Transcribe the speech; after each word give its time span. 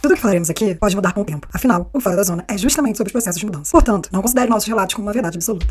Tudo 0.00 0.14
que 0.14 0.20
falaremos 0.20 0.48
aqui 0.48 0.76
pode 0.76 0.94
mudar 0.94 1.12
com 1.12 1.22
o 1.22 1.24
tempo. 1.24 1.48
Afinal, 1.52 1.90
o 1.92 2.00
Fora 2.00 2.14
da 2.14 2.22
Zona 2.22 2.44
é 2.46 2.56
justamente 2.56 2.96
sobre 2.96 3.08
os 3.08 3.12
processos 3.12 3.40
de 3.40 3.46
mudança. 3.46 3.72
Portanto, 3.72 4.08
não 4.12 4.22
considere 4.22 4.48
nossos 4.48 4.68
relatos 4.68 4.94
como 4.94 5.08
uma 5.08 5.12
verdade 5.12 5.36
absoluta. 5.36 5.66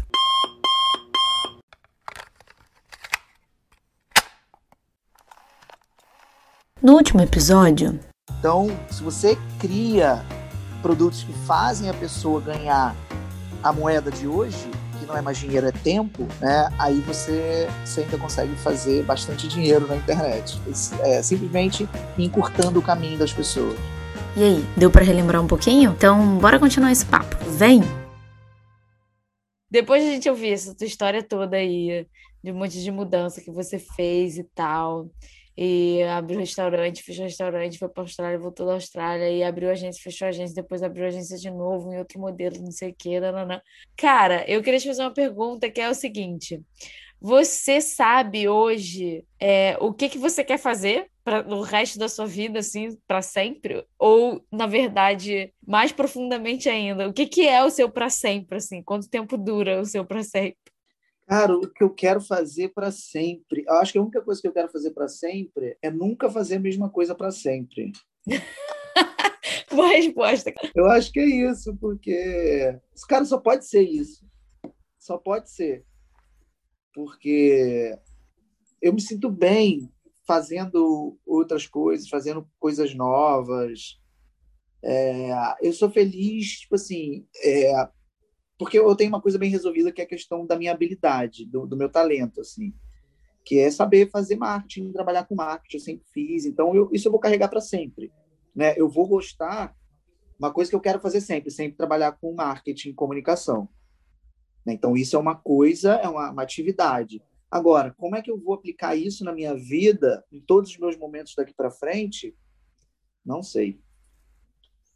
No 6.81 6.93
último 6.93 7.21
episódio. 7.21 7.97
Então, 8.37 8.67
se 8.91 9.01
você 9.01 9.37
cria 9.59 10.25
produtos 10.81 11.23
que 11.23 11.33
fazem 11.45 11.89
a 11.89 11.93
pessoa 11.93 12.41
ganhar 12.41 12.93
a 13.63 13.71
moeda 13.71 14.11
de 14.11 14.27
hoje, 14.27 14.69
não 15.07 15.15
é 15.15 15.21
mais 15.21 15.37
dinheiro, 15.37 15.67
é 15.67 15.71
tempo, 15.71 16.27
né? 16.41 16.69
Aí 16.77 16.99
você, 16.99 17.69
você 17.85 18.01
ainda 18.01 18.17
consegue 18.17 18.53
fazer 18.57 19.03
bastante 19.03 19.47
dinheiro 19.47 19.87
na 19.87 19.95
internet. 19.95 20.61
É, 20.99 21.23
simplesmente 21.23 21.87
encurtando 22.17 22.79
o 22.79 22.81
caminho 22.81 23.17
das 23.17 23.31
pessoas. 23.31 23.79
E 24.37 24.43
aí, 24.43 24.63
deu 24.77 24.91
para 24.91 25.03
relembrar 25.03 25.43
um 25.43 25.47
pouquinho? 25.47 25.93
Então, 25.97 26.37
bora 26.37 26.59
continuar 26.59 26.91
esse 26.91 27.03
papo. 27.03 27.35
Vem! 27.49 27.81
Depois 29.67 30.03
de 30.03 30.09
a 30.09 30.11
gente 30.11 30.29
ouvir 30.29 30.51
essa 30.51 30.75
tua 30.75 30.85
história 30.85 31.23
toda 31.23 31.57
aí, 31.57 32.05
de 32.43 32.51
um 32.51 32.55
monte 32.55 32.79
de 32.79 32.91
mudança 32.91 33.41
que 33.41 33.49
você 33.49 33.79
fez 33.79 34.37
e 34.37 34.43
tal, 34.43 35.09
e 35.57 36.03
abriu 36.03 36.39
restaurante, 36.39 37.01
fechou 37.01 37.25
restaurante, 37.25 37.79
foi 37.79 37.89
para 37.89 38.03
a 38.03 38.05
Austrália, 38.05 38.37
voltou 38.37 38.67
da 38.67 38.73
Austrália, 38.73 39.27
e 39.27 39.43
abriu 39.43 39.71
agência, 39.71 40.03
fechou 40.03 40.27
agência, 40.27 40.53
depois 40.53 40.83
abriu 40.83 41.07
agência 41.07 41.35
de 41.35 41.49
novo, 41.49 41.91
em 41.91 41.97
outro 41.97 42.19
modelo, 42.19 42.61
não 42.61 42.69
sei 42.69 42.91
o 42.91 43.31
não, 43.31 43.43
não. 43.43 43.61
Cara, 43.97 44.45
eu 44.47 44.61
queria 44.61 44.79
te 44.79 44.87
fazer 44.87 45.01
uma 45.01 45.13
pergunta 45.13 45.67
que 45.67 45.81
é 45.81 45.89
o 45.89 45.95
seguinte: 45.95 46.61
você 47.19 47.81
sabe 47.81 48.47
hoje 48.47 49.25
é, 49.39 49.77
o 49.79 49.93
que, 49.93 50.09
que 50.09 50.17
você 50.17 50.43
quer 50.43 50.57
fazer 50.57 51.09
para 51.23 51.47
o 51.47 51.61
resto 51.61 51.99
da 51.99 52.07
sua 52.07 52.25
vida, 52.25 52.59
assim, 52.59 52.97
para 53.07 53.21
sempre? 53.21 53.85
Ou, 53.99 54.45
na 54.51 54.65
verdade, 54.65 55.53
mais 55.65 55.91
profundamente 55.91 56.69
ainda, 56.69 57.09
o 57.09 57.13
que, 57.13 57.25
que 57.25 57.47
é 57.47 57.63
o 57.63 57.69
seu 57.69 57.89
para 57.89 58.09
sempre, 58.09 58.57
assim? 58.57 58.81
Quanto 58.81 59.09
tempo 59.09 59.37
dura 59.37 59.81
o 59.81 59.85
seu 59.85 60.05
para 60.05 60.23
sempre? 60.23 60.57
Cara, 61.27 61.57
o 61.57 61.67
que 61.67 61.83
eu 61.83 61.89
quero 61.89 62.21
fazer 62.21 62.69
para 62.69 62.89
sempre. 62.89 63.65
Eu 63.67 63.73
acho 63.73 63.91
que 63.91 63.97
a 63.97 64.01
única 64.01 64.21
coisa 64.21 64.39
que 64.39 64.47
eu 64.47 64.53
quero 64.53 64.69
fazer 64.69 64.91
para 64.91 65.09
sempre 65.09 65.77
é 65.81 65.91
nunca 65.91 66.29
fazer 66.29 66.55
a 66.55 66.59
mesma 66.59 66.89
coisa 66.89 67.13
para 67.13 67.31
sempre. 67.31 67.91
Boa 69.69 69.89
resposta. 69.89 70.53
Eu 70.73 70.85
acho 70.85 71.11
que 71.11 71.19
é 71.19 71.25
isso, 71.25 71.75
porque 71.75 72.79
cara 73.07 73.25
só 73.25 73.37
pode 73.37 73.65
ser 73.65 73.81
isso. 73.81 74.25
Só 74.97 75.17
pode 75.17 75.49
ser. 75.49 75.83
Porque 76.97 77.95
eu 78.81 78.91
me 78.91 78.99
sinto 78.99 79.29
bem 79.29 79.87
fazendo 80.25 81.15
outras 81.27 81.67
coisas, 81.67 82.09
fazendo 82.09 82.49
coisas 82.59 82.95
novas. 82.95 84.01
É, 84.83 85.29
eu 85.61 85.71
sou 85.73 85.91
feliz, 85.91 86.61
tipo 86.61 86.73
assim, 86.73 87.27
é, 87.43 87.87
porque 88.57 88.79
eu 88.79 88.95
tenho 88.95 89.09
uma 89.09 89.21
coisa 89.21 89.37
bem 89.37 89.51
resolvida 89.51 89.91
que 89.91 90.01
é 90.01 90.05
a 90.05 90.07
questão 90.07 90.43
da 90.43 90.57
minha 90.57 90.71
habilidade, 90.71 91.45
do, 91.45 91.67
do 91.67 91.77
meu 91.77 91.87
talento, 91.87 92.41
assim, 92.41 92.73
que 93.45 93.59
é 93.59 93.69
saber 93.69 94.09
fazer 94.09 94.35
marketing, 94.35 94.91
trabalhar 94.91 95.25
com 95.25 95.35
marketing, 95.35 95.77
eu 95.77 95.81
sempre 95.81 96.05
fiz, 96.11 96.45
então 96.45 96.73
eu, 96.73 96.89
isso 96.91 97.07
eu 97.07 97.11
vou 97.11 97.21
carregar 97.21 97.47
para 97.47 97.61
sempre, 97.61 98.11
né? 98.55 98.73
Eu 98.75 98.89
vou 98.89 99.07
gostar, 99.07 99.75
uma 100.39 100.51
coisa 100.51 100.71
que 100.71 100.75
eu 100.75 100.81
quero 100.81 100.99
fazer 100.99 101.21
sempre, 101.21 101.51
sempre 101.51 101.77
trabalhar 101.77 102.13
com 102.13 102.33
marketing, 102.33 102.91
comunicação. 102.93 103.69
Né? 104.67 104.73
Então 104.73 104.97
isso 104.97 105.15
é 105.15 105.19
uma 105.19 105.33
coisa, 105.33 105.93
é 105.93 106.09
uma, 106.09 106.29
uma 106.29 106.43
atividade. 106.43 107.23
Agora, 107.49 107.95
como 107.97 108.17
é 108.17 108.21
que 108.21 108.29
eu 108.29 108.37
vou 108.37 108.53
aplicar 108.53 108.97
isso 108.97 109.23
na 109.23 109.31
minha 109.31 109.55
vida, 109.55 110.25
em 110.29 110.41
todos 110.41 110.71
os 110.71 110.77
meus 110.77 110.97
momentos 110.97 111.33
daqui 111.33 111.53
para 111.53 111.71
frente? 111.71 112.35
Não 113.25 113.41
sei. 113.41 113.79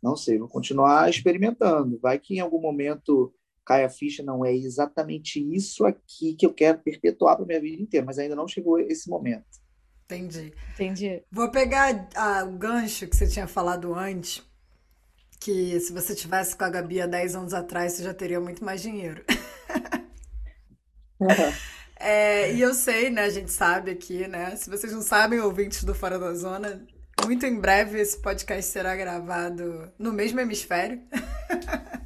Não 0.04 0.18
sei, 0.18 0.38
vou 0.38 0.50
continuar 0.50 1.10
experimentando. 1.10 1.98
Vai 2.02 2.20
que 2.20 2.36
em 2.36 2.40
algum 2.42 2.60
momento 2.60 3.34
cai 3.64 3.86
a 3.86 3.90
ficha, 3.90 4.22
não 4.22 4.44
é 4.44 4.54
exatamente 4.54 5.40
isso 5.40 5.86
aqui 5.86 6.34
que 6.34 6.46
eu 6.46 6.54
quero 6.54 6.80
perpetuar 6.80 7.38
para 7.38 7.46
minha 7.46 7.62
vida 7.62 7.82
inteira, 7.82 8.06
mas 8.06 8.20
ainda 8.20 8.36
não 8.36 8.48
chegou 8.48 8.78
esse 8.78 9.10
momento. 9.10 9.46
Entendi. 10.06 10.52
Entendi. 10.74 11.24
Vou 11.32 11.50
pegar 11.50 12.10
a, 12.16 12.44
o 12.44 12.58
gancho 12.58 13.08
que 13.08 13.16
você 13.16 13.30
tinha 13.30 13.48
falado 13.48 13.94
antes, 13.94 14.44
que 15.42 15.80
se 15.80 15.92
você 15.92 16.14
tivesse 16.14 16.56
com 16.56 16.64
a 16.64 16.70
Gabi 16.70 17.02
há 17.02 17.08
10 17.08 17.36
anos 17.36 17.54
atrás, 17.54 17.94
você 17.94 18.04
já 18.04 18.14
teria 18.14 18.40
muito 18.40 18.64
mais 18.64 18.82
dinheiro. 18.82 19.26
Uhum. 21.20 21.28
É, 22.04 22.52
e 22.52 22.60
eu 22.60 22.74
sei, 22.74 23.12
né? 23.12 23.26
A 23.26 23.30
gente 23.30 23.52
sabe 23.52 23.92
aqui, 23.92 24.28
né? 24.28 24.56
Se 24.56 24.72
vocês 24.72 24.92
não 24.92 25.04
sabem, 25.04 25.40
ouvintes 25.40 25.84
do 25.84 25.94
Fora 25.94 26.18
da 26.18 26.34
Zona, 26.34 26.84
muito 27.24 27.46
em 27.46 27.60
breve 27.60 28.00
esse 28.00 28.20
podcast 28.20 28.72
será 28.72 28.96
gravado 28.96 29.92
no 30.00 30.12
mesmo 30.12 30.40
hemisfério. 30.40 31.00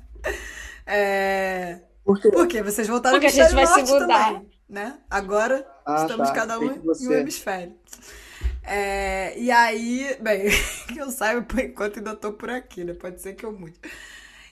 É... 0.87 1.79
Por 2.03 2.21
quê? 2.21 2.29
Porque 2.29 2.61
vocês 2.61 2.87
voltaram 2.87 3.19
Porque 3.19 3.25
a 3.25 3.43
gente 3.43 3.55
vai 3.55 3.65
se 3.65 3.81
mudar. 3.91 4.33
Também, 4.33 4.51
né? 4.69 4.99
Agora 5.09 5.65
ah, 5.83 6.01
estamos 6.01 6.27
tá. 6.27 6.35
cada 6.35 6.59
um 6.59 6.73
em 6.73 7.07
um 7.07 7.11
hemisfério. 7.13 7.75
É, 8.67 9.37
e 9.37 9.51
aí, 9.51 10.17
bem, 10.19 10.49
que 10.87 10.97
eu 10.99 11.11
saiba, 11.11 11.41
por 11.41 11.59
enquanto 11.59 11.97
ainda 11.97 12.15
tô 12.15 12.33
por 12.33 12.49
aqui, 12.49 12.83
né? 12.83 12.93
Pode 12.93 13.21
ser 13.21 13.35
que 13.35 13.45
eu 13.45 13.51
mude. 13.51 13.79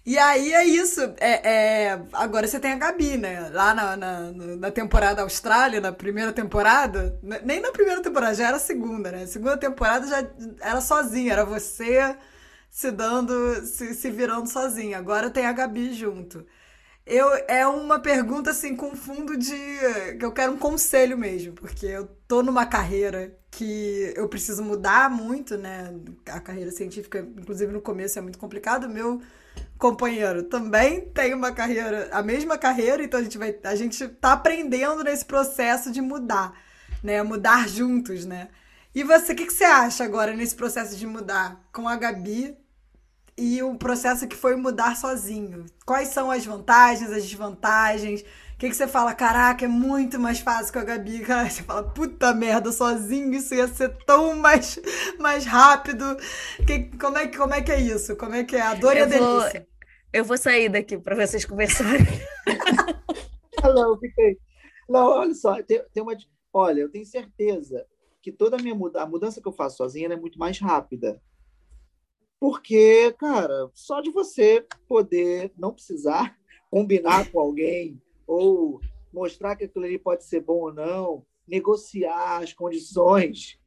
E 0.05 0.17
aí 0.17 0.53
é 0.53 0.65
isso. 0.65 1.01
É, 1.17 1.87
é, 1.87 2.01
agora 2.13 2.47
você 2.47 2.59
tem 2.59 2.73
a 2.73 2.77
Gabi, 2.77 3.17
né? 3.17 3.49
Lá 3.53 3.73
na, 3.73 3.95
na, 3.97 4.31
na, 4.31 4.71
temporada 4.71 5.21
Austrália, 5.21 5.79
na 5.79 5.93
primeira 5.93 6.33
temporada, 6.33 7.17
nem 7.43 7.61
na 7.61 7.71
primeira 7.71 8.01
temporada, 8.01 8.35
já 8.35 8.47
era 8.47 8.57
a 8.57 8.59
segunda, 8.59 9.11
né? 9.11 9.25
Segunda 9.25 9.57
temporada 9.57 10.05
já 10.07 10.27
era 10.61 10.81
sozinha, 10.81 11.33
era 11.33 11.45
você 11.45 12.15
se 12.69 12.91
dando, 12.91 13.65
se, 13.65 13.93
se 13.93 14.11
virando 14.11 14.47
sozinha. 14.49 14.97
Agora 14.97 15.29
tem 15.29 15.45
a 15.45 15.53
Gabi 15.53 15.93
junto. 15.93 16.45
Eu, 17.05 17.27
é 17.49 17.67
uma 17.67 17.99
pergunta 17.99 18.51
assim 18.51 18.75
com 18.77 18.95
fundo 18.95 19.35
de 19.35 19.55
que 20.17 20.23
eu 20.25 20.31
quero 20.31 20.53
um 20.53 20.57
conselho 20.57 21.17
mesmo, 21.17 21.51
porque 21.53 21.85
eu 21.85 22.07
tô 22.27 22.41
numa 22.41 22.65
carreira 22.65 23.37
que 23.51 24.13
eu 24.15 24.27
preciso 24.29 24.63
mudar 24.63 25.09
muito, 25.09 25.57
né? 25.57 25.93
A 26.27 26.39
carreira 26.39 26.71
científica, 26.71 27.19
inclusive 27.19 27.73
no 27.73 27.81
começo 27.81 28.17
é 28.17 28.21
muito 28.21 28.39
complicado. 28.39 28.89
Meu 28.89 29.21
companheiro 29.77 30.43
também 30.43 31.01
tem 31.01 31.33
uma 31.33 31.51
carreira, 31.51 32.09
a 32.11 32.23
mesma 32.23 32.57
carreira, 32.57 33.03
então 33.03 33.19
a 33.19 33.23
gente 33.23 33.37
vai 33.37 33.53
a 33.63 33.75
gente 33.75 34.07
tá 34.07 34.33
aprendendo 34.33 35.03
nesse 35.03 35.25
processo 35.25 35.91
de 35.91 36.01
mudar, 36.01 36.53
né? 37.03 37.21
Mudar 37.21 37.67
juntos, 37.67 38.25
né? 38.25 38.47
E 38.95 39.03
você, 39.03 39.33
o 39.33 39.35
que, 39.35 39.45
que 39.45 39.53
você 39.53 39.65
acha 39.65 40.03
agora 40.05 40.33
nesse 40.33 40.55
processo 40.55 40.95
de 40.95 41.05
mudar 41.05 41.61
com 41.73 41.87
a 41.87 41.97
Gabi 41.97 42.55
e 43.37 43.63
o 43.63 43.75
processo 43.75 44.27
que 44.27 44.35
foi 44.35 44.55
mudar 44.55 44.95
sozinho. 44.95 45.65
Quais 45.85 46.09
são 46.09 46.29
as 46.29 46.45
vantagens, 46.45 47.11
as 47.11 47.23
desvantagens? 47.23 48.21
O 48.21 48.57
que, 48.57 48.69
que 48.69 48.75
você 48.75 48.87
fala? 48.87 49.13
Caraca, 49.13 49.65
é 49.65 49.67
muito 49.67 50.19
mais 50.19 50.39
fácil 50.39 50.71
com 50.71 50.79
a 50.79 50.83
Gabi. 50.83 51.19
Cara, 51.25 51.49
você 51.49 51.63
fala, 51.63 51.83
puta 51.83 52.33
merda, 52.33 52.71
sozinho 52.71 53.33
isso 53.33 53.53
ia 53.53 53.67
ser 53.67 53.89
tão 54.05 54.35
mais, 54.35 54.79
mais 55.19 55.45
rápido. 55.45 56.05
Que, 56.65 56.83
como, 56.97 57.17
é, 57.17 57.27
como 57.27 57.53
é 57.53 57.61
que 57.61 57.71
é 57.71 57.81
isso? 57.81 58.15
Como 58.15 58.35
é 58.35 58.43
que 58.43 58.55
é? 58.55 58.61
A 58.61 58.75
dor 58.75 58.95
e 58.95 59.01
a 59.01 59.05
delícia. 59.05 59.67
eu 60.11 60.23
vou 60.23 60.37
sair 60.37 60.69
daqui 60.69 60.97
para 60.97 61.15
vocês 61.15 61.43
conversarem. 61.43 62.05
Não, 63.63 63.97
fiquei. 63.97 64.37
Não, 64.87 65.07
olha 65.07 65.33
só, 65.33 65.61
tem, 65.63 65.81
tem 65.93 66.03
uma. 66.03 66.15
Olha, 66.51 66.81
eu 66.81 66.89
tenho 66.89 67.05
certeza 67.05 67.85
que 68.21 68.31
toda 68.31 68.57
a 68.57 68.61
minha 68.61 68.75
mudança, 68.75 69.05
a 69.05 69.09
mudança 69.09 69.41
que 69.41 69.47
eu 69.47 69.53
faço 69.53 69.77
sozinha 69.77 70.07
é 70.07 70.15
muito 70.15 70.37
mais 70.37 70.59
rápida 70.59 71.19
Porque, 72.43 73.15
cara, 73.17 73.71
só 73.73 74.01
de 74.01 74.11
você 74.11 74.67
poder 74.85 75.53
não 75.57 75.71
precisar 75.71 76.37
combinar 76.69 77.31
com 77.31 77.39
alguém 77.39 78.01
ou 78.27 78.81
mostrar 79.13 79.55
que 79.55 79.63
aquilo 79.63 79.85
ali 79.85 79.97
pode 79.97 80.25
ser 80.25 80.41
bom 80.41 80.63
ou 80.63 80.73
não, 80.73 81.25
negociar 81.47 82.43
as 82.43 82.51
condições, 82.51 83.57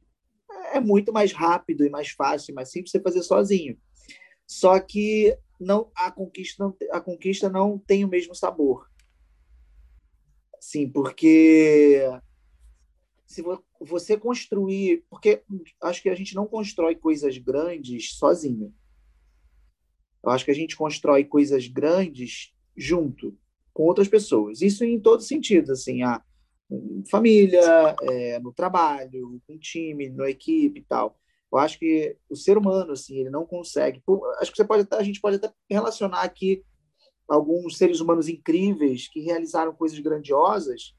é 0.73 0.79
muito 0.79 1.11
mais 1.11 1.31
rápido 1.31 1.83
e 1.83 1.89
mais 1.89 2.09
fácil, 2.11 2.53
mais 2.53 2.69
simples 2.69 2.91
você 2.91 3.01
fazer 3.01 3.23
sozinho. 3.23 3.79
Só 4.45 4.79
que 4.79 5.35
não 5.59 5.89
a 5.95 6.11
conquista 6.11 6.63
não, 6.63 6.77
a 6.91 7.01
conquista 7.01 7.49
não 7.49 7.79
tem 7.79 8.05
o 8.05 8.07
mesmo 8.07 8.35
sabor. 8.35 8.87
Sim, 10.59 10.87
porque 10.87 12.03
se 13.27 13.43
você 13.81 14.17
construir, 14.17 15.03
porque 15.09 15.43
acho 15.83 16.01
que 16.01 16.09
a 16.09 16.15
gente 16.15 16.33
não 16.33 16.47
constrói 16.47 16.95
coisas 16.95 17.37
grandes 17.37 18.13
sozinho. 18.13 18.73
Eu 20.23 20.31
acho 20.31 20.45
que 20.45 20.51
a 20.51 20.55
gente 20.55 20.77
constrói 20.77 21.25
coisas 21.25 21.67
grandes 21.67 22.53
junto 22.75 23.37
com 23.73 23.83
outras 23.83 24.07
pessoas. 24.07 24.61
Isso 24.61 24.85
em 24.85 24.97
todos 24.97 25.25
os 25.25 25.27
sentidos, 25.27 25.69
assim, 25.69 26.03
a 26.03 26.23
família, 27.11 27.95
é, 28.01 28.39
no 28.39 28.53
trabalho, 28.53 29.41
com 29.45 29.57
time, 29.59 30.09
na 30.09 30.29
equipe 30.29 30.79
e 30.79 30.83
tal. 30.83 31.19
Eu 31.51 31.59
acho 31.59 31.77
que 31.77 32.15
o 32.29 32.35
ser 32.35 32.57
humano, 32.57 32.93
assim, 32.93 33.17
ele 33.19 33.29
não 33.29 33.45
consegue. 33.45 34.01
Acho 34.39 34.51
que 34.51 34.57
você 34.57 34.65
pode 34.65 34.83
até, 34.83 34.95
a 34.95 35.03
gente 35.03 35.19
pode 35.19 35.35
até 35.35 35.51
relacionar 35.69 36.21
aqui 36.21 36.63
alguns 37.27 37.77
seres 37.77 37.99
humanos 37.99 38.29
incríveis 38.29 39.09
que 39.09 39.19
realizaram 39.19 39.73
coisas 39.73 39.99
grandiosas, 39.99 40.95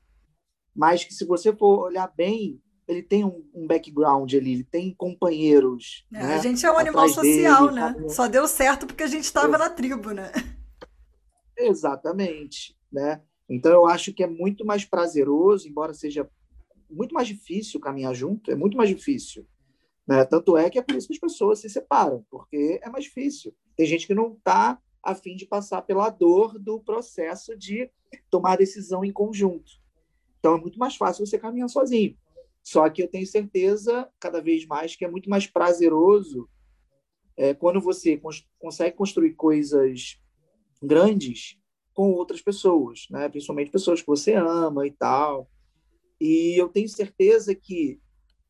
mas 0.74 1.04
que 1.04 1.14
se 1.14 1.24
você 1.24 1.52
for 1.52 1.84
olhar 1.86 2.12
bem, 2.16 2.60
ele 2.86 3.02
tem 3.02 3.24
um, 3.24 3.44
um 3.54 3.66
background 3.66 4.32
ali, 4.32 4.52
ele 4.52 4.64
tem 4.64 4.94
companheiros. 4.94 6.06
É, 6.12 6.22
né, 6.22 6.34
a 6.34 6.38
gente 6.38 6.64
é 6.64 6.72
um 6.72 6.78
animal 6.78 7.08
social, 7.08 7.68
dele, 7.68 7.80
né? 7.80 7.94
Tá... 7.94 8.08
Só 8.08 8.26
deu 8.26 8.48
certo 8.48 8.86
porque 8.86 9.02
a 9.02 9.08
gente 9.08 9.24
estava 9.24 9.58
na 9.58 9.68
tribo, 9.68 10.12
né? 10.12 10.32
Exatamente, 11.56 12.76
né? 12.90 13.20
Então 13.48 13.72
eu 13.72 13.86
acho 13.86 14.12
que 14.12 14.22
é 14.22 14.26
muito 14.26 14.64
mais 14.64 14.84
prazeroso, 14.84 15.68
embora 15.68 15.92
seja 15.92 16.28
muito 16.90 17.14
mais 17.14 17.28
difícil 17.28 17.80
caminhar 17.80 18.14
junto, 18.14 18.50
é 18.50 18.54
muito 18.54 18.76
mais 18.76 18.88
difícil. 18.88 19.46
Né? 20.06 20.24
Tanto 20.24 20.56
é 20.56 20.70
que 20.70 20.78
é 20.78 20.82
por 20.82 20.96
isso 20.96 21.08
que 21.08 21.14
as 21.14 21.20
pessoas 21.20 21.60
se 21.60 21.68
separam, 21.68 22.24
porque 22.30 22.80
é 22.82 22.88
mais 22.88 23.04
difícil. 23.04 23.54
Tem 23.76 23.86
gente 23.86 24.06
que 24.06 24.14
não 24.14 24.32
está 24.32 24.80
a 25.02 25.14
fim 25.14 25.36
de 25.36 25.46
passar 25.46 25.82
pela 25.82 26.08
dor 26.08 26.58
do 26.58 26.80
processo 26.80 27.56
de 27.56 27.90
tomar 28.30 28.56
decisão 28.56 29.04
em 29.04 29.12
conjunto. 29.12 29.70
Então 30.38 30.56
é 30.56 30.60
muito 30.60 30.78
mais 30.78 30.96
fácil 30.96 31.26
você 31.26 31.38
caminhar 31.38 31.68
sozinho. 31.68 32.16
Só 32.62 32.88
que 32.90 33.02
eu 33.02 33.08
tenho 33.08 33.26
certeza, 33.26 34.08
cada 34.20 34.40
vez 34.40 34.66
mais, 34.66 34.94
que 34.94 35.04
é 35.04 35.10
muito 35.10 35.30
mais 35.30 35.46
prazeroso 35.46 36.48
é, 37.36 37.54
quando 37.54 37.80
você 37.80 38.16
cons 38.16 38.46
consegue 38.58 38.96
construir 38.96 39.34
coisas 39.34 40.20
grandes 40.82 41.56
com 41.94 42.12
outras 42.12 42.42
pessoas, 42.42 43.06
né? 43.10 43.28
principalmente 43.28 43.70
pessoas 43.70 44.00
que 44.00 44.06
você 44.06 44.34
ama 44.34 44.86
e 44.86 44.90
tal. 44.90 45.50
E 46.20 46.60
eu 46.60 46.68
tenho 46.68 46.88
certeza 46.88 47.54
que 47.54 48.00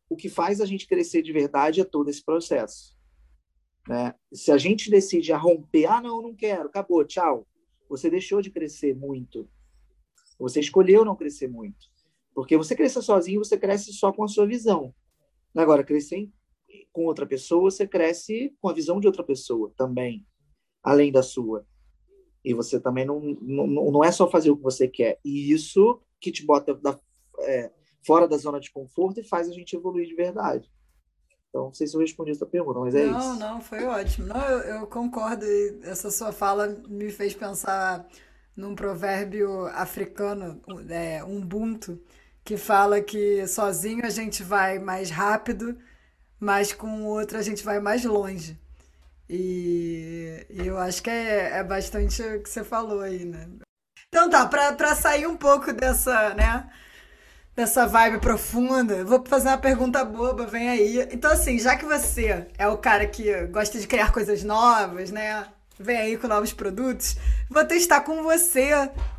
o 0.08 0.16
que 0.16 0.28
faz 0.28 0.60
a 0.60 0.66
gente 0.66 0.86
crescer 0.86 1.22
de 1.22 1.32
verdade 1.32 1.80
é 1.80 1.84
todo 1.84 2.08
esse 2.08 2.24
processo. 2.24 2.96
Né? 3.86 4.14
Se 4.32 4.50
a 4.50 4.58
gente 4.58 4.90
decide 4.90 5.32
a 5.32 5.38
romper, 5.38 5.86
ah, 5.86 6.00
não, 6.00 6.20
não 6.22 6.34
quero, 6.34 6.68
acabou, 6.68 7.04
tchau. 7.04 7.46
Você 7.88 8.10
deixou 8.10 8.42
de 8.42 8.50
crescer 8.50 8.94
muito. 8.94 9.48
Você 10.38 10.60
escolheu 10.60 11.04
não 11.04 11.16
crescer 11.16 11.48
muito. 11.48 11.86
Porque 12.34 12.56
você 12.56 12.76
crescer 12.76 13.02
sozinho, 13.02 13.44
você 13.44 13.58
cresce 13.58 13.92
só 13.92 14.12
com 14.12 14.22
a 14.22 14.28
sua 14.28 14.46
visão. 14.46 14.94
Agora, 15.56 15.82
crescer 15.82 16.30
com 16.92 17.06
outra 17.06 17.26
pessoa, 17.26 17.70
você 17.70 17.86
cresce 17.86 18.54
com 18.60 18.68
a 18.68 18.72
visão 18.72 19.00
de 19.00 19.06
outra 19.06 19.24
pessoa 19.24 19.72
também, 19.76 20.24
além 20.82 21.10
da 21.10 21.22
sua. 21.22 21.66
E 22.44 22.54
você 22.54 22.78
também 22.78 23.04
não, 23.04 23.20
não, 23.20 23.66
não 23.66 24.04
é 24.04 24.12
só 24.12 24.30
fazer 24.30 24.50
o 24.50 24.56
que 24.56 24.62
você 24.62 24.86
quer. 24.86 25.18
E 25.24 25.52
isso 25.52 26.00
que 26.20 26.30
te 26.30 26.44
bota 26.44 26.74
da, 26.74 26.98
é, 27.40 27.72
fora 28.06 28.28
da 28.28 28.36
zona 28.36 28.60
de 28.60 28.70
conforto 28.70 29.20
e 29.20 29.24
faz 29.24 29.48
a 29.48 29.52
gente 29.52 29.74
evoluir 29.74 30.06
de 30.06 30.14
verdade. 30.14 30.70
Então, 31.48 31.64
não 31.64 31.74
sei 31.74 31.86
se 31.86 31.96
eu 31.96 32.00
respondi 32.00 32.30
essa 32.30 32.46
pergunta, 32.46 32.78
mas 32.78 32.94
é 32.94 33.06
não, 33.06 33.18
isso. 33.18 33.28
Não, 33.28 33.38
não, 33.38 33.60
foi 33.60 33.84
ótimo. 33.84 34.26
Não, 34.26 34.40
eu, 34.48 34.80
eu 34.80 34.86
concordo. 34.86 35.44
Essa 35.82 36.10
sua 36.10 36.30
fala 36.30 36.68
me 36.88 37.10
fez 37.10 37.34
pensar 37.34 38.06
num 38.58 38.74
provérbio 38.74 39.66
africano, 39.68 40.60
é, 40.90 41.22
Ubuntu, 41.22 42.02
que 42.44 42.56
fala 42.56 43.00
que 43.00 43.46
sozinho 43.46 44.04
a 44.04 44.10
gente 44.10 44.42
vai 44.42 44.80
mais 44.80 45.10
rápido, 45.10 45.78
mas 46.40 46.72
com 46.72 47.02
o 47.02 47.06
outro 47.06 47.38
a 47.38 47.42
gente 47.42 47.64
vai 47.64 47.78
mais 47.78 48.04
longe. 48.04 48.58
E, 49.30 50.44
e 50.50 50.66
eu 50.66 50.76
acho 50.76 51.00
que 51.02 51.08
é, 51.08 51.58
é 51.58 51.62
bastante 51.62 52.20
o 52.20 52.42
que 52.42 52.50
você 52.50 52.64
falou 52.64 53.00
aí, 53.00 53.24
né? 53.24 53.48
Então 54.08 54.28
tá, 54.28 54.44
para 54.46 54.94
sair 54.96 55.28
um 55.28 55.36
pouco 55.36 55.72
dessa, 55.72 56.34
né? 56.34 56.68
dessa 57.54 57.86
vibe 57.86 58.20
profunda, 58.20 59.04
vou 59.04 59.24
fazer 59.24 59.48
uma 59.48 59.58
pergunta 59.58 60.04
boba, 60.04 60.46
vem 60.46 60.68
aí. 60.68 61.08
Então, 61.12 61.30
assim, 61.30 61.58
já 61.58 61.76
que 61.76 61.84
você 61.84 62.48
é 62.56 62.68
o 62.68 62.78
cara 62.78 63.06
que 63.06 63.46
gosta 63.46 63.78
de 63.78 63.86
criar 63.86 64.12
coisas 64.12 64.42
novas, 64.44 65.10
né? 65.10 65.46
Vem 65.78 65.96
aí 65.96 66.16
com 66.16 66.26
novos 66.26 66.52
produtos, 66.52 67.16
vou 67.48 67.64
testar 67.64 68.00
com 68.00 68.22
você 68.22 68.70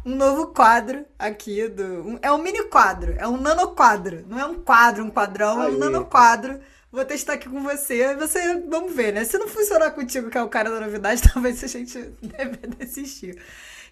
um 0.06 0.16
novo 0.16 0.48
quadro 0.48 1.06
aqui 1.18 1.68
do. 1.68 1.84
Um, 1.84 2.20
é 2.22 2.32
um 2.32 2.38
mini 2.38 2.64
quadro, 2.64 3.16
é 3.18 3.28
um 3.28 3.38
nano 3.38 3.70
quadro. 3.70 4.26
Não 4.28 4.40
é 4.40 4.46
um 4.46 4.56
quadro, 4.56 5.04
um 5.04 5.10
quadrão, 5.10 5.64
é 5.64 5.68
um 5.70 5.78
nano 5.78 6.06
quadro. 6.06 6.60
Vou 6.92 7.06
testar 7.06 7.34
aqui 7.34 7.48
com 7.48 7.62
você. 7.62 8.16
Você, 8.16 8.62
vamos 8.68 8.94
ver, 8.94 9.14
né? 9.14 9.24
Se 9.24 9.38
não 9.38 9.48
funcionar 9.48 9.92
contigo, 9.92 10.30
que 10.30 10.38
é 10.38 10.44
o 10.44 10.50
cara 10.50 10.70
da 10.70 10.82
novidade, 10.82 11.22
talvez 11.34 11.64
a 11.64 11.68
gente 11.68 12.14
deve 12.22 12.58
desistir 12.78 13.40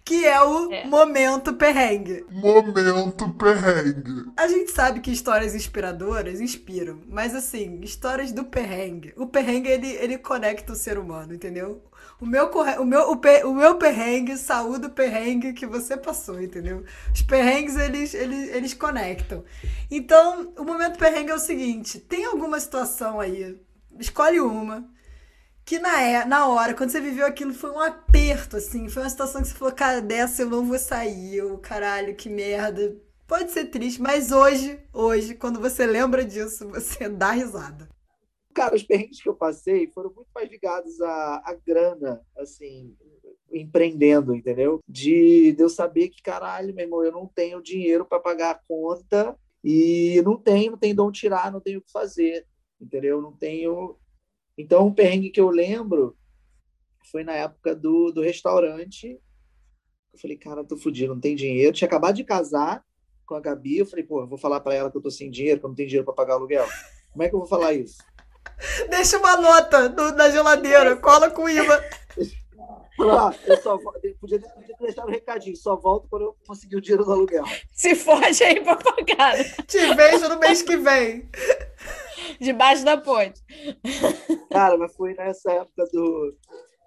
que 0.07 0.25
é 0.25 0.41
o 0.41 0.71
é. 0.71 0.87
momento 0.87 1.53
perrengue. 1.53 2.25
Momento 2.31 3.29
perrengue. 3.33 4.31
A 4.37 4.47
gente 4.47 4.71
sabe 4.71 5.01
que 5.01 5.11
histórias 5.11 5.53
inspiradoras 5.53 6.39
inspiram, 6.39 7.01
mas 7.09 7.35
assim, 7.35 7.81
histórias 7.81 8.31
do 8.31 8.45
perrengue. 8.45 9.13
O 9.17 9.27
perrengue 9.27 9.67
ele, 9.69 9.91
ele 9.95 10.17
conecta 10.17 10.71
o 10.71 10.77
ser 10.77 10.97
humano, 10.97 11.33
entendeu? 11.33 11.83
O 12.19 12.25
meu, 12.25 12.49
o, 12.49 12.85
meu, 12.85 13.11
o, 13.11 13.17
pe, 13.17 13.43
o 13.43 13.53
meu 13.53 13.75
perrengue, 13.75 14.37
saúde 14.37 14.87
o 14.87 14.89
perrengue 14.89 15.53
que 15.53 15.67
você 15.67 15.95
passou, 15.95 16.41
entendeu? 16.41 16.83
Os 17.13 17.21
perrengues, 17.21 17.75
eles, 17.75 18.13
eles, 18.15 18.49
eles 18.55 18.73
conectam. 18.73 19.43
Então, 19.89 20.51
o 20.57 20.63
momento 20.63 20.97
perrengue 20.97 21.29
é 21.29 21.35
o 21.35 21.39
seguinte: 21.39 21.99
tem 21.99 22.25
alguma 22.25 22.59
situação 22.59 23.19
aí, 23.19 23.55
escolhe 23.99 24.39
uma, 24.39 24.89
que 25.67 25.79
na, 25.79 26.01
é, 26.01 26.23
na 26.23 26.47
hora, 26.47 26.73
quando 26.73 26.91
você 26.91 27.01
viveu 27.01 27.25
aquilo, 27.25 27.53
foi 27.53 27.69
um 27.71 27.81
aperto, 27.81 28.55
assim. 28.55 28.87
Foi 28.87 29.03
uma 29.03 29.09
situação 29.09 29.41
que 29.41 29.49
você 29.49 29.53
falou, 29.53 29.73
cara, 29.73 30.01
dessa 30.01 30.41
eu 30.41 30.49
não 30.49 30.65
vou 30.65 30.79
sair. 30.79 31.35
Eu, 31.35 31.57
caralho, 31.57 32.15
que 32.15 32.29
merda. 32.29 32.95
Pode 33.27 33.51
ser 33.51 33.65
triste, 33.65 34.01
mas 34.01 34.31
hoje, 34.31 34.79
hoje, 34.93 35.35
quando 35.35 35.59
você 35.59 35.85
lembra 35.85 36.23
disso, 36.23 36.69
você 36.69 37.09
dá 37.11 37.31
risada. 37.31 37.89
Cara, 38.57 38.75
os 38.75 38.81
perrengues 38.81 39.21
que 39.21 39.29
eu 39.29 39.35
passei 39.35 39.87
foram 39.91 40.11
muito 40.11 40.29
mais 40.33 40.49
ligados 40.49 40.99
à, 40.99 41.43
à 41.45 41.53
grana, 41.53 42.25
assim, 42.35 42.97
empreendendo, 43.51 44.33
entendeu? 44.33 44.79
De, 44.87 45.51
de 45.51 45.61
eu 45.61 45.69
saber 45.69 46.09
que, 46.09 46.23
caralho, 46.23 46.73
meu 46.73 46.83
irmão, 46.83 47.03
eu 47.03 47.11
não 47.11 47.27
tenho 47.27 47.61
dinheiro 47.61 48.03
para 48.03 48.19
pagar 48.19 48.49
a 48.49 48.59
conta 48.67 49.37
e 49.63 50.19
não 50.25 50.35
tenho, 50.37 50.71
não 50.71 50.77
tenho 50.79 50.95
de 50.95 51.01
onde 51.01 51.19
tirar, 51.19 51.51
não 51.51 51.61
tenho 51.61 51.77
o 51.77 51.81
que 51.83 51.91
fazer, 51.91 52.47
entendeu? 52.81 53.21
Não 53.21 53.31
tenho 53.31 53.95
então, 54.57 54.87
um 54.87 54.93
perrengue 54.93 55.29
que 55.29 55.39
eu 55.39 55.51
lembro 55.51 56.17
foi 57.11 57.23
na 57.23 57.33
época 57.33 57.75
do, 57.75 58.11
do 58.11 58.23
restaurante. 58.23 59.21
Eu 60.11 60.19
falei, 60.19 60.35
cara, 60.35 60.63
tô 60.63 60.75
fudido, 60.75 61.13
não 61.13 61.21
tem 61.21 61.35
dinheiro. 61.35 61.73
Tinha 61.73 61.87
acabado 61.87 62.15
de 62.15 62.23
casar 62.23 62.83
com 63.23 63.35
a 63.35 63.39
Gabi. 63.39 63.77
Eu 63.77 63.85
falei, 63.85 64.03
pô, 64.03 64.25
vou 64.25 64.37
falar 64.37 64.61
para 64.61 64.73
ela 64.73 64.89
que 64.89 64.97
eu 64.97 65.01
tô 65.01 65.11
sem 65.11 65.29
dinheiro, 65.29 65.59
que 65.59 65.65
eu 65.65 65.69
não 65.69 65.75
tenho 65.75 65.87
dinheiro 65.87 66.05
para 66.05 66.15
pagar 66.15 66.33
aluguel. 66.33 66.65
Como 67.11 67.21
é 67.21 67.29
que 67.29 67.35
eu 67.35 67.39
vou 67.39 67.47
falar 67.47 67.73
isso? 67.73 67.97
Deixa 68.89 69.17
uma 69.17 69.37
nota 69.37 69.89
no, 69.89 70.11
na 70.11 70.29
geladeira, 70.29 70.95
cola 70.95 71.29
com 71.29 71.49
IVA. 71.49 71.83
Ah, 72.99 73.31
eu 73.45 73.57
só 73.61 73.77
podia, 73.77 74.15
podia 74.15 74.41
deixar 74.79 75.05
um 75.05 75.09
recadinho, 75.09 75.55
só 75.55 75.75
volto 75.75 76.07
quando 76.09 76.23
eu 76.23 76.37
conseguir 76.47 76.77
o 76.77 76.81
dinheiro 76.81 77.05
do 77.05 77.11
aluguel. 77.11 77.43
Se 77.71 77.93
foge 77.93 78.43
aí 78.43 78.59
pra 78.59 78.75
pagar. 78.75 79.35
Te 79.67 79.93
vejo 79.93 80.27
no 80.27 80.39
mês 80.39 80.63
que 80.63 80.75
vem. 80.77 81.29
Debaixo 82.39 82.83
da 82.83 82.97
ponte. 82.97 83.39
Cara, 84.51 84.77
mas 84.77 84.95
foi 84.95 85.13
nessa 85.13 85.51
época 85.51 85.85
do, 85.93 86.35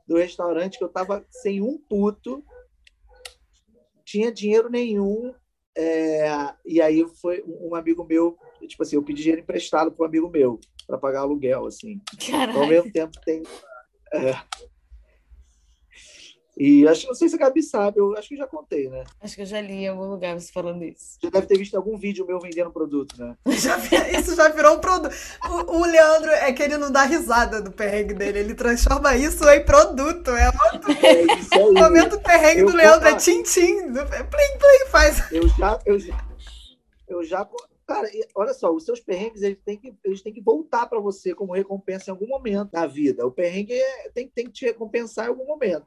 do 0.06 0.16
restaurante 0.16 0.78
que 0.78 0.84
eu 0.84 0.88
tava 0.88 1.24
sem 1.30 1.62
um 1.62 1.78
puto, 1.78 2.44
tinha 4.04 4.32
dinheiro 4.32 4.68
nenhum, 4.68 5.32
é, 5.76 6.52
e 6.66 6.82
aí 6.82 7.06
foi 7.20 7.44
um 7.46 7.76
amigo 7.76 8.04
meu, 8.04 8.36
tipo 8.66 8.82
assim, 8.82 8.96
eu 8.96 9.02
pedi 9.04 9.22
dinheiro 9.22 9.42
emprestado 9.42 9.92
para 9.92 10.02
um 10.04 10.08
amigo 10.08 10.28
meu 10.28 10.58
para 10.90 10.98
pagar 10.98 11.20
aluguel, 11.20 11.66
assim. 11.66 12.00
Caralho. 12.28 12.58
Ao 12.58 12.66
mesmo 12.66 12.90
tempo 12.90 13.18
tem. 13.24 13.42
É, 14.12 14.34
E 16.56 16.86
acho, 16.88 17.06
não 17.06 17.14
sei 17.14 17.28
se 17.28 17.36
a 17.36 17.38
Gabi 17.38 17.62
sabe, 17.62 18.00
eu 18.00 18.14
acho 18.18 18.28
que 18.28 18.36
já 18.36 18.46
contei, 18.46 18.90
né? 18.90 19.04
Acho 19.20 19.36
que 19.36 19.42
eu 19.42 19.46
já 19.46 19.60
li 19.60 19.84
em 19.84 19.88
algum 19.88 20.06
lugar 20.06 20.38
você 20.38 20.52
falando 20.52 20.82
isso. 20.82 21.16
Já 21.22 21.30
deve 21.30 21.46
ter 21.46 21.56
visto 21.56 21.76
algum 21.76 21.96
vídeo 21.96 22.26
meu 22.26 22.40
vendendo 22.40 22.72
produto, 22.72 23.14
né? 23.18 23.36
Já, 23.56 23.78
isso 24.18 24.34
já 24.34 24.48
virou 24.48 24.76
um 24.76 24.80
produto. 24.80 25.14
O, 25.48 25.78
o, 25.78 25.86
Leandro 25.86 26.30
é 26.30 26.52
que 26.52 26.62
ele 26.62 26.76
não 26.76 26.90
dá 26.90 27.04
risada 27.04 27.62
do 27.62 27.70
perrengue 27.70 28.14
dele, 28.14 28.40
ele 28.40 28.54
transforma 28.54 29.14
isso 29.16 29.48
em 29.48 29.64
produto. 29.64 30.30
É 30.32 30.48
outro. 30.48 30.92
É. 30.92 31.58
O 31.58 31.72
momento 31.72 32.20
perrengue 32.20 32.60
eu 32.60 32.66
do 32.66 32.76
Leandro 32.76 33.08
é 33.08 33.14
tim-tim. 33.14 33.92
Plim, 33.92 34.58
plim, 34.58 34.90
faz. 34.90 35.32
Eu 35.32 35.48
já, 35.48 35.78
eu 35.86 35.98
já, 35.98 36.26
eu 37.08 37.24
já 37.24 37.44
Cara, 37.90 38.08
olha 38.36 38.54
só, 38.54 38.72
os 38.72 38.84
seus 38.84 39.00
perrengues 39.00 39.42
eles 39.42 39.58
têm 39.64 39.76
que, 39.76 39.92
eles 40.04 40.22
têm 40.22 40.32
que 40.32 40.40
voltar 40.40 40.86
para 40.86 41.00
você 41.00 41.34
como 41.34 41.52
recompensa 41.52 42.08
em 42.08 42.12
algum 42.12 42.28
momento 42.28 42.70
na 42.72 42.86
vida. 42.86 43.26
O 43.26 43.32
perrengue 43.32 43.72
é, 43.72 44.08
tem, 44.10 44.28
tem 44.28 44.44
que 44.44 44.52
te 44.52 44.64
recompensar 44.64 45.26
em 45.26 45.30
algum 45.30 45.44
momento. 45.44 45.84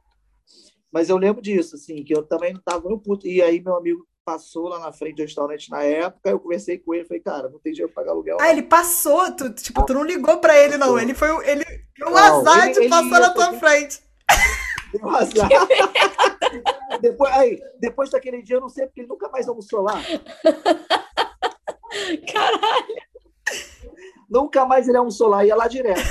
Mas 0.91 1.07
eu 1.07 1.15
lembro 1.15 1.41
disso, 1.41 1.75
assim, 1.77 2.03
que 2.03 2.13
eu 2.13 2.22
também 2.22 2.51
não 2.51 2.60
estava 2.60 2.89
muito 2.89 3.03
puto. 3.03 3.25
E 3.25 3.41
aí 3.41 3.62
meu 3.62 3.77
amigo 3.77 4.05
passou 4.25 4.67
lá 4.67 4.79
na 4.79 4.91
frente 4.91 5.15
do 5.15 5.22
restaurante 5.22 5.72
na 5.72 5.81
época, 5.81 6.29
eu 6.29 6.41
conversei 6.41 6.77
com 6.77 6.93
ele, 6.93 7.05
falei, 7.05 7.22
cara, 7.22 7.48
não 7.48 7.60
tem 7.60 7.72
dinheiro 7.72 7.93
para 7.93 8.03
pagar 8.03 8.12
aluguel. 8.12 8.38
Ah, 8.41 8.51
ele 8.51 8.63
passou, 8.63 9.31
tu, 9.33 9.53
tipo, 9.53 9.79
ah, 9.79 9.86
tu 9.86 9.93
não 9.93 10.03
ligou 10.03 10.39
para 10.39 10.57
ele, 10.57 10.75
não. 10.75 11.00
Ele 11.00 11.13
foi 11.13 11.29
ele 11.50 11.63
o 12.05 12.17
azar 12.17 12.69
de 12.69 12.89
passar 12.89 13.22
na 13.22 13.29
tua 13.29 13.53
frente. 13.53 14.01
Deu 14.91 15.10
azar. 15.10 15.48
depois, 17.01 17.31
aí, 17.31 17.62
depois 17.79 18.10
daquele 18.10 18.41
dia, 18.41 18.57
eu 18.57 18.62
não 18.62 18.67
sei 18.67 18.88
porque 18.88 19.00
ele 19.00 19.07
nunca 19.07 19.29
mais 19.29 19.48
almoçou 19.48 19.81
lá. 19.81 20.01
Caralho! 22.31 23.13
Nunca 24.29 24.65
mais 24.65 24.88
ele 24.88 24.98
almoçou 24.98 25.27
lá, 25.27 25.45
ia 25.45 25.55
lá 25.55 25.67
direto. 25.67 26.01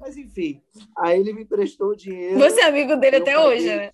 Mas 0.00 0.16
enfim, 0.16 0.60
aí 0.98 1.20
ele 1.20 1.32
me 1.32 1.42
emprestou 1.42 1.90
o 1.90 1.96
dinheiro. 1.96 2.38
Você 2.38 2.60
é 2.60 2.66
amigo 2.66 2.96
dele 2.96 3.16
até 3.16 3.34
paguei. 3.34 3.48
hoje, 3.48 3.76
né? 3.76 3.90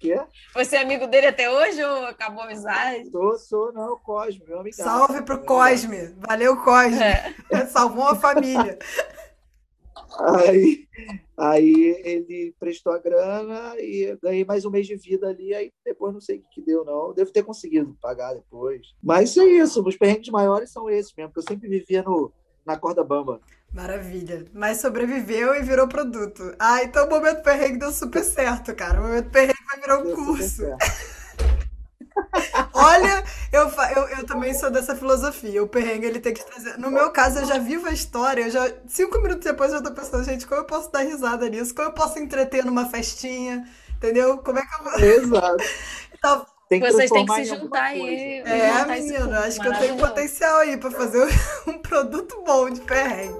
Quê? 0.00 0.20
Você 0.52 0.76
é 0.76 0.82
amigo 0.82 1.06
dele 1.06 1.28
até 1.28 1.48
hoje 1.48 1.82
ou 1.82 2.06
acabou 2.06 2.42
a 2.42 2.44
amizade? 2.44 3.08
Sou, 3.10 3.38
sou, 3.38 3.72
não, 3.72 3.96
Cosme, 3.98 4.44
meu 4.46 4.60
amigo. 4.60 4.76
Salve 4.76 5.22
pro 5.22 5.42
Cosme. 5.44 6.14
Valeu, 6.18 6.56
Cosme. 6.62 7.02
É. 7.02 7.34
Salvou 7.70 8.08
a 8.08 8.14
família. 8.16 8.78
Aí, 10.18 10.86
aí 11.36 12.00
ele 12.04 12.54
prestou 12.58 12.92
a 12.92 12.98
grana 12.98 13.74
e 13.78 14.16
ganhei 14.22 14.44
mais 14.44 14.64
um 14.64 14.70
mês 14.70 14.86
de 14.86 14.96
vida 14.96 15.28
ali. 15.28 15.54
Aí 15.54 15.72
depois 15.84 16.12
não 16.12 16.20
sei 16.20 16.38
o 16.38 16.42
que, 16.50 16.62
deu, 16.62 16.84
não. 16.84 17.12
Devo 17.12 17.32
ter 17.32 17.42
conseguido 17.42 17.96
pagar 18.00 18.34
depois. 18.34 18.94
Mas 19.02 19.36
é 19.36 19.44
isso. 19.44 19.82
Os 19.86 19.96
perrengues 19.96 20.28
maiores 20.28 20.70
são 20.70 20.88
esses 20.88 21.12
mesmo, 21.16 21.32
porque 21.32 21.40
eu 21.40 21.54
sempre 21.54 21.68
vivia 21.68 22.02
no, 22.02 22.32
na 22.64 22.76
corda 22.76 23.02
bamba. 23.02 23.40
Maravilha. 23.72 24.44
Mas 24.52 24.80
sobreviveu 24.80 25.54
e 25.54 25.62
virou 25.62 25.88
produto. 25.88 26.54
Ah, 26.58 26.82
então 26.84 27.06
o 27.06 27.10
momento 27.10 27.42
perrengue 27.42 27.78
deu 27.78 27.90
super 27.90 28.22
certo, 28.22 28.74
cara. 28.74 29.00
O 29.00 29.02
momento 29.02 29.30
perrengue 29.30 29.64
vai 29.68 29.80
virar 29.80 29.98
um 29.98 30.04
deu 30.04 30.16
curso. 30.16 30.62
Olha, 32.72 33.24
eu, 33.52 33.70
eu, 33.96 34.08
eu 34.18 34.26
também 34.26 34.52
sou 34.54 34.70
dessa 34.70 34.96
filosofia. 34.96 35.62
O 35.62 35.68
perrengue 35.68 36.06
ele 36.06 36.20
tem 36.20 36.34
que 36.34 36.44
trazer. 36.44 36.78
No 36.78 36.90
meu 36.90 37.10
caso, 37.10 37.40
eu 37.40 37.46
já 37.46 37.58
vivo 37.58 37.86
a 37.86 37.92
história. 37.92 38.42
Eu 38.42 38.50
já 38.50 38.72
cinco 38.88 39.18
minutos 39.20 39.44
depois 39.44 39.72
eu 39.72 39.82
tô 39.82 39.92
pensando, 39.92 40.24
gente, 40.24 40.46
como 40.46 40.60
eu 40.60 40.64
posso 40.64 40.90
dar 40.90 41.00
risada 41.00 41.48
nisso? 41.48 41.74
Como 41.74 41.88
eu 41.88 41.92
posso 41.92 42.18
entreter 42.18 42.64
numa 42.64 42.86
festinha? 42.86 43.66
Entendeu? 43.96 44.38
Como 44.38 44.58
é 44.58 44.62
que 44.62 44.74
eu 44.74 44.84
vou. 44.84 45.00
Exato. 45.00 45.64
então, 46.12 46.46
tem 46.68 46.80
que 46.80 46.90
Vocês 46.90 47.10
têm 47.10 47.26
que 47.26 47.34
se 47.34 47.44
juntar 47.44 47.84
aí. 47.84 48.40
É, 48.40 48.84
menino, 48.86 49.38
acho 49.38 49.60
que 49.60 49.68
eu 49.68 49.78
tenho 49.78 49.96
potencial 49.96 50.58
aí 50.58 50.76
para 50.76 50.90
fazer 50.90 51.28
um 51.66 51.78
produto 51.78 52.42
bom 52.44 52.70
de 52.70 52.80
perrengue. 52.80 53.38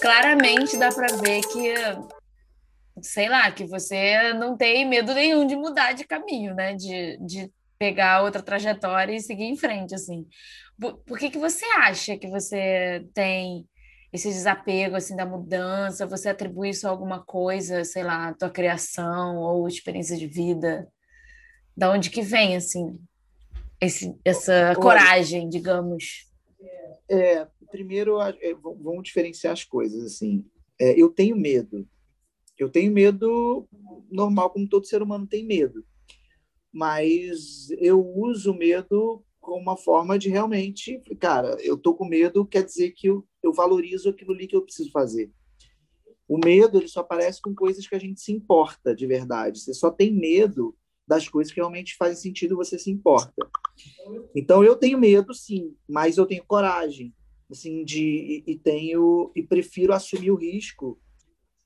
Claramente 0.00 0.78
dá 0.78 0.88
para 0.90 1.14
ver 1.16 1.42
que 1.42 1.74
sei 3.02 3.28
lá, 3.28 3.50
que 3.50 3.64
você 3.64 4.32
não 4.34 4.56
tem 4.56 4.88
medo 4.88 5.14
nenhum 5.14 5.46
de 5.46 5.56
mudar 5.56 5.92
de 5.92 6.04
caminho, 6.04 6.54
né? 6.54 6.74
De, 6.74 7.18
de 7.18 7.52
pegar 7.78 8.22
outra 8.22 8.42
trajetória 8.42 9.14
e 9.14 9.20
seguir 9.20 9.44
em 9.44 9.56
frente, 9.56 9.94
assim. 9.94 10.26
Por, 10.78 10.98
por 10.98 11.18
que, 11.18 11.30
que 11.30 11.38
você 11.38 11.64
acha 11.76 12.16
que 12.16 12.28
você 12.28 13.06
tem 13.14 13.66
esse 14.12 14.28
desapego, 14.28 14.96
assim, 14.96 15.16
da 15.16 15.24
mudança? 15.24 16.06
Você 16.06 16.28
atribui 16.28 16.70
isso 16.70 16.86
a 16.86 16.90
alguma 16.90 17.24
coisa, 17.24 17.84
sei 17.84 18.02
lá, 18.02 18.34
tua 18.34 18.50
criação 18.50 19.38
ou 19.38 19.68
experiência 19.68 20.16
de 20.16 20.26
vida? 20.26 20.88
Da 21.76 21.90
onde 21.90 22.10
que 22.10 22.22
vem, 22.22 22.56
assim, 22.56 22.98
esse, 23.80 24.14
essa 24.24 24.74
coragem, 24.76 25.48
digamos? 25.48 26.28
É, 27.08 27.46
primeiro, 27.70 28.20
é, 28.20 28.54
vamos 28.54 29.04
diferenciar 29.04 29.52
as 29.52 29.64
coisas, 29.64 30.04
assim. 30.04 30.44
É, 30.78 31.00
eu 31.00 31.08
tenho 31.08 31.36
medo, 31.36 31.88
eu 32.60 32.68
tenho 32.68 32.92
medo 32.92 33.66
normal, 34.10 34.50
como 34.50 34.68
todo 34.68 34.86
ser 34.86 35.02
humano 35.02 35.26
tem 35.26 35.46
medo. 35.46 35.82
Mas 36.70 37.70
eu 37.78 38.06
uso 38.06 38.52
o 38.52 38.56
medo 38.56 39.24
como 39.40 39.60
uma 39.60 39.76
forma 39.76 40.18
de 40.18 40.28
realmente, 40.28 41.02
cara, 41.18 41.56
eu 41.60 41.76
tô 41.78 41.94
com 41.94 42.04
medo, 42.04 42.44
quer 42.44 42.62
dizer 42.62 42.90
que 42.90 43.06
eu, 43.06 43.26
eu 43.42 43.52
valorizo 43.52 44.10
aquilo 44.10 44.32
ali 44.32 44.46
que 44.46 44.54
eu 44.54 44.62
preciso 44.62 44.90
fazer. 44.90 45.32
O 46.28 46.38
medo, 46.38 46.78
ele 46.78 46.86
só 46.86 47.00
aparece 47.00 47.40
com 47.40 47.54
coisas 47.54 47.88
que 47.88 47.94
a 47.94 47.98
gente 47.98 48.20
se 48.20 48.30
importa 48.30 48.94
de 48.94 49.06
verdade. 49.06 49.58
Você 49.58 49.72
só 49.72 49.90
tem 49.90 50.12
medo 50.12 50.76
das 51.08 51.28
coisas 51.28 51.52
que 51.52 51.58
realmente 51.58 51.96
fazem 51.96 52.16
sentido 52.16 52.56
você 52.56 52.78
se 52.78 52.90
importa. 52.90 53.50
Então 54.36 54.62
eu 54.62 54.76
tenho 54.76 54.98
medo, 54.98 55.32
sim, 55.32 55.74
mas 55.88 56.18
eu 56.18 56.26
tenho 56.26 56.44
coragem, 56.46 57.12
assim, 57.50 57.82
de 57.84 58.44
e, 58.46 58.52
e 58.52 58.58
tenho 58.58 59.32
e 59.34 59.42
prefiro 59.42 59.94
assumir 59.94 60.30
o 60.30 60.36
risco 60.36 61.00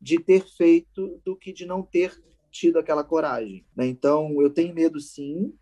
de 0.04 0.20
ter 0.20 0.46
feito 0.46 1.18
do 1.24 1.34
que 1.34 1.50
de 1.50 1.64
não 1.64 1.82
ter 1.82 2.12
tido 2.50 2.78
aquela 2.78 3.02
coragem. 3.02 3.64
Né? 3.74 3.86
Então, 3.86 4.38
eu 4.42 4.50
tenho 4.50 4.74
medo, 4.74 5.00
sim. 5.00 5.54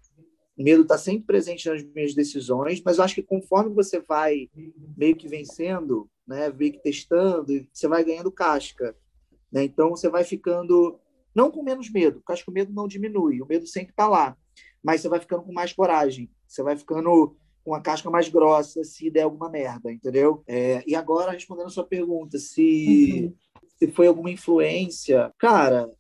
O 0.59 0.65
medo 0.65 0.83
está 0.83 0.99
sempre 0.99 1.27
presente 1.27 1.69
nas 1.69 1.85
minhas 1.85 2.13
decisões, 2.13 2.83
mas 2.85 2.99
eu 2.99 3.05
acho 3.05 3.15
que 3.15 3.23
conforme 3.23 3.73
você 3.73 4.01
vai 4.01 4.51
meio 4.97 5.15
que 5.15 5.29
vencendo, 5.29 6.11
né, 6.27 6.53
meio 6.53 6.73
que 6.73 6.83
testando, 6.83 7.65
você 7.73 7.87
vai 7.87 8.03
ganhando 8.03 8.33
casca. 8.33 8.97
Né? 9.51 9.63
Então, 9.63 9.91
você 9.91 10.09
vai 10.11 10.25
ficando, 10.25 10.99
não 11.33 11.49
com 11.49 11.63
menos 11.63 11.89
medo, 11.89 12.19
porque 12.19 12.33
acho 12.33 12.45
que 12.45 12.51
o 12.51 12.55
medo 12.55 12.73
não 12.73 12.89
diminui, 12.89 13.41
o 13.41 13.47
medo 13.47 13.65
sempre 13.69 13.93
está 13.93 14.09
lá, 14.09 14.37
mas 14.83 15.01
você 15.01 15.09
vai 15.09 15.21
ficando 15.21 15.45
com 15.45 15.53
mais 15.53 15.73
coragem, 15.73 16.29
você 16.49 16.65
vai 16.65 16.77
ficando 16.77 17.37
com 17.65 17.77
a 17.77 17.81
casca 17.81 18.11
mais 18.11 18.29
grossa 18.29 18.83
se 18.83 19.09
der 19.09 19.23
alguma 19.23 19.49
merda, 19.49 19.93
entendeu? 19.93 20.43
É, 20.49 20.83
e 20.85 20.97
agora, 20.97 21.31
respondendo 21.31 21.67
a 21.67 21.71
sua 21.71 21.87
pergunta, 21.87 22.37
se 22.39 23.29
uhum 23.29 23.52
se 23.83 23.91
foi 23.91 24.07
alguma 24.07 24.31
influência. 24.31 25.33
Cara, 25.39 25.91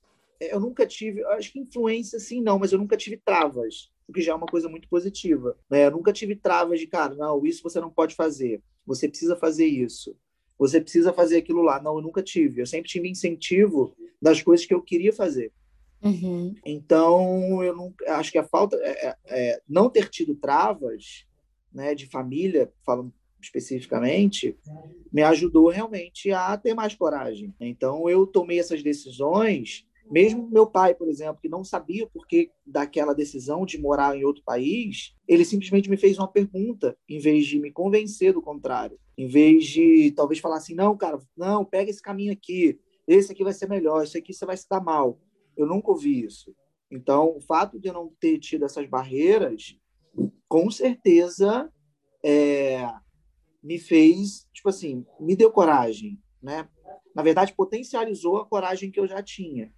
eu 0.40 0.60
nunca 0.60 0.86
tive, 0.86 1.24
acho 1.24 1.52
que 1.52 1.58
influência 1.58 2.20
sim, 2.20 2.40
não, 2.40 2.58
mas 2.58 2.72
eu 2.72 2.78
nunca 2.78 2.96
tive 2.96 3.16
travas, 3.16 3.90
o 4.06 4.12
que 4.12 4.22
já 4.22 4.32
é 4.32 4.34
uma 4.34 4.46
coisa 4.46 4.68
muito 4.68 4.88
positiva. 4.88 5.58
Né? 5.68 5.86
Eu 5.86 5.90
nunca 5.90 6.12
tive 6.12 6.36
travas 6.36 6.78
de, 6.78 6.86
cara, 6.86 7.14
não, 7.16 7.44
isso 7.44 7.62
você 7.62 7.80
não 7.80 7.90
pode 7.90 8.14
fazer, 8.14 8.62
você 8.86 9.08
precisa 9.08 9.34
fazer 9.34 9.66
isso, 9.66 10.16
você 10.56 10.80
precisa 10.80 11.12
fazer 11.12 11.38
aquilo 11.38 11.60
lá. 11.60 11.82
Não, 11.82 11.96
eu 11.96 12.02
nunca 12.02 12.22
tive. 12.22 12.60
Eu 12.60 12.66
sempre 12.66 12.88
tive 12.88 13.08
incentivo 13.08 13.96
das 14.20 14.40
coisas 14.40 14.64
que 14.64 14.72
eu 14.72 14.80
queria 14.80 15.12
fazer. 15.12 15.52
Uhum. 16.00 16.54
Então, 16.64 17.64
eu 17.64 17.74
não, 17.74 17.92
acho 18.08 18.30
que 18.30 18.38
a 18.38 18.44
falta, 18.44 18.76
é, 18.76 19.08
é, 19.08 19.16
é 19.26 19.62
não 19.68 19.90
ter 19.90 20.08
tido 20.08 20.36
travas 20.36 21.26
né, 21.72 21.96
de 21.96 22.06
família, 22.06 22.72
falando 22.84 23.12
especificamente, 23.42 24.56
me 25.12 25.22
ajudou 25.22 25.68
realmente 25.68 26.30
a 26.30 26.56
ter 26.56 26.74
mais 26.74 26.94
coragem. 26.94 27.54
Então, 27.60 28.08
eu 28.08 28.26
tomei 28.26 28.58
essas 28.58 28.82
decisões, 28.82 29.86
mesmo 30.10 30.48
meu 30.50 30.66
pai, 30.66 30.94
por 30.94 31.08
exemplo, 31.08 31.40
que 31.40 31.48
não 31.48 31.64
sabia 31.64 32.06
por 32.06 32.26
que 32.26 32.50
daquela 32.66 33.14
decisão 33.14 33.64
de 33.64 33.78
morar 33.78 34.16
em 34.16 34.24
outro 34.24 34.42
país, 34.44 35.14
ele 35.26 35.44
simplesmente 35.44 35.88
me 35.90 35.96
fez 35.96 36.18
uma 36.18 36.28
pergunta, 36.28 36.96
em 37.08 37.18
vez 37.18 37.46
de 37.46 37.58
me 37.58 37.70
convencer 37.70 38.32
do 38.32 38.42
contrário. 38.42 38.98
Em 39.16 39.26
vez 39.26 39.66
de 39.66 40.12
talvez 40.12 40.40
falar 40.40 40.56
assim: 40.56 40.74
não, 40.74 40.96
cara, 40.96 41.18
não, 41.36 41.64
pega 41.64 41.90
esse 41.90 42.02
caminho 42.02 42.32
aqui, 42.32 42.78
esse 43.06 43.32
aqui 43.32 43.44
vai 43.44 43.52
ser 43.52 43.68
melhor, 43.68 44.02
esse 44.02 44.18
aqui 44.18 44.32
você 44.32 44.46
vai 44.46 44.56
se 44.56 44.68
dar 44.68 44.80
mal. 44.80 45.20
Eu 45.56 45.66
nunca 45.66 45.90
ouvi 45.90 46.24
isso. 46.24 46.54
Então, 46.90 47.36
o 47.36 47.40
fato 47.40 47.78
de 47.78 47.88
eu 47.88 47.94
não 47.94 48.12
ter 48.20 48.38
tido 48.38 48.64
essas 48.64 48.86
barreiras, 48.86 49.76
com 50.48 50.70
certeza 50.70 51.70
é, 52.22 52.86
me 53.62 53.78
fez, 53.78 54.48
tipo 54.52 54.68
assim, 54.68 55.06
me 55.20 55.36
deu 55.36 55.50
coragem, 55.50 56.18
né? 56.42 56.68
Na 57.14 57.22
verdade, 57.22 57.54
potencializou 57.54 58.38
a 58.38 58.46
coragem 58.46 58.90
que 58.90 58.98
eu 58.98 59.06
já 59.06 59.22
tinha. 59.22 59.72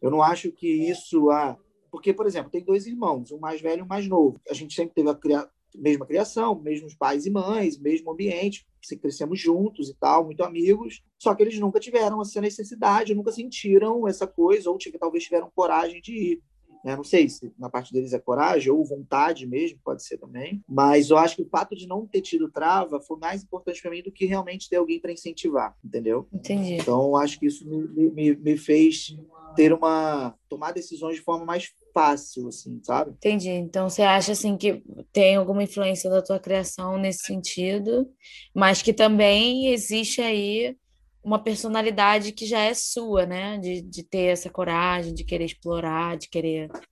Eu 0.00 0.10
não 0.10 0.22
acho 0.22 0.50
que 0.50 0.66
isso 0.66 1.30
ah, 1.30 1.58
porque, 1.92 2.14
por 2.14 2.26
exemplo, 2.26 2.50
tem 2.50 2.64
dois 2.64 2.86
irmãos, 2.86 3.30
um 3.30 3.38
mais 3.38 3.60
velho 3.60 3.80
e 3.80 3.82
um 3.82 3.86
mais 3.86 4.08
novo. 4.08 4.40
A 4.48 4.54
gente 4.54 4.74
sempre 4.74 4.94
teve 4.94 5.10
a 5.10 5.14
cria... 5.14 5.46
mesma 5.74 6.06
criação, 6.06 6.58
mesmos 6.58 6.94
pais 6.94 7.26
e 7.26 7.30
mães, 7.30 7.78
mesmo 7.78 8.10
ambiente, 8.10 8.66
crescemos 9.00 9.38
juntos 9.38 9.90
e 9.90 9.94
tal, 9.94 10.24
muito 10.24 10.42
amigos. 10.42 11.02
Só 11.18 11.34
que 11.34 11.42
eles 11.42 11.58
nunca 11.58 11.78
tiveram 11.78 12.22
essa 12.22 12.40
necessidade, 12.40 13.14
nunca 13.14 13.30
sentiram 13.30 14.08
essa 14.08 14.26
coisa 14.26 14.70
ou 14.70 14.78
talvez 14.98 15.24
tiveram 15.24 15.52
coragem 15.54 16.00
de 16.00 16.12
ir. 16.14 16.42
Né? 16.84 16.96
Não 16.96 17.04
sei 17.04 17.28
se 17.28 17.52
na 17.58 17.70
parte 17.70 17.92
deles 17.92 18.12
é 18.12 18.18
coragem 18.18 18.72
ou 18.72 18.84
vontade 18.84 19.46
mesmo, 19.46 19.78
pode 19.84 20.04
ser 20.04 20.18
também. 20.18 20.62
Mas 20.68 21.10
eu 21.10 21.18
acho 21.18 21.36
que 21.36 21.42
o 21.42 21.48
fato 21.48 21.74
de 21.74 21.86
não 21.86 22.06
ter 22.06 22.20
tido 22.20 22.50
trava 22.50 23.00
foi 23.00 23.18
mais 23.18 23.42
importante 23.42 23.80
para 23.80 23.90
mim 23.90 24.02
do 24.02 24.12
que 24.12 24.26
realmente 24.26 24.68
ter 24.68 24.76
alguém 24.76 25.00
para 25.00 25.12
incentivar, 25.12 25.76
entendeu? 25.84 26.26
Entendi. 26.32 26.74
Então, 26.74 27.02
eu 27.02 27.16
acho 27.16 27.38
que 27.38 27.46
isso 27.46 27.68
me, 27.68 28.10
me, 28.10 28.36
me 28.36 28.56
fez 28.56 29.16
ter 29.54 29.72
uma 29.72 30.34
tomar 30.48 30.72
decisões 30.72 31.16
de 31.16 31.22
forma 31.22 31.44
mais 31.44 31.72
fácil, 31.94 32.48
assim, 32.48 32.80
sabe? 32.82 33.12
Entendi. 33.12 33.50
Então 33.50 33.88
você 33.88 34.02
acha 34.02 34.32
assim 34.32 34.56
que 34.56 34.82
tem 35.12 35.36
alguma 35.36 35.62
influência 35.62 36.10
da 36.10 36.22
tua 36.22 36.38
criação 36.38 36.98
nesse 36.98 37.24
sentido, 37.24 38.08
mas 38.54 38.82
que 38.82 38.92
também 38.92 39.68
existe 39.68 40.20
aí 40.20 40.76
uma 41.22 41.38
personalidade 41.38 42.32
que 42.32 42.46
já 42.46 42.60
é 42.60 42.74
sua, 42.74 43.24
né? 43.26 43.58
De, 43.58 43.80
de 43.80 44.02
ter 44.02 44.32
essa 44.32 44.50
coragem, 44.50 45.14
de 45.14 45.24
querer 45.24 45.44
explorar, 45.44 46.16
de 46.16 46.28
querer 46.28 46.64
estar 46.64 46.82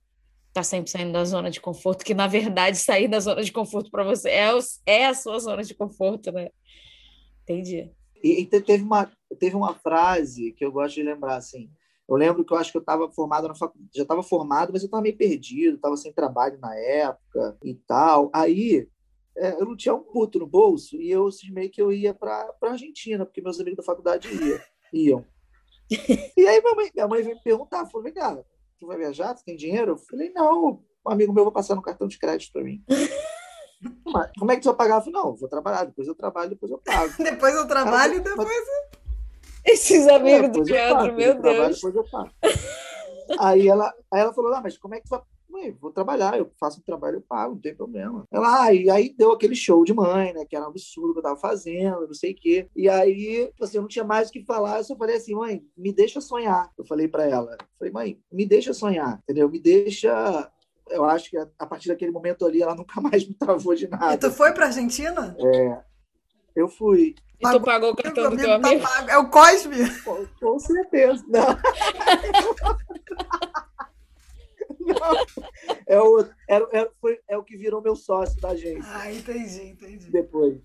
tá 0.53 0.63
sempre 0.63 0.89
saindo 0.89 1.11
da 1.11 1.23
zona 1.25 1.49
de 1.49 1.59
conforto, 1.59 2.05
que 2.05 2.13
na 2.13 2.27
verdade 2.27 2.77
sair 2.79 3.07
da 3.07 3.19
zona 3.19 3.43
de 3.43 3.51
conforto 3.51 3.91
para 3.91 4.03
você 4.03 4.29
é, 4.29 4.53
o, 4.53 4.59
é 4.85 5.05
a 5.05 5.13
sua 5.13 5.39
zona 5.39 5.63
de 5.63 5.73
conforto, 5.73 6.31
né? 6.31 6.49
Entendi. 7.43 7.91
E, 8.23 8.41
e, 8.41 8.45
teve, 8.45 8.83
uma, 8.83 9.11
teve 9.39 9.55
uma 9.55 9.73
frase 9.73 10.51
que 10.53 10.63
eu 10.63 10.71
gosto 10.71 10.95
de 10.95 11.03
lembrar, 11.03 11.37
assim. 11.37 11.69
Eu 12.07 12.15
lembro 12.15 12.43
que 12.43 12.53
eu 12.53 12.57
acho 12.57 12.71
que 12.71 12.77
eu 12.77 12.81
estava 12.81 13.09
formado 13.11 13.47
na 13.47 13.55
faculdade, 13.55 13.89
já 13.95 14.03
estava 14.03 14.21
formado, 14.21 14.71
mas 14.73 14.81
eu 14.81 14.87
estava 14.87 15.01
meio 15.01 15.17
perdido, 15.17 15.75
estava 15.75 15.95
sem 15.97 16.13
trabalho 16.13 16.59
na 16.59 16.75
época 16.75 17.57
e 17.63 17.73
tal. 17.87 18.29
Aí 18.33 18.87
eu 19.35 19.65
não 19.65 19.75
tinha 19.75 19.93
um 19.93 20.03
puto 20.03 20.39
no 20.39 20.47
bolso 20.47 20.95
e 20.97 21.09
eu 21.09 21.31
cismei 21.31 21.69
que 21.69 21.81
eu 21.81 21.91
ia 21.91 22.13
para 22.13 22.53
a 22.61 22.67
Argentina, 22.69 23.25
porque 23.25 23.41
meus 23.41 23.59
amigos 23.59 23.77
da 23.77 23.83
faculdade 23.83 24.27
ia, 24.27 24.63
iam. 24.93 25.25
E 26.37 26.47
aí 26.47 26.61
minha 26.61 26.75
mãe, 26.75 26.91
minha 26.93 27.07
mãe 27.07 27.21
veio 27.21 27.35
me 27.35 27.43
perguntar, 27.43 27.85
falou, 27.85 28.03
vem 28.03 28.13
cá, 28.13 28.41
tu 28.79 28.87
vai 28.87 28.97
viajar, 28.97 29.33
tu 29.33 29.43
tem 29.43 29.57
dinheiro? 29.57 29.91
Eu 29.91 29.97
falei, 29.97 30.31
não, 30.33 30.81
um 31.05 31.11
amigo 31.11 31.33
meu 31.33 31.43
vai 31.43 31.53
passar 31.53 31.75
no 31.75 31.81
cartão 31.81 32.07
de 32.07 32.17
crédito 32.17 32.53
para 32.53 32.63
mim. 32.63 32.81
Como 34.37 34.51
é 34.51 34.55
que 34.55 34.61
tu 34.61 34.69
vai 34.69 34.75
pagar? 34.75 34.95
Eu 34.97 35.01
falei, 35.01 35.13
não, 35.13 35.35
vou 35.35 35.49
trabalhar, 35.49 35.85
depois 35.85 36.07
eu 36.07 36.15
trabalho, 36.15 36.51
depois 36.51 36.71
eu 36.71 36.77
pago. 36.77 37.11
depois 37.21 37.55
eu 37.55 37.67
trabalho 37.67 38.15
e 38.15 38.19
depois 38.21 38.49
eu... 38.49 39.01
Esses 39.65 40.07
amigos 40.07 40.45
é, 40.45 40.49
do 40.49 40.63
Leandro, 40.63 41.13
meu 41.13 41.33
Deus. 41.33 41.41
Trabalho, 41.41 41.75
depois 41.75 41.95
eu 41.95 42.03
pago. 42.09 42.31
aí, 43.39 43.67
ela, 43.67 43.93
aí 44.11 44.21
ela 44.21 44.33
falou, 44.33 44.53
ah, 44.53 44.61
mas 44.61 44.77
como 44.77 44.95
é 44.95 44.99
que 44.99 45.05
tu 45.05 45.09
vai 45.09 45.21
Mãe, 45.51 45.71
vou 45.71 45.91
trabalhar, 45.91 46.37
eu 46.37 46.49
faço 46.59 46.79
um 46.79 46.83
trabalho, 46.83 47.17
eu 47.17 47.21
pago, 47.21 47.55
não 47.55 47.61
tem 47.61 47.75
problema. 47.75 48.25
Ela, 48.31 48.63
ah, 48.63 48.73
e 48.73 48.89
aí 48.89 49.13
deu 49.17 49.31
aquele 49.31 49.55
show 49.55 49.83
de 49.83 49.93
mãe, 49.93 50.33
né? 50.33 50.45
Que 50.45 50.55
era 50.55 50.65
um 50.65 50.69
absurdo 50.69 51.13
que 51.13 51.19
eu 51.19 51.23
tava 51.23 51.35
fazendo, 51.35 52.07
não 52.07 52.13
sei 52.13 52.31
o 52.31 52.35
quê. 52.35 52.67
E 52.75 52.87
aí, 52.87 53.47
tipo 53.47 53.63
assim, 53.63 53.77
eu 53.77 53.81
não 53.81 53.89
tinha 53.89 54.05
mais 54.05 54.29
o 54.29 54.31
que 54.31 54.45
falar, 54.45 54.77
eu 54.77 54.83
só 54.83 54.95
falei 54.95 55.17
assim, 55.17 55.35
mãe, 55.35 55.63
me 55.77 55.93
deixa 55.93 56.21
sonhar. 56.21 56.71
Eu 56.77 56.85
falei 56.85 57.07
para 57.07 57.27
ela. 57.27 57.51
Eu 57.51 57.67
falei, 57.77 57.93
mãe, 57.93 58.19
me 58.31 58.45
deixa 58.45 58.73
sonhar, 58.73 59.19
entendeu? 59.23 59.49
Me 59.49 59.59
deixa 59.59 60.49
eu 60.91 61.05
acho 61.05 61.29
que 61.29 61.37
a 61.37 61.65
partir 61.65 61.87
daquele 61.87 62.11
momento 62.11 62.45
ali 62.45 62.61
ela 62.61 62.75
nunca 62.75 62.99
mais 63.01 63.27
me 63.27 63.33
travou 63.33 63.73
de 63.75 63.87
nada. 63.87 64.13
E 64.13 64.17
tu 64.17 64.31
foi 64.31 64.51
para 64.53 64.67
Argentina? 64.67 65.35
É. 65.39 65.79
Eu 66.55 66.67
fui. 66.67 67.15
E 67.39 67.49
tu 67.49 67.61
pagou 67.61 67.91
o 67.91 67.95
cartão 67.95 68.29
do 68.29 68.37
teu 68.37 68.53
amigo? 68.53 68.83
Tá 68.83 69.05
é 69.09 69.17
o 69.17 69.29
Cosme? 69.29 69.89
Com, 70.01 70.27
com 70.39 70.59
certeza. 70.59 71.23
Não. 71.27 71.41
É 75.87 75.99
o, 75.99 76.21
é, 76.47 76.79
é, 76.79 76.89
foi, 76.99 77.19
é 77.27 77.37
o 77.37 77.43
que 77.43 77.57
virou 77.57 77.81
meu 77.81 77.95
sócio 77.95 78.39
da 78.39 78.49
agência. 78.49 78.89
Ah, 78.93 79.11
entendi, 79.11 79.63
entendi. 79.63 80.09
Depois. 80.09 80.57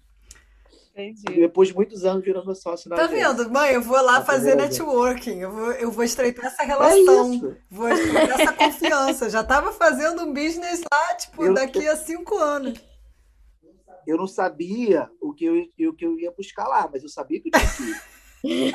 Entendi. 0.97 1.41
Depois 1.41 1.69
de 1.69 1.75
muitos 1.75 2.05
anos 2.05 2.25
virou 2.25 2.45
meu 2.45 2.55
sócio 2.55 2.89
da 2.89 2.97
tá 2.97 3.05
agência. 3.05 3.27
Tá 3.27 3.33
vendo? 3.35 3.51
Mãe, 3.51 3.75
eu 3.75 3.83
vou 3.83 4.01
lá 4.01 4.21
tá 4.21 4.25
fazer 4.25 4.55
networking. 4.55 5.41
Eu 5.41 5.51
vou, 5.51 5.73
eu 5.73 5.91
vou 5.91 6.05
estreitar 6.05 6.47
essa 6.47 6.63
relação. 6.63 7.35
É 7.35 7.57
vou 7.69 7.89
estreitar 7.89 8.41
essa 8.41 8.53
confiança. 8.53 9.29
Já 9.31 9.43
estava 9.43 9.73
fazendo 9.73 10.23
um 10.23 10.33
business 10.33 10.83
lá, 10.91 11.15
tipo, 11.15 11.45
eu, 11.45 11.53
daqui 11.53 11.87
a 11.87 11.97
cinco 11.97 12.39
anos. 12.39 12.79
Eu 14.07 14.17
não 14.17 14.27
sabia 14.27 15.11
o 15.21 15.35
que 15.35 15.45
eu, 15.45 15.91
o 15.91 15.93
que 15.93 16.07
eu 16.07 16.19
ia 16.19 16.31
buscar 16.31 16.67
lá, 16.67 16.89
mas 16.91 17.03
eu 17.03 17.09
sabia 17.09 17.41
que 17.41 17.49
eu 17.49 17.53
tinha 17.53 18.01
que 18.41 18.49
ir. 18.49 18.73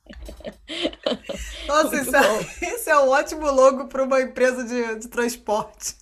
Nossa, 1.66 1.96
isso 1.96 2.14
é, 2.16 2.20
isso 2.74 2.90
é, 2.90 2.98
um 2.98 3.08
ótimo 3.08 3.50
logo 3.50 3.86
para 3.86 4.04
uma 4.04 4.20
empresa 4.20 4.64
de, 4.64 4.96
de 5.00 5.08
transporte. 5.08 5.96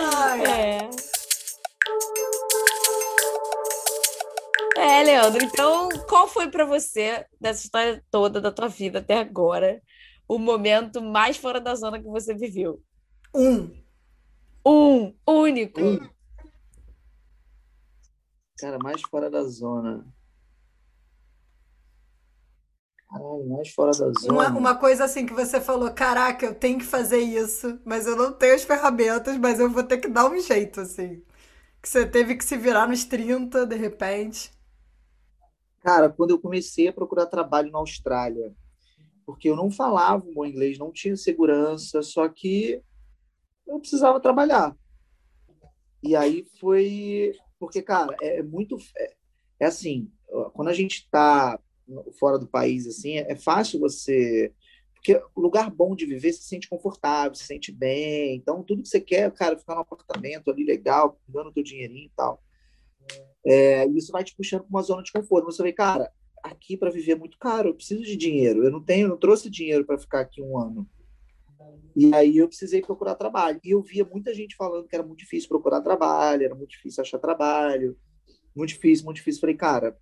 Ai. 0.00 0.44
É. 0.46 0.90
É, 4.76 5.02
Leandro, 5.02 5.42
então 5.44 5.88
qual 6.08 6.26
foi 6.28 6.50
para 6.50 6.64
você, 6.64 7.24
dessa 7.40 7.64
história 7.64 8.02
toda 8.10 8.40
da 8.40 8.50
tua 8.50 8.68
vida 8.68 8.98
até 8.98 9.18
agora, 9.18 9.80
o 10.28 10.38
momento 10.38 11.00
mais 11.02 11.36
fora 11.36 11.60
da 11.60 11.74
zona 11.74 11.98
que 11.98 12.08
você 12.08 12.34
viveu? 12.34 12.82
Um. 13.34 13.70
Um, 14.66 15.14
único. 15.26 15.80
Um. 15.80 16.13
Cara, 18.58 18.78
mais 18.78 19.02
fora 19.02 19.28
da 19.28 19.42
zona. 19.44 20.06
Caralho, 23.08 23.48
mais 23.48 23.70
fora 23.70 23.90
da 23.90 24.12
zona. 24.12 24.32
Uma, 24.32 24.48
uma 24.58 24.74
coisa 24.76 25.04
assim 25.04 25.26
que 25.26 25.32
você 25.32 25.60
falou, 25.60 25.92
caraca, 25.92 26.46
eu 26.46 26.54
tenho 26.54 26.78
que 26.78 26.84
fazer 26.84 27.20
isso, 27.20 27.80
mas 27.84 28.06
eu 28.06 28.16
não 28.16 28.32
tenho 28.32 28.54
as 28.54 28.64
ferramentas, 28.64 29.36
mas 29.38 29.58
eu 29.58 29.70
vou 29.70 29.82
ter 29.82 29.98
que 29.98 30.08
dar 30.08 30.30
um 30.30 30.40
jeito, 30.40 30.80
assim. 30.80 31.22
Que 31.82 31.88
você 31.88 32.06
teve 32.06 32.36
que 32.36 32.44
se 32.44 32.56
virar 32.56 32.88
nos 32.88 33.04
30, 33.04 33.66
de 33.66 33.76
repente. 33.76 34.52
Cara, 35.80 36.08
quando 36.08 36.30
eu 36.30 36.40
comecei 36.40 36.88
a 36.88 36.92
procurar 36.92 37.26
trabalho 37.26 37.70
na 37.70 37.78
Austrália, 37.78 38.54
porque 39.26 39.50
eu 39.50 39.56
não 39.56 39.70
falava 39.70 40.24
um 40.24 40.32
bom 40.32 40.46
inglês, 40.46 40.78
não 40.78 40.90
tinha 40.90 41.16
segurança, 41.16 42.02
só 42.02 42.28
que 42.28 42.80
eu 43.66 43.78
precisava 43.80 44.20
trabalhar. 44.20 44.74
E 46.02 46.14
aí 46.16 46.46
foi 46.60 47.32
porque, 47.58 47.82
cara, 47.82 48.16
é, 48.20 48.38
é 48.38 48.42
muito. 48.42 48.76
É, 48.96 49.14
é, 49.60 49.66
assim, 49.66 50.10
quando 50.52 50.68
a 50.68 50.72
gente 50.72 50.96
está 50.96 51.58
fora 52.18 52.38
do 52.38 52.46
país, 52.46 52.86
assim, 52.86 53.18
é, 53.18 53.32
é 53.32 53.36
fácil 53.36 53.80
você. 53.80 54.52
Porque 54.94 55.20
lugar 55.36 55.70
bom 55.70 55.94
de 55.94 56.06
viver, 56.06 56.32
se 56.32 56.44
sente 56.44 56.68
confortável, 56.68 57.34
se 57.34 57.44
sente 57.44 57.70
bem. 57.70 58.36
Então, 58.36 58.62
tudo 58.62 58.82
que 58.82 58.88
você 58.88 59.00
quer, 59.00 59.30
cara, 59.32 59.58
ficar 59.58 59.74
num 59.74 59.82
apartamento 59.82 60.50
ali 60.50 60.64
legal, 60.64 61.20
dando 61.28 61.52
teu 61.52 61.62
dinheirinho 61.62 62.06
e 62.06 62.12
tal. 62.16 62.42
É, 63.46 63.86
isso 63.88 64.10
vai 64.10 64.24
te 64.24 64.34
puxando 64.34 64.62
para 64.62 64.70
uma 64.70 64.82
zona 64.82 65.02
de 65.02 65.12
conforto. 65.12 65.44
Você 65.44 65.62
vê, 65.62 65.72
cara, 65.74 66.10
aqui 66.42 66.76
para 66.76 66.90
viver 66.90 67.12
é 67.12 67.16
muito 67.16 67.38
caro, 67.38 67.68
eu 67.68 67.74
preciso 67.74 68.02
de 68.02 68.16
dinheiro. 68.16 68.64
Eu 68.64 68.70
não 68.70 68.82
tenho, 68.82 69.08
não 69.08 69.18
trouxe 69.18 69.50
dinheiro 69.50 69.84
para 69.84 69.98
ficar 69.98 70.20
aqui 70.20 70.40
um 70.40 70.58
ano. 70.58 70.88
E 71.96 72.14
aí 72.14 72.38
eu 72.38 72.48
precisei 72.48 72.80
procurar 72.80 73.14
trabalho. 73.14 73.60
E 73.64 73.70
eu 73.70 73.82
via 73.82 74.04
muita 74.04 74.34
gente 74.34 74.56
falando 74.56 74.86
que 74.88 74.94
era 74.94 75.04
muito 75.04 75.20
difícil 75.20 75.48
procurar 75.48 75.80
trabalho, 75.80 76.44
era 76.44 76.54
muito 76.54 76.70
difícil 76.70 77.02
achar 77.02 77.18
trabalho, 77.18 77.96
muito 78.54 78.70
difícil, 78.70 79.04
muito 79.04 79.16
difícil. 79.16 79.40
Falei, 79.40 79.56
cara, 79.56 79.96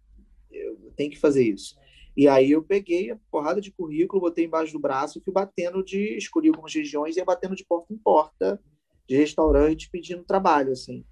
eu 0.50 0.92
tenho 0.96 1.10
que 1.10 1.18
fazer 1.18 1.44
isso. 1.44 1.76
E 2.16 2.28
aí 2.28 2.50
eu 2.50 2.62
peguei 2.62 3.10
a 3.10 3.18
porrada 3.30 3.60
de 3.60 3.70
currículo, 3.70 4.20
botei 4.20 4.44
embaixo 4.44 4.72
do 4.72 4.78
braço 4.78 5.18
e 5.18 5.22
fui 5.22 5.32
batendo 5.32 5.82
de, 5.82 6.16
escolhi 6.16 6.48
algumas 6.48 6.74
regiões 6.74 7.16
e 7.16 7.20
ia 7.20 7.24
batendo 7.24 7.56
de 7.56 7.64
porta 7.64 7.92
em 7.92 7.96
porta 7.96 8.60
de 9.08 9.16
restaurante 9.16 9.90
pedindo 9.90 10.24
trabalho, 10.24 10.72
assim. 10.72 11.04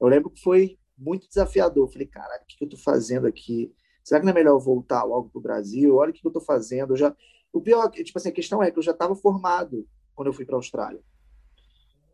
Eu 0.00 0.08
lembro 0.08 0.30
que 0.30 0.40
foi 0.40 0.78
muito 0.96 1.28
desafiador. 1.28 1.90
Falei, 1.92 2.06
cara, 2.06 2.40
o 2.42 2.46
que 2.46 2.64
eu 2.64 2.68
tô 2.68 2.76
fazendo 2.76 3.26
aqui? 3.26 3.72
Será 4.02 4.20
que 4.20 4.26
não 4.26 4.32
é 4.32 4.34
melhor 4.34 4.58
voltar 4.58 5.04
logo 5.04 5.28
pro 5.28 5.40
Brasil? 5.40 5.96
Olha 5.96 6.10
o 6.10 6.12
que 6.12 6.26
eu 6.26 6.32
tô 6.32 6.40
fazendo. 6.40 6.94
Eu 6.94 6.96
já... 6.96 7.14
O 7.52 7.60
pior, 7.60 7.90
tipo 7.90 8.18
assim, 8.18 8.28
a 8.28 8.32
questão 8.32 8.62
é 8.62 8.70
que 8.70 8.78
eu 8.78 8.82
já 8.82 8.92
estava 8.92 9.14
formado 9.14 9.86
quando 10.14 10.28
eu 10.28 10.32
fui 10.32 10.44
para 10.44 10.54
a 10.56 10.58
Austrália. 10.58 11.02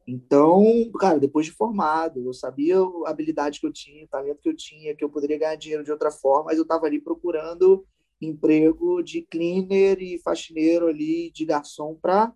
Então, 0.07 0.65
cara, 1.01 1.19
depois 1.19 1.47
de 1.47 1.53
formado, 1.53 2.25
eu 2.25 2.33
sabia 2.33 2.77
a 2.79 3.11
habilidade 3.11 3.59
que 3.59 3.67
eu 3.67 3.73
tinha, 3.73 4.05
o 4.05 4.09
talento 4.09 4.41
que 4.41 4.49
eu 4.49 4.55
tinha, 4.55 4.95
que 4.95 5.03
eu 5.03 5.11
poderia 5.11 5.37
ganhar 5.37 5.57
dinheiro 5.57 5.83
de 5.83 5.91
outra 5.91 6.13
forma, 6.13 6.45
mas 6.45 6.59
eu 6.59 6.63
estava 6.63 6.87
ali 6.87 7.01
procurando 7.01 7.85
emprego 8.21 9.03
de 9.03 9.23
cleaner 9.23 10.01
e 10.01 10.19
faxineiro 10.21 10.87
ali, 10.87 11.31
de 11.33 11.45
garçom, 11.45 11.97
para 11.97 12.33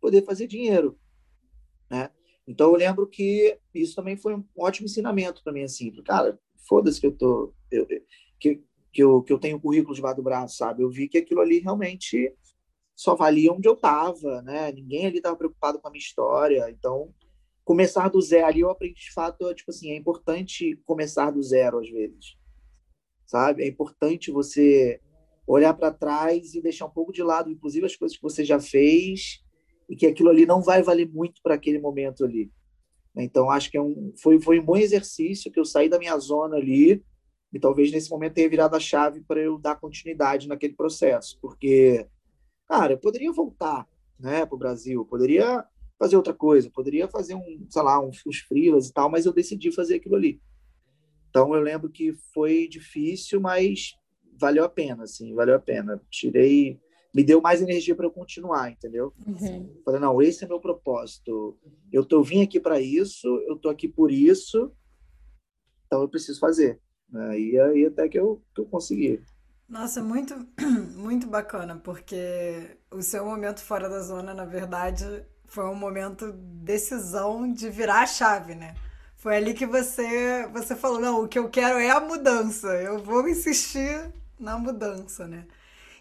poder 0.00 0.24
fazer 0.24 0.48
dinheiro, 0.48 0.98
né? 1.88 2.10
Então, 2.46 2.70
eu 2.70 2.76
lembro 2.76 3.06
que 3.06 3.56
isso 3.72 3.94
também 3.94 4.16
foi 4.16 4.34
um 4.34 4.44
ótimo 4.58 4.86
ensinamento 4.86 5.44
para 5.44 5.52
mim, 5.52 5.62
assim, 5.62 5.92
cara, 6.02 6.38
foda-se 6.68 7.00
que 7.00 7.06
eu 7.06 7.12
tô, 7.12 7.54
eu, 7.70 7.86
que, 8.40 8.60
que, 8.92 9.02
eu, 9.02 9.22
que 9.22 9.32
eu 9.32 9.38
tenho 9.38 9.56
um 9.56 9.60
currículo 9.60 9.94
debaixo 9.94 10.16
do 10.16 10.24
braço, 10.24 10.56
sabe? 10.56 10.82
Eu 10.82 10.90
vi 10.90 11.08
que 11.08 11.18
aquilo 11.18 11.40
ali 11.40 11.60
realmente 11.60 12.34
só 12.94 13.14
valia 13.14 13.52
onde 13.52 13.68
eu 13.68 13.74
estava, 13.74 14.42
né? 14.42 14.70
Ninguém 14.72 15.06
ali 15.06 15.16
estava 15.16 15.36
preocupado 15.36 15.78
com 15.78 15.88
a 15.88 15.90
minha 15.90 16.02
história. 16.02 16.70
Então, 16.70 17.12
começar 17.64 18.08
do 18.08 18.20
zero 18.20 18.46
ali 18.46 18.60
eu 18.60 18.70
aprendi 18.70 19.00
de 19.00 19.12
fato, 19.12 19.52
tipo 19.54 19.70
assim, 19.70 19.90
é 19.90 19.96
importante 19.96 20.76
começar 20.84 21.30
do 21.30 21.42
zero 21.42 21.78
às 21.78 21.88
vezes. 21.88 22.36
Sabe? 23.26 23.64
É 23.64 23.68
importante 23.68 24.30
você 24.30 25.00
olhar 25.46 25.74
para 25.74 25.92
trás 25.92 26.54
e 26.54 26.62
deixar 26.62 26.86
um 26.86 26.90
pouco 26.90 27.12
de 27.12 27.22
lado, 27.22 27.50
inclusive 27.50 27.86
as 27.86 27.96
coisas 27.96 28.16
que 28.16 28.22
você 28.22 28.44
já 28.44 28.60
fez 28.60 29.42
e 29.88 29.96
que 29.96 30.06
aquilo 30.06 30.30
ali 30.30 30.46
não 30.46 30.62
vai 30.62 30.82
valer 30.82 31.08
muito 31.08 31.40
para 31.42 31.54
aquele 31.54 31.78
momento 31.78 32.24
ali. 32.24 32.50
Então, 33.16 33.50
acho 33.50 33.70
que 33.70 33.76
é 33.76 33.82
um, 33.82 34.12
foi, 34.16 34.40
foi 34.40 34.58
um 34.58 34.64
bom 34.64 34.76
exercício 34.76 35.50
que 35.50 35.60
eu 35.60 35.64
saí 35.64 35.88
da 35.88 35.98
minha 35.98 36.16
zona 36.18 36.56
ali 36.56 37.04
e 37.52 37.60
talvez 37.60 37.92
nesse 37.92 38.10
momento 38.10 38.34
tenha 38.34 38.48
virado 38.48 38.74
a 38.74 38.80
chave 38.80 39.20
para 39.22 39.40
eu 39.40 39.58
dar 39.58 39.78
continuidade 39.78 40.48
naquele 40.48 40.74
processo, 40.74 41.38
porque 41.42 42.06
cara, 42.72 42.94
eu 42.94 42.98
poderia 42.98 43.30
voltar, 43.30 43.86
né, 44.18 44.46
para 44.46 44.54
o 44.54 44.58
Brasil, 44.58 45.04
poderia 45.04 45.62
fazer 45.98 46.16
outra 46.16 46.32
coisa, 46.32 46.70
poderia 46.70 47.06
fazer 47.06 47.34
um, 47.34 47.66
sei 47.68 47.82
lá, 47.82 48.00
uns, 48.00 48.24
uns 48.26 48.38
frilas 48.38 48.88
e 48.88 48.92
tal, 48.94 49.10
mas 49.10 49.26
eu 49.26 49.32
decidi 49.32 49.70
fazer 49.70 49.96
aquilo 49.96 50.16
ali. 50.16 50.40
Então 51.28 51.54
eu 51.54 51.60
lembro 51.60 51.90
que 51.90 52.14
foi 52.32 52.66
difícil, 52.66 53.42
mas 53.42 53.94
valeu 54.40 54.64
a 54.64 54.70
pena, 54.70 55.04
assim, 55.04 55.34
valeu 55.34 55.54
a 55.54 55.58
pena. 55.58 56.00
Tirei, 56.10 56.80
me 57.14 57.22
deu 57.22 57.42
mais 57.42 57.60
energia 57.60 57.94
para 57.94 58.06
eu 58.06 58.10
continuar, 58.10 58.70
entendeu? 58.70 59.12
Uhum. 59.26 59.70
Falei, 59.84 60.00
não, 60.00 60.22
esse 60.22 60.42
é 60.42 60.48
meu 60.48 60.58
propósito. 60.58 61.58
Eu 61.92 62.06
tô 62.06 62.22
vim 62.22 62.42
aqui 62.42 62.58
para 62.58 62.80
isso, 62.80 63.28
eu 63.46 63.56
tô 63.56 63.68
aqui 63.68 63.86
por 63.86 64.10
isso, 64.10 64.72
então 65.86 66.00
eu 66.00 66.08
preciso 66.08 66.40
fazer. 66.40 66.80
E 67.36 67.58
aí 67.58 67.84
até 67.84 68.08
que 68.08 68.18
eu, 68.18 68.42
que 68.54 68.62
eu 68.62 68.64
consegui. 68.64 69.22
Nossa, 69.72 70.02
muito, 70.02 70.34
muito 70.94 71.26
bacana, 71.26 71.80
porque 71.82 72.76
o 72.90 73.00
seu 73.00 73.24
momento 73.24 73.60
fora 73.62 73.88
da 73.88 74.00
zona, 74.00 74.34
na 74.34 74.44
verdade, 74.44 75.24
foi 75.46 75.64
um 75.64 75.74
momento 75.74 76.30
decisão 76.30 77.50
de 77.50 77.70
virar 77.70 78.00
a 78.02 78.06
chave, 78.06 78.54
né? 78.54 78.74
Foi 79.16 79.34
ali 79.34 79.54
que 79.54 79.64
você, 79.64 80.46
você 80.52 80.76
falou, 80.76 81.00
não, 81.00 81.24
o 81.24 81.28
que 81.28 81.38
eu 81.38 81.48
quero 81.48 81.78
é 81.78 81.90
a 81.90 82.00
mudança. 82.00 82.66
Eu 82.82 82.98
vou 82.98 83.26
insistir 83.26 84.12
na 84.38 84.58
mudança, 84.58 85.26
né? 85.26 85.46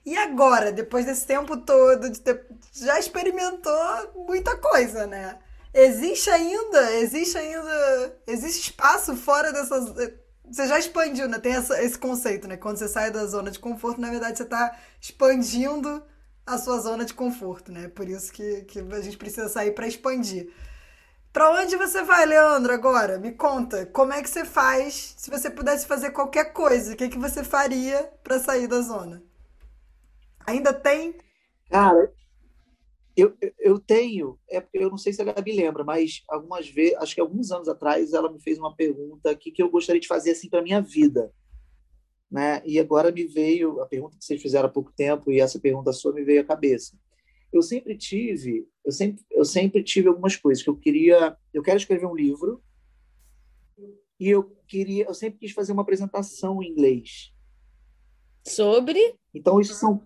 E 0.06 0.18
agora, 0.18 0.74
depois 0.74 1.06
desse 1.06 1.26
tempo 1.26 1.56
todo, 1.56 2.10
de 2.10 2.20
ter, 2.20 2.46
já 2.74 3.00
experimentou 3.00 4.26
muita 4.28 4.58
coisa, 4.58 5.08
né? 5.08 5.40
Existe 5.74 6.30
ainda, 6.30 6.92
existe 6.96 7.38
ainda, 7.38 8.20
existe 8.28 8.72
espaço 8.72 9.16
fora 9.16 9.54
dessas. 9.54 9.94
Você 10.52 10.68
já 10.68 10.78
expandiu, 10.78 11.28
né? 11.30 11.40
Tem 11.40 11.54
essa, 11.54 11.82
esse 11.82 11.98
conceito, 11.98 12.48
né? 12.48 12.58
Quando 12.58 12.78
você 12.78 12.88
sai 12.88 13.10
da 13.10 13.26
zona 13.26 13.50
de 13.52 13.60
conforto, 13.60 14.02
na 14.02 14.10
verdade, 14.10 14.38
você 14.38 14.44
está 14.44 14.78
expandindo 15.00 16.04
a 16.46 16.58
sua 16.58 16.80
zona 16.80 17.06
de 17.06 17.14
conforto, 17.14 17.72
né? 17.72 17.88
Por 17.88 18.10
isso 18.10 18.32
que, 18.34 18.64
que 18.64 18.80
a 18.80 19.02
gente 19.02 19.18
precisa 19.18 19.48
sair 19.48 19.72
para 19.72 19.88
expandir. 19.88 20.52
Para 21.32 21.50
onde 21.52 21.78
você 21.78 22.04
vai, 22.04 22.26
Leandro, 22.26 22.74
agora? 22.74 23.18
Me 23.18 23.32
conta, 23.32 23.86
como 23.86 24.12
é 24.14 24.22
que 24.22 24.30
você 24.30 24.44
faz? 24.44 25.16
Se 25.18 25.30
você 25.30 25.50
pudesse 25.50 25.88
fazer 25.88 26.12
qualquer 26.12 26.52
coisa, 26.52 26.94
o 26.94 26.98
que, 26.98 27.08
que 27.10 27.18
você 27.18 27.44
faria 27.44 28.12
para 28.24 28.40
sair 28.40 28.68
da 28.68 28.82
zona? 28.82 29.24
Ainda 30.46 30.74
tem? 30.74 31.16
Cara, 31.70 32.12
eu, 33.16 33.36
eu 33.60 33.80
tenho, 33.80 34.38
é 34.50 34.66
eu 34.74 34.90
não 34.90 34.98
sei 34.98 35.14
se 35.14 35.22
a 35.22 35.26
Gabi 35.26 35.52
lembra, 35.52 35.84
mas 35.84 36.24
algumas 36.30 36.70
vezes, 36.70 36.96
acho 36.96 37.16
que 37.16 37.22
alguns 37.22 37.52
anos 37.52 37.68
atrás, 37.68 38.14
ela 38.14 38.32
me 38.32 38.42
fez 38.42 38.58
uma 38.58 38.76
pergunta 38.76 39.36
que, 39.36 39.52
que 39.52 39.62
eu 39.62 39.70
gostaria 39.70 40.02
de 40.02 40.08
fazer 40.08 40.32
assim 40.32 40.50
para 40.50 40.62
minha 40.62 40.82
vida 40.82 41.32
né? 42.32 42.62
E 42.66 42.80
agora 42.80 43.12
me 43.12 43.26
veio 43.26 43.82
a 43.82 43.86
pergunta 43.86 44.18
que 44.18 44.24
vocês 44.24 44.42
fizeram 44.42 44.70
há 44.70 44.72
pouco 44.72 44.94
tempo 44.94 45.30
e 45.30 45.42
essa 45.42 45.60
pergunta 45.60 45.92
sua 45.92 46.14
me 46.14 46.24
veio 46.24 46.42
à 46.42 46.46
cabeça. 46.46 46.98
Eu 47.52 47.62
sempre 47.62 47.98
tive, 47.98 48.66
eu 48.86 48.92
sempre, 48.94 49.22
eu 49.30 49.44
sempre 49.44 49.84
tive 49.84 50.08
algumas 50.08 50.38
coisas 50.38 50.64
que 50.64 50.70
eu 50.70 50.78
queria, 50.78 51.36
eu 51.54 51.62
quero 51.62 51.78
escrever 51.78 52.06
um 52.06 52.16
livro 52.16 52.64
e 54.18 54.30
eu 54.30 54.56
queria, 54.66 55.06
eu 55.06 55.14
sempre 55.14 55.40
quis 55.40 55.52
fazer 55.52 55.74
uma 55.74 55.82
apresentação 55.82 56.64
em 56.64 56.70
inglês. 56.70 57.34
Sobre? 58.48 59.16
Então 59.34 59.60
isso 59.60 59.74
são 59.74 59.98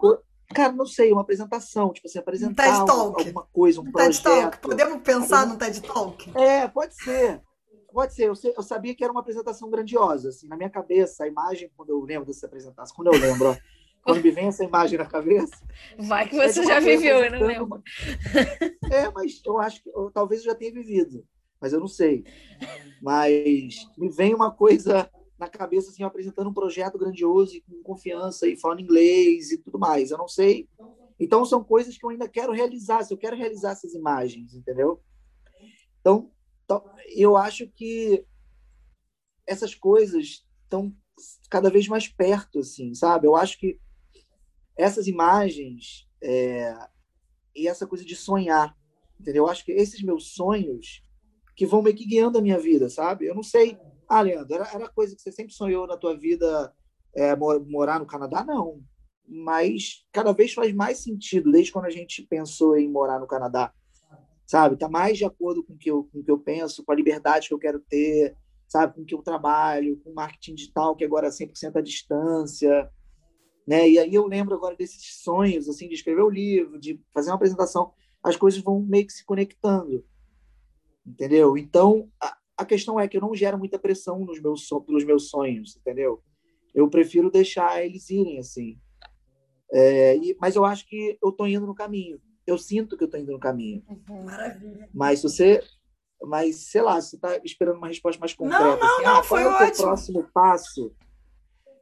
Cara, 0.54 0.72
não 0.74 0.86
sei, 0.86 1.12
uma 1.12 1.22
apresentação, 1.22 1.92
tipo 1.92 2.08
assim, 2.08 2.20
apresentar 2.20 2.86
um 2.86 2.92
alguma 2.92 3.48
coisa, 3.52 3.82
um, 3.82 3.84
um 3.84 3.92
projeto. 3.92 4.24
TED 4.24 4.24
Talk. 4.24 4.58
Podemos 4.60 5.02
pensar 5.02 5.48
no 5.48 5.58
TED 5.58 5.82
Talk? 5.82 6.32
É, 6.36 6.68
pode 6.68 6.96
ser. 6.96 7.42
Pode 7.92 8.14
ser, 8.14 8.28
eu, 8.28 8.36
sei, 8.36 8.54
eu, 8.56 8.62
sabia 8.62 8.94
que 8.94 9.04
era 9.04 9.12
uma 9.12 9.22
apresentação 9.22 9.70
grandiosa, 9.70 10.30
assim, 10.30 10.48
na 10.48 10.58
minha 10.58 10.70
cabeça, 10.70 11.24
a 11.24 11.28
imagem, 11.28 11.72
quando 11.78 11.92
eu 11.92 12.02
lembro 12.02 12.28
dessa 12.28 12.46
apresentação, 12.46 12.94
quando 12.94 13.14
eu 13.14 13.20
lembro, 13.20 13.52
ó, 13.52 13.56
quando 14.04 14.22
me 14.22 14.32
vem 14.32 14.48
essa 14.48 14.66
imagem 14.66 15.00
na 15.00 15.06
cabeça. 15.06 15.56
Vai 15.98 16.28
que 16.28 16.36
você 16.36 16.60
é 16.60 16.66
já 16.66 16.80
viveu, 16.80 17.24
eu 17.24 17.32
não 17.32 17.48
lembro. 17.48 17.82
É, 18.92 19.10
mas 19.12 19.42
eu 19.46 19.58
acho 19.60 19.82
que 19.82 19.90
eu, 19.90 20.12
talvez 20.12 20.42
eu 20.42 20.52
já 20.52 20.56
tenha 20.56 20.74
vivido, 20.74 21.26
mas 21.60 21.72
eu 21.72 21.80
não 21.80 21.88
sei. 21.88 22.26
Mas 23.02 23.76
me 23.98 24.10
vem 24.10 24.36
uma 24.36 24.52
coisa 24.52 25.10
na 25.38 25.48
cabeça, 25.50 25.90
assim, 25.90 26.04
apresentando 26.04 26.50
um 26.50 26.54
projeto 26.54 26.98
grandioso 26.98 27.56
e 27.56 27.62
com 27.62 27.84
confiança 27.84 28.48
e 28.48 28.58
falando 28.58 28.82
inglês 28.82 29.52
e 29.52 29.58
tudo 29.58 29.78
mais. 29.78 30.12
Eu 30.12 30.18
não 30.18 30.28
sei. 30.28 30.70
Então, 31.20 31.46
são 31.46 31.64
coisas 31.64 31.98
que 31.98 32.06
eu 32.06 32.10
ainda 32.10 32.28
quero 32.28 32.54
realizar, 32.54 33.04
se 33.04 33.14
eu 33.14 33.18
quero 33.18 33.36
realizar 33.36 33.72
essas 33.72 33.94
imagens, 33.94 34.54
entendeu? 34.54 35.02
Então, 36.00 36.32
eu 37.16 37.36
acho 37.38 37.68
que 37.68 38.26
essas 39.46 39.76
coisas 39.76 40.46
estão 40.64 40.96
cada 41.50 41.70
vez 41.70 41.88
mais 41.88 42.08
perto, 42.08 42.60
assim, 42.60 42.94
sabe? 42.94 43.28
Eu 43.28 43.36
acho 43.36 43.58
que 43.60 43.80
essas 44.78 45.08
imagens 45.08 46.08
é, 46.22 46.76
e 47.56 47.68
essa 47.68 47.88
coisa 47.88 48.04
de 48.04 48.16
sonhar, 48.16 48.76
entendeu? 49.20 49.44
Eu 49.46 49.50
acho 49.50 49.64
que 49.64 49.72
esses 49.72 50.02
meus 50.02 50.34
sonhos 50.34 51.04
que 51.56 51.66
vão 51.66 51.84
que 51.84 52.06
guiando 52.06 52.38
a 52.38 52.42
minha 52.42 52.60
vida, 52.60 52.90
sabe? 52.90 53.26
Eu 53.26 53.36
não 53.36 53.44
sei. 53.44 53.78
Ah, 54.08 54.22
Leandro, 54.22 54.54
era, 54.54 54.72
era 54.74 54.90
coisa 54.90 55.16
que 55.16 55.22
você 55.22 55.32
sempre 55.32 55.54
sonhou 55.54 55.88
na 55.88 55.98
tua 55.98 56.18
vida 56.18 56.74
é, 57.16 57.36
morar 57.36 58.00
no 58.00 58.06
Canadá? 58.06 58.44
Não. 58.44 58.82
Mas 59.28 60.06
cada 60.12 60.32
vez 60.32 60.54
faz 60.54 60.74
mais 60.74 61.00
sentido, 61.00 61.52
desde 61.52 61.72
quando 61.72 61.86
a 61.86 61.92
gente 61.92 62.24
pensou 62.24 62.78
em 62.78 62.90
morar 62.90 63.20
no 63.20 63.28
Canadá 63.28 63.74
sabe? 64.46 64.78
Tá 64.78 64.88
mais 64.88 65.18
de 65.18 65.26
acordo 65.26 65.64
com 65.64 65.74
o 65.74 65.78
que 65.78 65.90
eu, 65.90 66.04
com 66.12 66.20
o 66.20 66.24
que 66.24 66.32
eu 66.32 66.38
penso, 66.38 66.84
com 66.84 66.92
a 66.92 66.96
liberdade 66.96 67.48
que 67.48 67.54
eu 67.54 67.60
quero 67.60 67.80
ter, 67.80 68.36
sabe? 68.68 68.94
Com 68.94 69.02
o 69.02 69.06
que 69.06 69.16
eu 69.16 69.22
trabalho, 69.22 70.00
com 70.04 70.12
o 70.12 70.16
marketing 70.16 70.56
digital, 70.56 70.96
que 70.96 71.04
agora 71.04 71.28
é 71.28 71.32
100% 71.32 71.78
à 71.78 71.82
distância, 71.82 72.90
né? 73.68 73.90
E 73.90 73.98
aí 73.98 74.14
eu 74.14 74.28
lembro 74.28 74.56
agora 74.56 74.76
desses 74.76 75.24
sonhos, 75.24 75.68
assim, 75.68 75.88
de 75.88 75.96
escrever 75.96 76.22
o 76.22 76.28
um 76.28 76.32
livro, 76.32 76.80
de 76.80 77.02
fazer 77.14 77.32
uma 77.32 77.36
apresentação, 77.36 77.92
as 78.24 78.36
coisas 78.36 78.62
vão 78.62 78.80
meio 78.80 79.06
que 79.08 79.14
se 79.14 79.26
conectando, 79.26 80.06
entendeu? 81.06 81.58
Então, 81.58 82.10
a 82.58 82.66
questão 82.66 83.00
é 83.00 83.08
que 83.08 83.18
eu 83.18 83.22
não 83.22 83.36
gero 83.36 83.58
muita 83.58 83.78
pressão 83.78 84.20
nos 84.20 84.42
meus, 84.42 84.68
pelos 84.86 85.04
meus 85.04 85.30
sonhos, 85.30 85.76
entendeu? 85.76 86.24
Eu 86.74 86.90
prefiro 86.90 87.30
deixar 87.30 87.84
eles 87.84 88.10
irem, 88.10 88.40
assim. 88.40 88.80
É, 89.72 90.16
e, 90.18 90.38
mas 90.40 90.56
eu 90.56 90.64
acho 90.64 90.88
que 90.88 91.18
eu 91.22 91.30
estou 91.30 91.48
indo 91.48 91.66
no 91.66 91.76
caminho, 91.76 92.20
eu 92.46 92.58
sinto 92.58 92.96
que 92.96 93.04
eu 93.04 93.08
estou 93.08 93.20
indo 93.20 93.32
no 93.32 93.40
caminho. 93.40 93.84
Uhum, 93.90 94.24
maravilha. 94.24 94.90
Mas 94.94 95.20
se 95.20 95.30
você. 95.30 95.64
Mas, 96.22 96.72
sei 96.72 96.82
lá, 96.82 97.00
você 97.00 97.18
está 97.18 97.38
esperando 97.44 97.78
uma 97.78 97.88
resposta 97.88 98.20
mais 98.20 98.34
concreta. 98.34 98.64
Não, 98.64 98.78
não, 98.78 98.88
assim, 98.88 99.04
não, 99.04 99.20
ah, 99.20 99.24
foi 99.24 99.44
qual 99.44 99.62
é 99.62 99.68
o 99.68 99.76
próximo 99.76 100.30
passo? 100.34 100.96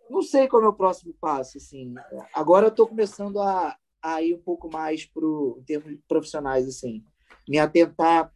Não 0.10 0.22
sei 0.22 0.48
qual 0.48 0.62
é 0.62 0.66
o 0.66 0.68
meu 0.70 0.74
próximo 0.74 1.14
passo, 1.22 1.58
assim. 1.58 1.94
Agora 2.34 2.66
eu 2.66 2.70
estou 2.70 2.88
começando 2.88 3.40
a, 3.40 3.78
a 4.02 4.22
ir 4.22 4.34
um 4.34 4.42
pouco 4.42 4.70
mais 4.70 5.06
pro, 5.06 5.58
em 5.60 5.64
termos 5.64 5.98
profissionais, 6.08 6.68
assim. 6.68 7.04
Me 7.48 7.60
atentar 7.60 8.34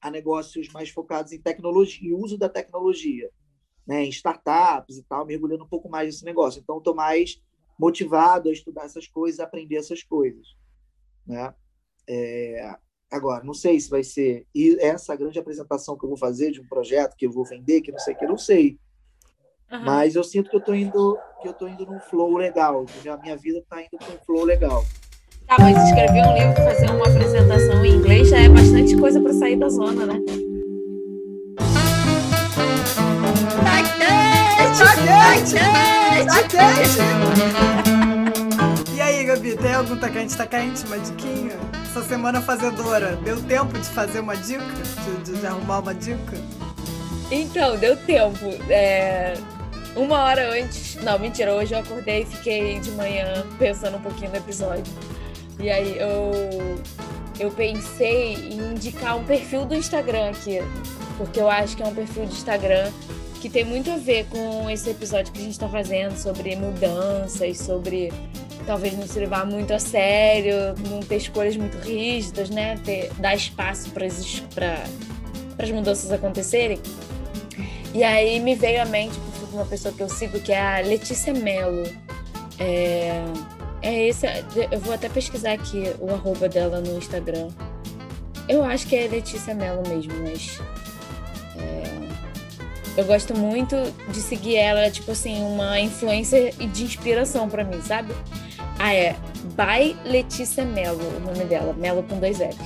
a 0.00 0.10
negócios 0.10 0.68
mais 0.72 0.90
focados 0.90 1.32
em 1.32 1.40
tecnologia, 1.40 2.08
e 2.08 2.12
uso 2.12 2.38
da 2.38 2.48
tecnologia, 2.48 3.30
né, 3.86 4.04
em 4.04 4.08
startups 4.10 4.96
e 4.96 5.02
tal, 5.04 5.24
mergulhando 5.24 5.64
um 5.64 5.68
pouco 5.68 5.88
mais 5.88 6.06
nesse 6.06 6.24
negócio. 6.24 6.60
Então, 6.60 6.78
estou 6.78 6.94
mais 6.94 7.42
motivado 7.78 8.48
a 8.48 8.52
estudar 8.52 8.84
essas 8.84 9.06
coisas, 9.06 9.40
a 9.40 9.44
aprender 9.44 9.76
essas 9.76 10.02
coisas. 10.02 10.46
Né? 11.26 11.54
É, 12.08 12.76
agora, 13.10 13.44
não 13.44 13.54
sei 13.54 13.78
se 13.80 13.88
vai 13.88 14.02
ser 14.02 14.46
essa 14.80 15.14
grande 15.16 15.38
apresentação 15.38 15.96
que 15.96 16.04
eu 16.04 16.08
vou 16.08 16.18
fazer 16.18 16.50
de 16.50 16.60
um 16.60 16.66
projeto 16.66 17.16
que 17.16 17.26
eu 17.26 17.32
vou 17.32 17.44
vender, 17.44 17.80
que 17.80 17.92
não 17.92 17.98
sei 17.98 18.14
o 18.14 18.18
que, 18.18 18.26
não 18.26 18.38
sei. 18.38 18.78
Uhum. 19.70 19.84
Mas 19.84 20.16
eu 20.16 20.24
sinto 20.24 20.50
que 20.50 20.56
eu 20.56 20.64
tô 20.64 20.74
indo 20.74 21.18
que 21.40 21.48
eu 21.48 21.52
tô 21.52 21.68
indo 21.68 21.86
num 21.86 22.00
flow 22.00 22.36
legal? 22.36 22.84
A 23.10 23.16
minha 23.18 23.36
vida 23.36 23.58
está 23.58 23.80
indo 23.80 23.96
para 23.96 24.14
um 24.14 24.18
flow 24.18 24.44
legal. 24.44 24.84
Tá, 25.48 25.56
mas 25.58 25.82
escrever 25.88 26.26
um 26.26 26.34
livro, 26.34 26.54
fazer 26.62 26.90
uma 26.90 27.06
apresentação 27.06 27.84
em 27.84 27.94
inglês 27.94 28.28
já 28.28 28.38
é 28.38 28.48
bastante 28.48 28.96
coisa 28.96 29.20
para 29.20 29.32
sair 29.32 29.56
da 29.56 29.68
zona, 29.68 30.06
né? 30.06 30.20
Tá 33.64 33.82
quente! 33.96 34.78
Tá 34.78 34.94
quente! 34.94 35.54
Tá 36.26 36.42
quente! 36.42 37.58
Gabi, 39.28 39.54
tem 39.56 39.74
algum 39.74 39.94
tá 39.94 40.08
quente, 40.08 40.34
tá 40.34 40.46
quente? 40.46 40.86
Uma 40.86 40.98
diquinha? 40.98 41.54
Essa 41.84 42.02
semana 42.02 42.40
fazedora, 42.40 43.14
deu 43.16 43.38
tempo 43.42 43.78
de 43.78 43.86
fazer 43.86 44.20
uma 44.20 44.34
dica? 44.34 44.64
De, 44.64 45.32
de, 45.32 45.38
de 45.38 45.46
arrumar 45.46 45.80
uma 45.80 45.94
dica? 45.94 46.34
Então, 47.30 47.76
deu 47.76 47.94
tempo. 47.94 48.46
É... 48.70 49.34
Uma 49.94 50.24
hora 50.24 50.50
antes. 50.50 50.96
Não, 51.02 51.18
mentira, 51.18 51.52
hoje 51.52 51.74
eu 51.74 51.80
acordei 51.80 52.22
e 52.22 52.24
fiquei 52.24 52.80
de 52.80 52.90
manhã 52.92 53.44
pensando 53.58 53.98
um 53.98 54.00
pouquinho 54.00 54.30
no 54.30 54.38
episódio. 54.38 54.90
E 55.58 55.70
aí 55.70 55.98
eu. 55.98 56.78
Eu 57.38 57.52
pensei 57.52 58.34
em 58.34 58.72
indicar 58.72 59.16
um 59.16 59.22
perfil 59.22 59.64
do 59.64 59.74
Instagram 59.74 60.30
aqui. 60.30 60.58
Porque 61.16 61.40
eu 61.40 61.48
acho 61.48 61.76
que 61.76 61.82
é 61.82 61.86
um 61.86 61.94
perfil 61.94 62.26
de 62.26 62.32
Instagram 62.32 62.90
que 63.40 63.48
tem 63.48 63.64
muito 63.64 63.90
a 63.90 63.96
ver 63.96 64.26
com 64.26 64.68
esse 64.68 64.90
episódio 64.90 65.32
que 65.32 65.38
a 65.38 65.42
gente 65.42 65.52
está 65.52 65.68
fazendo 65.68 66.16
sobre 66.16 66.56
mudanças, 66.56 67.58
sobre 67.58 68.12
talvez 68.66 68.96
não 68.96 69.06
se 69.06 69.18
levar 69.18 69.46
muito 69.46 69.72
a 69.72 69.78
sério, 69.78 70.74
não 70.88 71.00
ter 71.00 71.16
escolhas 71.16 71.56
muito 71.56 71.78
rígidas, 71.78 72.50
né? 72.50 72.76
Ter, 72.84 73.10
dar 73.18 73.34
espaço 73.34 73.90
para 73.90 74.06
as 75.58 75.70
mudanças 75.70 76.10
acontecerem. 76.10 76.80
E 77.94 78.02
aí 78.02 78.38
me 78.40 78.54
veio 78.54 78.82
à 78.82 78.84
mente 78.84 79.18
uma 79.52 79.64
pessoa 79.64 79.94
que 79.94 80.02
eu 80.02 80.08
sigo, 80.08 80.38
que 80.40 80.52
é 80.52 80.60
a 80.60 80.80
Letícia 80.80 81.32
Mello. 81.32 81.84
É, 82.58 83.24
É 83.82 84.08
esse. 84.08 84.26
Eu 84.70 84.80
vou 84.80 84.94
até 84.94 85.08
pesquisar 85.08 85.52
aqui 85.52 85.94
o 86.00 86.12
arroba 86.12 86.48
dela 86.48 86.80
no 86.80 86.98
Instagram. 86.98 87.48
Eu 88.48 88.64
acho 88.64 88.86
que 88.86 88.96
é 88.96 89.06
Letícia 89.06 89.54
Mello 89.54 89.82
mesmo, 89.88 90.12
mas. 90.22 90.60
É, 91.56 92.08
eu 92.96 93.04
gosto 93.04 93.36
muito 93.36 93.76
de 94.10 94.20
seguir 94.20 94.56
ela, 94.56 94.90
tipo 94.90 95.12
assim, 95.12 95.40
uma 95.42 95.78
influência 95.78 96.52
e 96.58 96.66
de 96.66 96.82
inspiração 96.82 97.48
para 97.48 97.62
mim, 97.62 97.80
sabe? 97.82 98.12
Ah, 98.78 98.94
é. 98.94 99.14
By 99.56 99.96
Letícia 100.04 100.64
Mello, 100.64 101.00
o 101.16 101.20
nome 101.20 101.44
dela. 101.44 101.72
Mello 101.74 102.02
com 102.02 102.18
dois 102.18 102.38
L's. 102.38 102.56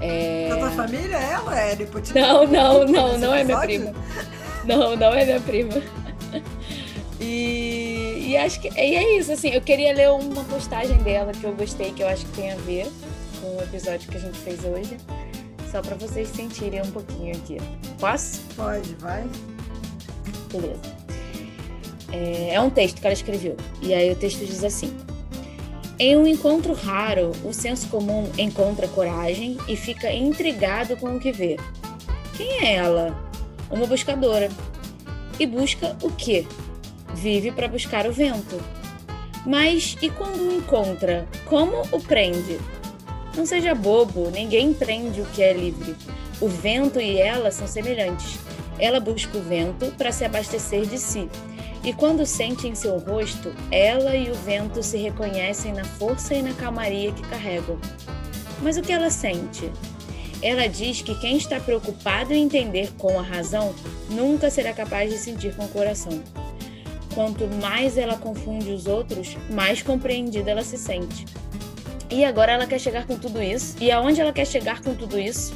É... 0.00 0.48
Da 0.50 0.56
tua 0.56 0.70
família, 0.70 1.16
ela 1.16 1.58
é? 1.58 1.74
Não, 2.14 2.46
não, 2.46 2.84
não, 2.84 3.18
não 3.18 3.34
é 3.34 3.42
minha 3.42 3.58
prima. 3.58 3.92
Não, 4.64 4.96
não 4.96 5.14
é 5.14 5.24
minha 5.24 5.40
prima. 5.40 5.72
E, 7.20 8.03
e 8.34 8.36
acho 8.36 8.60
que 8.60 8.68
e 8.68 8.96
é 8.96 9.16
isso, 9.16 9.30
assim, 9.30 9.50
eu 9.50 9.60
queria 9.60 9.94
ler 9.94 10.10
uma 10.10 10.42
postagem 10.44 10.96
dela 11.04 11.30
que 11.30 11.44
eu 11.44 11.54
gostei, 11.54 11.92
que 11.92 12.02
eu 12.02 12.08
acho 12.08 12.26
que 12.26 12.32
tem 12.32 12.50
a 12.50 12.56
ver 12.56 12.90
com 13.40 13.56
o 13.56 13.62
episódio 13.62 14.10
que 14.10 14.16
a 14.16 14.20
gente 14.20 14.36
fez 14.38 14.64
hoje. 14.64 14.96
Só 15.70 15.80
para 15.80 15.94
vocês 15.94 16.28
sentirem 16.30 16.82
um 16.82 16.90
pouquinho 16.90 17.36
aqui. 17.36 17.58
Posso? 18.00 18.40
Pode, 18.56 18.92
vai. 18.94 19.24
Beleza. 20.52 20.80
É, 22.12 22.54
é 22.54 22.60
um 22.60 22.70
texto 22.70 23.00
que 23.00 23.06
ela 23.06 23.14
escreveu. 23.14 23.56
E 23.80 23.94
aí 23.94 24.10
o 24.10 24.16
texto 24.16 24.44
diz 24.44 24.64
assim: 24.64 24.92
Em 25.96 26.16
um 26.16 26.26
encontro 26.26 26.72
raro, 26.72 27.30
o 27.44 27.52
senso 27.52 27.86
comum 27.86 28.28
encontra 28.36 28.88
coragem 28.88 29.58
e 29.68 29.76
fica 29.76 30.12
intrigado 30.12 30.96
com 30.96 31.14
o 31.14 31.20
que 31.20 31.30
vê. 31.30 31.56
Quem 32.36 32.66
é 32.66 32.74
ela? 32.74 33.16
Uma 33.70 33.86
buscadora. 33.86 34.48
E 35.38 35.46
busca 35.46 35.96
o 36.02 36.10
quê? 36.10 36.44
Vive 37.14 37.52
para 37.52 37.68
buscar 37.68 38.06
o 38.06 38.12
vento. 38.12 38.60
Mas 39.46 39.96
e 40.02 40.10
quando 40.10 40.40
o 40.40 40.52
encontra, 40.52 41.26
como 41.46 41.82
o 41.92 42.00
prende? 42.00 42.58
Não 43.36 43.46
seja 43.46 43.74
bobo, 43.74 44.30
ninguém 44.30 44.72
prende 44.72 45.20
o 45.20 45.26
que 45.26 45.42
é 45.42 45.52
livre. 45.52 45.94
O 46.40 46.48
vento 46.48 47.00
e 47.00 47.20
ela 47.20 47.50
são 47.50 47.66
semelhantes. 47.66 48.38
Ela 48.78 49.00
busca 49.00 49.38
o 49.38 49.42
vento 49.42 49.92
para 49.96 50.12
se 50.12 50.24
abastecer 50.24 50.86
de 50.86 50.98
si. 50.98 51.28
E 51.84 51.92
quando 51.92 52.24
sente 52.24 52.66
em 52.66 52.74
seu 52.74 52.98
rosto, 52.98 53.54
ela 53.70 54.16
e 54.16 54.30
o 54.30 54.34
vento 54.34 54.82
se 54.82 54.96
reconhecem 54.96 55.72
na 55.72 55.84
força 55.84 56.34
e 56.34 56.42
na 56.42 56.54
calmaria 56.54 57.12
que 57.12 57.22
carregam. 57.28 57.78
Mas 58.62 58.76
o 58.76 58.82
que 58.82 58.92
ela 58.92 59.10
sente? 59.10 59.70
Ela 60.42 60.66
diz 60.66 61.02
que 61.02 61.14
quem 61.20 61.36
está 61.36 61.60
preocupado 61.60 62.32
em 62.32 62.44
entender 62.44 62.92
com 62.98 63.18
a 63.18 63.22
razão 63.22 63.74
nunca 64.10 64.50
será 64.50 64.72
capaz 64.72 65.10
de 65.10 65.18
sentir 65.18 65.54
com 65.54 65.64
o 65.64 65.68
coração. 65.68 66.22
Quanto 67.14 67.46
mais 67.46 67.96
ela 67.96 68.16
confunde 68.16 68.72
os 68.72 68.86
outros, 68.86 69.36
mais 69.50 69.82
compreendida 69.82 70.50
ela 70.50 70.64
se 70.64 70.76
sente. 70.76 71.24
E 72.10 72.24
agora 72.24 72.52
ela 72.52 72.66
quer 72.66 72.78
chegar 72.78 73.06
com 73.06 73.16
tudo 73.16 73.42
isso. 73.42 73.76
E 73.80 73.90
aonde 73.90 74.20
ela 74.20 74.32
quer 74.32 74.46
chegar 74.46 74.82
com 74.82 74.94
tudo 74.94 75.18
isso? 75.18 75.54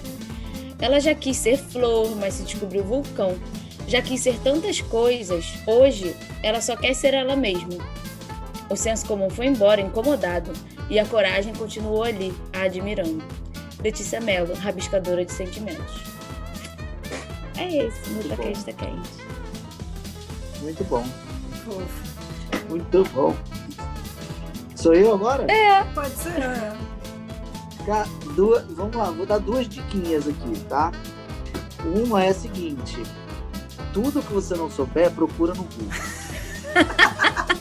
Ela 0.81 1.01
já 1.01 1.15
quis 1.15 1.37
ser 1.37 1.59
flor, 1.59 2.15
mas 2.17 2.35
se 2.35 2.45
descobriu 2.45 2.85
vulcão. 2.85 3.37
Já 3.89 4.01
quis 4.01 4.21
ser 4.21 4.39
tantas 4.41 4.81
coisas. 4.81 5.55
Hoje, 5.67 6.15
ela 6.43 6.61
só 6.61 6.77
quer 6.77 6.95
ser 6.95 7.15
ela 7.15 7.35
mesma. 7.35 7.79
O 8.71 8.77
senso 8.77 9.07
comum 9.07 9.31
foi 9.31 9.47
embora, 9.47 9.81
incomodado, 9.81 10.53
e 10.91 10.99
a 10.99 11.07
coragem 11.07 11.55
continuou 11.55 12.05
ali, 12.05 12.35
a 12.53 12.63
admirando. 12.63 13.25
Letícia 13.83 14.21
Mello, 14.21 14.55
rabiscadora 14.55 15.25
de 15.25 15.33
sentimentos. 15.33 16.03
É 17.57 17.87
esse, 17.87 18.11
muita 18.11 18.37
quente 18.37 18.65
quente. 18.65 19.11
Muito 20.61 20.85
bom. 20.85 21.05
Muito 22.69 23.05
bom. 23.15 23.35
Sou 24.75 24.95
eu 24.95 25.15
agora? 25.15 25.51
É, 25.51 25.83
pode 25.95 26.11
ser. 26.11 26.41
É. 26.41 26.77
Duas, 28.35 28.65
vamos 28.69 28.95
lá, 28.95 29.11
vou 29.11 29.25
dar 29.25 29.39
duas 29.39 29.67
diquinhas 29.67 30.29
aqui, 30.29 30.61
tá? 30.69 30.93
Uma 31.85 32.25
é 32.25 32.29
a 32.29 32.35
seguinte: 32.35 33.03
tudo 33.93 34.23
que 34.23 34.33
você 34.33 34.55
não 34.55 34.71
souber, 34.71 35.11
procura 35.11 35.55
no 35.55 35.65
Google. 35.65 35.89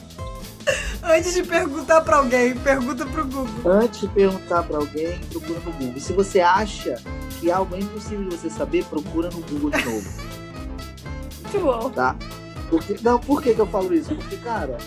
Antes 1.02 1.34
de 1.34 1.44
perguntar 1.44 2.02
para 2.02 2.18
alguém, 2.18 2.54
pergunta 2.58 3.06
pro 3.06 3.26
Google. 3.26 3.72
Antes 3.72 4.02
de 4.02 4.08
perguntar 4.10 4.64
para 4.64 4.78
alguém, 4.78 5.18
procura 5.32 5.60
no 5.62 5.72
Google. 5.72 5.94
E 5.96 6.02
se 6.02 6.12
você 6.12 6.42
acha 6.42 7.02
que 7.40 7.50
algo 7.50 7.74
é 7.76 7.80
impossível 7.80 8.28
de 8.28 8.36
você 8.36 8.50
saber, 8.50 8.84
procura 8.86 9.30
no 9.30 9.40
Google 9.42 9.72
de 9.72 9.86
novo. 9.86 10.10
Muito 11.42 11.60
bom. 11.62 11.90
Tá? 11.90 12.16
Porque, 12.70 12.98
não, 13.02 13.20
por 13.20 13.42
que, 13.42 13.54
que 13.54 13.62
eu 13.62 13.68
falo 13.68 13.94
isso? 13.94 14.14
Porque, 14.14 14.36
cara, 14.38 14.78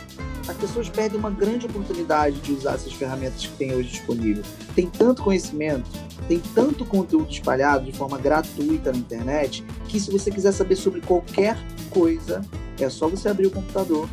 as 0.46 0.56
pessoas 0.56 0.88
perdem 0.88 1.18
uma 1.18 1.30
grande 1.30 1.66
oportunidade 1.66 2.38
de 2.40 2.52
usar 2.52 2.74
essas 2.74 2.92
ferramentas 2.92 3.46
que 3.46 3.56
tem 3.56 3.74
hoje 3.74 3.88
disponível. 3.88 4.42
Tem 4.74 4.86
tanto 4.86 5.22
conhecimento, 5.22 5.88
tem 6.28 6.38
tanto 6.54 6.84
conteúdo 6.84 7.30
espalhado 7.30 7.84
de 7.84 7.92
forma 7.92 8.18
gratuita 8.18 8.92
na 8.92 8.98
internet, 8.98 9.64
que 9.88 9.98
se 9.98 10.10
você 10.10 10.30
quiser 10.30 10.52
saber 10.52 10.76
sobre 10.76 11.00
qualquer 11.00 11.56
coisa, 11.88 12.44
é 12.78 12.88
só 12.90 13.08
você 13.08 13.28
abrir 13.28 13.46
o 13.46 13.50
computador, 13.50 14.08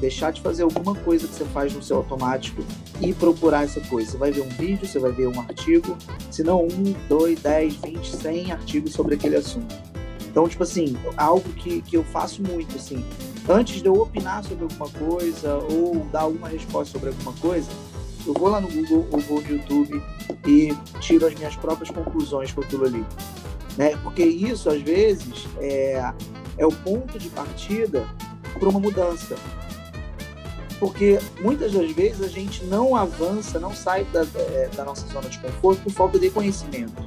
deixar 0.00 0.32
de 0.32 0.40
fazer 0.40 0.64
alguma 0.64 0.96
coisa 0.96 1.28
que 1.28 1.34
você 1.34 1.44
faz 1.44 1.72
no 1.72 1.82
seu 1.82 1.98
automático 1.98 2.60
e 3.00 3.12
procurar 3.12 3.62
essa 3.62 3.80
coisa. 3.82 4.10
Você 4.10 4.16
vai 4.16 4.32
ver 4.32 4.40
um 4.40 4.48
vídeo, 4.48 4.84
você 4.84 4.98
vai 4.98 5.12
ver 5.12 5.28
um 5.28 5.40
artigo, 5.40 5.96
se 6.28 6.42
não 6.42 6.64
um, 6.64 6.92
dois, 7.08 7.40
dez, 7.40 7.76
vinte, 7.76 8.10
cem 8.16 8.50
artigos 8.50 8.92
sobre 8.92 9.14
aquele 9.14 9.36
assunto. 9.36 9.91
Então, 10.32 10.48
tipo 10.48 10.62
assim, 10.62 10.96
algo 11.14 11.46
que, 11.50 11.82
que 11.82 11.94
eu 11.94 12.02
faço 12.04 12.42
muito, 12.42 12.74
assim, 12.76 13.04
antes 13.46 13.82
de 13.82 13.86
eu 13.86 13.92
opinar 13.92 14.42
sobre 14.42 14.64
alguma 14.64 14.88
coisa 14.88 15.56
ou 15.70 16.06
dar 16.10 16.22
alguma 16.22 16.48
resposta 16.48 16.90
sobre 16.90 17.10
alguma 17.10 17.34
coisa, 17.34 17.70
eu 18.26 18.32
vou 18.32 18.48
lá 18.48 18.58
no 18.58 18.68
Google 18.68 19.06
ou 19.12 19.20
vou 19.20 19.42
no 19.42 19.50
YouTube 19.50 20.02
e 20.46 20.74
tiro 21.00 21.26
as 21.26 21.34
minhas 21.34 21.54
próprias 21.54 21.90
conclusões 21.90 22.50
com 22.50 22.62
aquilo 22.62 22.86
ali. 22.86 23.04
Né? 23.76 23.94
Porque 24.02 24.24
isso, 24.24 24.70
às 24.70 24.80
vezes, 24.80 25.46
é, 25.58 26.14
é 26.56 26.64
o 26.64 26.72
ponto 26.72 27.18
de 27.18 27.28
partida 27.28 28.08
para 28.58 28.70
uma 28.70 28.80
mudança. 28.80 29.36
Porque 30.80 31.18
muitas 31.42 31.72
das 31.72 31.90
vezes 31.92 32.22
a 32.22 32.28
gente 32.28 32.64
não 32.64 32.96
avança, 32.96 33.60
não 33.60 33.74
sai 33.74 34.04
da, 34.04 34.22
é, 34.34 34.70
da 34.74 34.82
nossa 34.82 35.06
zona 35.08 35.28
de 35.28 35.38
conforto 35.40 35.82
por 35.82 35.92
falta 35.92 36.18
de 36.18 36.30
conhecimento. 36.30 37.02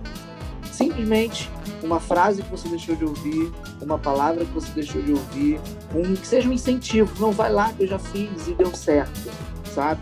Simplesmente 0.71 1.49
uma 1.86 2.00
frase 2.00 2.41
que 2.41 2.50
você 2.50 2.67
deixou 2.67 2.95
de 2.95 3.06
ouvir, 3.06 3.52
uma 3.82 3.98
palavra 3.98 4.43
que 4.43 4.52
você 4.52 4.71
deixou 4.71 5.02
de 5.02 5.12
ouvir, 5.12 5.60
um 5.93 6.15
que 6.15 6.28
seja 6.28 6.50
um 6.50 6.54
incentivo, 6.54 7.12
não 7.19 7.32
vai 7.32 7.52
lá 7.52 7.71
que 7.71 7.84
eu 7.84 7.88
já 7.88 8.00
fiz 8.00 8.48
e 8.48 8.54
deu 8.54 8.74
certo, 8.76 9.32
sabe? 9.74 10.02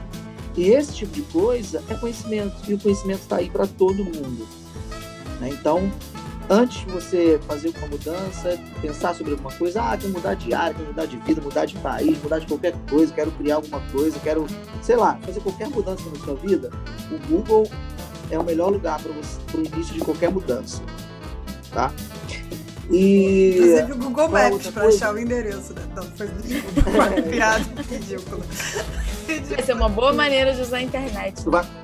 E 0.56 0.70
esse 0.70 0.94
tipo 0.94 1.12
de 1.14 1.22
coisa 1.24 1.84
é 1.90 1.94
conhecimento 1.96 2.56
e 2.68 2.74
o 2.74 2.80
conhecimento 2.80 3.22
está 3.22 3.38
aí 3.38 3.50
para 3.50 3.68
todo 3.68 4.04
mundo. 4.04 4.48
Né? 5.42 5.50
Então, 5.50 5.92
antes 6.50 6.86
de 6.86 6.92
você 6.92 7.40
fazer 7.48 7.74
uma 7.78 7.88
mudança, 7.88 8.60
pensar 8.80 9.16
sobre 9.16 9.34
alguma 9.34 9.52
coisa, 9.52 9.82
ah, 9.82 9.98
quero 9.98 10.14
mudar 10.14 10.36
de 10.36 10.54
área, 10.54 10.76
quero 10.76 10.88
mudar 10.88 11.06
de 11.06 11.18
vida, 11.18 11.42
mudar 11.42 11.66
de 11.66 11.76
país, 11.80 12.22
mudar 12.22 12.40
de 12.40 12.46
qualquer 12.46 12.74
coisa, 12.90 13.14
quero 13.14 13.32
criar 13.32 13.56
alguma 13.56 13.82
coisa, 13.92 14.20
quero, 14.20 14.46
sei 14.82 14.96
lá, 14.96 15.18
fazer 15.24 15.42
qualquer 15.42 15.70
mudança 15.70 16.04
na 16.10 16.24
sua 16.24 16.36
vida, 16.36 16.70
o 17.12 17.28
Google 17.28 17.68
é 18.30 18.38
o 18.38 18.44
melhor 18.44 18.72
lugar 18.72 19.02
para 19.02 19.12
o 19.12 19.66
início 19.66 19.94
de 19.94 20.00
qualquer 20.02 20.32
mudança 20.32 20.82
tá? 21.74 21.92
E. 22.90 23.56
Inclusive 23.56 23.92
o 23.94 23.98
Google 23.98 24.30
Maps 24.30 24.68
para 24.68 24.88
achar 24.88 25.14
o 25.14 25.20
endereço, 25.20 25.74
né? 25.74 25.82
Não, 25.96 26.04
foi 26.04 26.28
uma 26.94 27.22
piada 27.22 27.82
ridícula. 27.90 28.46
Essa 29.58 29.72
é 29.72 29.76
uma 29.76 29.90
boa 29.90 30.14
maneira 30.14 30.54
de 30.54 30.62
usar 30.62 30.78
a 30.78 30.82
internet. 30.82 31.44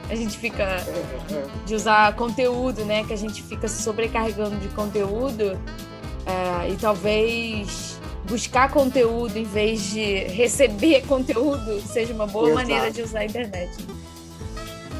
A 0.10 0.16
gente 0.16 0.38
fica. 0.38 0.64
É, 0.64 1.34
é. 1.34 1.46
de 1.66 1.76
usar 1.76 2.14
conteúdo, 2.16 2.84
né? 2.86 3.04
Que 3.06 3.14
a 3.14 3.18
gente 3.18 3.42
fica 3.42 3.68
sobrecarregando 3.68 4.58
de 4.58 4.68
conteúdo 4.70 5.58
é, 6.26 6.70
e 6.70 6.76
talvez 6.76 8.00
buscar 8.28 8.70
conteúdo 8.70 9.38
em 9.38 9.44
vez 9.44 9.90
de 9.90 10.26
receber 10.26 11.02
conteúdo 11.08 11.82
seja 11.82 12.14
uma 12.14 12.28
boa 12.28 12.50
Exato. 12.50 12.68
maneira 12.68 12.92
de 12.92 13.02
usar 13.02 13.20
a 13.20 13.26
internet. 13.26 13.72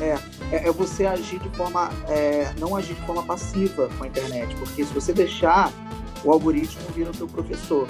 É, 0.02 0.18
é, 0.52 0.68
é 0.68 0.72
você 0.72 1.06
agir 1.06 1.40
de 1.40 1.50
forma, 1.50 1.90
é, 2.08 2.54
não 2.60 2.76
agir 2.76 2.94
de 2.94 3.02
forma 3.02 3.24
passiva 3.24 3.90
com 3.98 4.04
a 4.04 4.08
internet, 4.08 4.56
porque 4.56 4.86
se 4.86 4.94
você 4.94 5.12
deixar, 5.12 5.72
o 6.24 6.32
algoritmo 6.32 6.82
vira 6.96 7.12
o 7.12 7.14
seu 7.14 7.28
professor. 7.28 7.88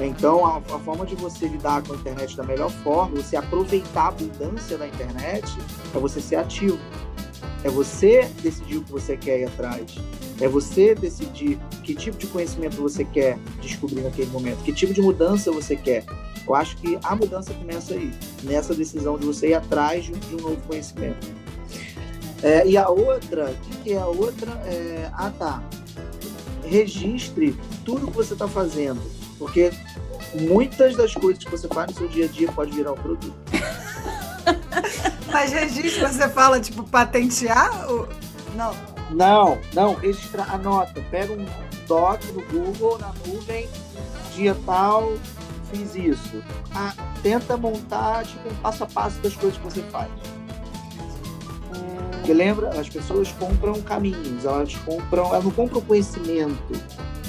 Então, 0.00 0.44
a, 0.44 0.56
a, 0.56 0.78
forma 0.80 1.06
de 1.06 1.14
você 1.14 1.46
lidar 1.46 1.82
com 1.82 1.92
a 1.92 1.96
internet 1.96 2.36
da 2.36 2.42
melhor 2.42 2.70
forma, 2.70 3.22
você 3.22 3.36
aproveitar 3.36 4.04
a 4.04 4.08
abundância 4.08 4.76
da 4.76 4.86
internet, 4.86 5.56
é 5.94 5.98
você 5.98 6.20
ser 6.20 6.36
ativo. 6.36 6.78
É 7.62 7.70
você 7.70 8.28
decidir 8.42 8.78
o 8.78 8.82
que 8.82 8.92
você 8.92 9.16
quer 9.16 9.40
ir 9.40 9.44
atrás. 9.44 9.96
É 10.40 10.48
você 10.48 10.94
decidir 10.94 11.58
que 11.82 11.94
tipo 11.94 12.18
de 12.18 12.26
conhecimento 12.26 12.76
você 12.76 13.04
quer 13.04 13.38
descobrir 13.60 14.02
naquele 14.02 14.30
momento, 14.30 14.62
que 14.64 14.72
tipo 14.72 14.92
de 14.92 15.00
mudança 15.00 15.52
você 15.52 15.76
quer. 15.76 16.04
Eu 16.46 16.54
acho 16.54 16.76
que 16.76 16.98
a 17.02 17.14
mudança 17.14 17.52
começa 17.54 17.94
aí, 17.94 18.12
nessa 18.42 18.74
decisão 18.74 19.18
de 19.18 19.26
você 19.26 19.48
ir 19.48 19.54
atrás 19.54 20.04
de 20.04 20.12
um 20.12 20.40
novo 20.40 20.60
conhecimento. 20.66 21.26
É, 22.42 22.66
e 22.66 22.76
a 22.76 22.88
outra, 22.88 23.50
o 23.50 23.82
que 23.82 23.92
é 23.92 23.98
a 23.98 24.06
outra? 24.06 24.50
É, 24.66 25.10
ah, 25.14 25.30
tá. 25.30 25.62
Registre 26.62 27.58
tudo 27.84 28.08
que 28.08 28.16
você 28.16 28.34
está 28.34 28.46
fazendo, 28.46 29.00
porque 29.38 29.72
muitas 30.34 30.94
das 30.96 31.14
coisas 31.14 31.42
que 31.42 31.50
você 31.50 31.66
faz 31.68 31.90
no 31.92 31.96
seu 31.98 32.08
dia 32.08 32.26
a 32.26 32.28
dia 32.28 32.52
pode 32.52 32.72
virar 32.72 32.92
um 32.92 32.96
produto. 32.96 33.34
Mas 35.32 35.52
registro, 35.52 36.06
você 36.06 36.28
fala, 36.28 36.60
tipo, 36.60 36.84
patentear? 36.84 37.90
Ou... 37.90 38.08
Não. 38.54 38.74
Não, 39.10 39.58
não, 39.72 39.94
registrar, 39.94 40.54
anota. 40.54 41.02
Pega 41.10 41.32
um 41.32 41.46
doc 41.86 42.22
no 42.32 42.42
Google, 42.42 42.98
na 42.98 43.12
nuvem, 43.26 43.68
dia 44.34 44.56
tal, 44.66 45.12
fiz 45.64 45.94
isso. 45.94 46.42
Ah, 46.74 46.92
tenta 47.22 47.56
montar, 47.56 48.24
tipo, 48.24 48.48
um 48.48 48.54
passo 48.56 48.84
a 48.84 48.86
passo 48.86 49.18
das 49.20 49.34
coisas 49.34 49.58
que 49.58 49.64
você 49.64 49.82
faz. 49.90 50.10
Porque 52.12 52.32
lembra, 52.32 52.68
as 52.80 52.88
pessoas 52.88 53.30
compram 53.32 53.80
caminhos, 53.82 54.44
elas 54.44 54.74
compram, 54.76 55.26
elas 55.26 55.44
não 55.44 55.50
compram 55.50 55.80
conhecimento, 55.82 56.72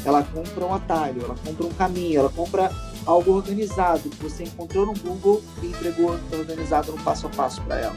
ela 0.05 0.23
compra 0.23 0.65
um 0.65 0.73
atalho, 0.73 1.23
ela 1.25 1.35
compra 1.45 1.65
um 1.65 1.73
caminho, 1.73 2.21
ela 2.21 2.29
compra 2.29 2.71
algo 3.05 3.33
organizado 3.33 4.09
que 4.09 4.23
você 4.23 4.43
encontrou 4.43 4.85
no 4.85 4.93
Google 4.93 5.43
e 5.61 5.67
entregou 5.67 6.17
organizado 6.31 6.91
no 6.93 6.97
passo 7.03 7.27
a 7.27 7.29
passo 7.29 7.61
para 7.63 7.79
ela. 7.79 7.95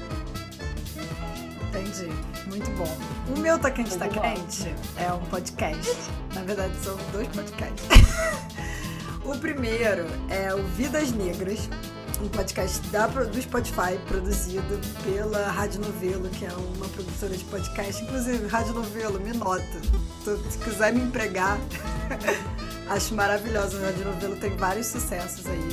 Entendi. 1.68 2.10
Muito 2.48 2.70
bom. 2.72 2.96
O 3.36 3.38
meu 3.38 3.58
Tá 3.58 3.70
Quente, 3.70 3.96
Tá 3.96 4.08
Quente 4.08 4.74
é 4.96 5.12
um 5.12 5.20
podcast. 5.26 5.96
Na 6.34 6.42
verdade, 6.42 6.74
são 6.82 6.96
dois 7.12 7.28
podcasts. 7.28 7.86
o 9.28 9.38
primeiro 9.38 10.06
é 10.30 10.54
o 10.54 10.62
Vidas 10.68 11.12
Negras, 11.12 11.68
um 12.20 12.28
podcast 12.28 12.80
da, 12.88 13.06
do 13.06 13.42
Spotify, 13.42 13.98
produzido 14.06 14.80
pela 15.04 15.50
Rádio 15.50 15.82
Novelo, 15.82 16.30
que 16.30 16.46
é 16.46 16.50
uma 16.50 16.88
produtora 16.88 17.36
de 17.36 17.44
podcast. 17.44 18.02
Inclusive, 18.02 18.46
Rádio 18.46 18.72
Novelo, 18.72 19.20
me 19.20 19.34
nota. 19.34 19.62
Se 20.50 20.58
quiser 20.58 20.94
me 20.94 21.02
empregar, 21.02 21.58
acho 22.88 23.14
maravilhosa. 23.14 23.78
A 23.78 23.86
Rádio 23.90 24.06
Novelo 24.06 24.36
tem 24.36 24.56
vários 24.56 24.86
sucessos 24.86 25.46
aí. 25.46 25.68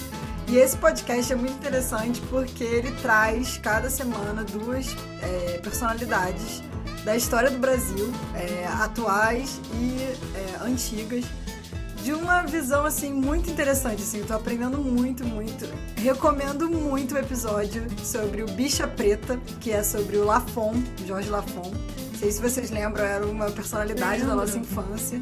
E 0.49 0.57
esse 0.57 0.75
podcast 0.77 1.31
é 1.31 1.35
muito 1.35 1.53
interessante 1.53 2.21
porque 2.29 2.63
ele 2.63 2.91
traz 3.01 3.57
cada 3.57 3.89
semana 3.89 4.43
duas 4.43 4.87
é, 5.21 5.59
personalidades 5.59 6.61
da 7.05 7.15
história 7.15 7.49
do 7.49 7.57
Brasil, 7.57 8.11
é, 8.35 8.67
atuais 8.67 9.61
e 9.75 9.97
é, 10.35 10.65
antigas 10.65 11.23
de 12.05 12.13
uma 12.13 12.43
visão 12.43 12.85
assim 12.85 13.11
muito 13.11 13.49
interessante, 13.49 14.03
assim, 14.03 14.19
eu 14.19 14.27
tô 14.27 14.35
aprendendo 14.35 14.77
muito, 14.77 15.25
muito. 15.25 15.67
Recomendo 15.95 16.69
muito 16.69 17.15
o 17.15 17.17
episódio 17.17 17.83
sobre 17.97 18.43
o 18.43 18.45
Bicha 18.45 18.87
Preta, 18.87 19.39
que 19.59 19.71
é 19.71 19.81
sobre 19.81 20.17
o 20.17 20.23
Lafon, 20.23 20.75
Jorge 21.07 21.31
Lafon. 21.31 21.71
Não 21.71 22.19
sei 22.19 22.31
se 22.31 22.39
vocês 22.39 22.69
lembram, 22.69 23.03
era 23.03 23.25
uma 23.25 23.49
personalidade 23.49 24.23
da 24.23 24.35
nossa 24.35 24.55
infância. 24.55 25.19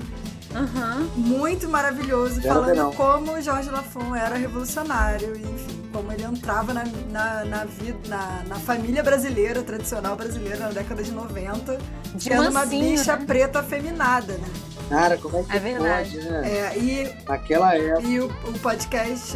Uhum. 0.53 1.05
Muito 1.15 1.69
maravilhoso, 1.69 2.41
falando 2.41 2.75
não. 2.75 2.91
como 2.91 3.31
o 3.31 3.41
Jorge 3.41 3.69
Lafon 3.69 4.13
era 4.13 4.35
revolucionário, 4.35 5.37
enfim, 5.37 5.81
como 5.93 6.11
ele 6.11 6.23
entrava 6.23 6.73
na, 6.73 6.83
na, 7.09 7.45
na, 7.45 7.63
vida, 7.63 7.97
na, 8.09 8.43
na 8.45 8.55
família 8.57 9.01
brasileira, 9.01 9.63
tradicional 9.63 10.17
brasileira, 10.17 10.57
na 10.57 10.71
década 10.71 11.01
de 11.01 11.11
90, 11.11 11.79
de 12.13 12.23
sendo 12.25 12.49
uma 12.49 12.65
bicha 12.65 13.15
né? 13.15 13.25
preta 13.25 13.61
afeminada, 13.61 14.33
né? 14.33 14.47
Cara, 14.93 15.17
como 15.17 15.39
é 15.39 15.43
que 15.43 15.57
é 15.57 15.59
verdade. 15.59 16.17
pode, 16.17 16.29
né? 16.29 16.51
É, 16.51 16.77
e, 16.77 17.15
Naquela 17.27 17.75
época. 17.75 18.07
E 18.07 18.19
o, 18.19 18.27
o 18.27 18.59
podcast 18.59 19.35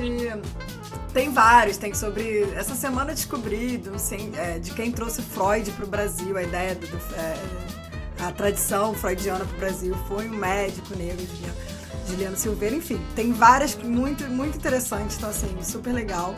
tem 1.14 1.32
vários, 1.32 1.78
tem 1.78 1.94
sobre. 1.96 2.44
Essa 2.56 2.76
semana 2.76 3.12
eu 3.12 3.16
descobri 3.16 3.78
do, 3.78 3.96
assim, 3.96 4.32
é, 4.38 4.60
de 4.60 4.72
quem 4.72 4.92
trouxe 4.92 5.22
Freud 5.22 5.72
para 5.72 5.86
o 5.86 5.88
Brasil, 5.88 6.38
a 6.38 6.44
ideia 6.44 6.76
do. 6.76 6.86
do 6.86 6.98
é, 7.16 7.36
a 8.20 8.32
tradição 8.32 8.94
freudiana 8.94 9.46
para 9.46 9.56
o 9.56 9.60
Brasil 9.60 9.96
foi 10.08 10.28
um 10.28 10.34
médico 10.34 10.96
negro, 10.96 11.24
Juliano, 11.26 11.58
Juliano 12.08 12.38
Silveira, 12.38 12.76
enfim, 12.76 13.00
tem 13.16 13.32
várias 13.32 13.76
muito, 13.76 14.24
muito 14.26 14.58
interessantes, 14.58 15.18
então 15.18 15.30
assim, 15.30 15.56
super 15.62 15.94
legal. 15.94 16.36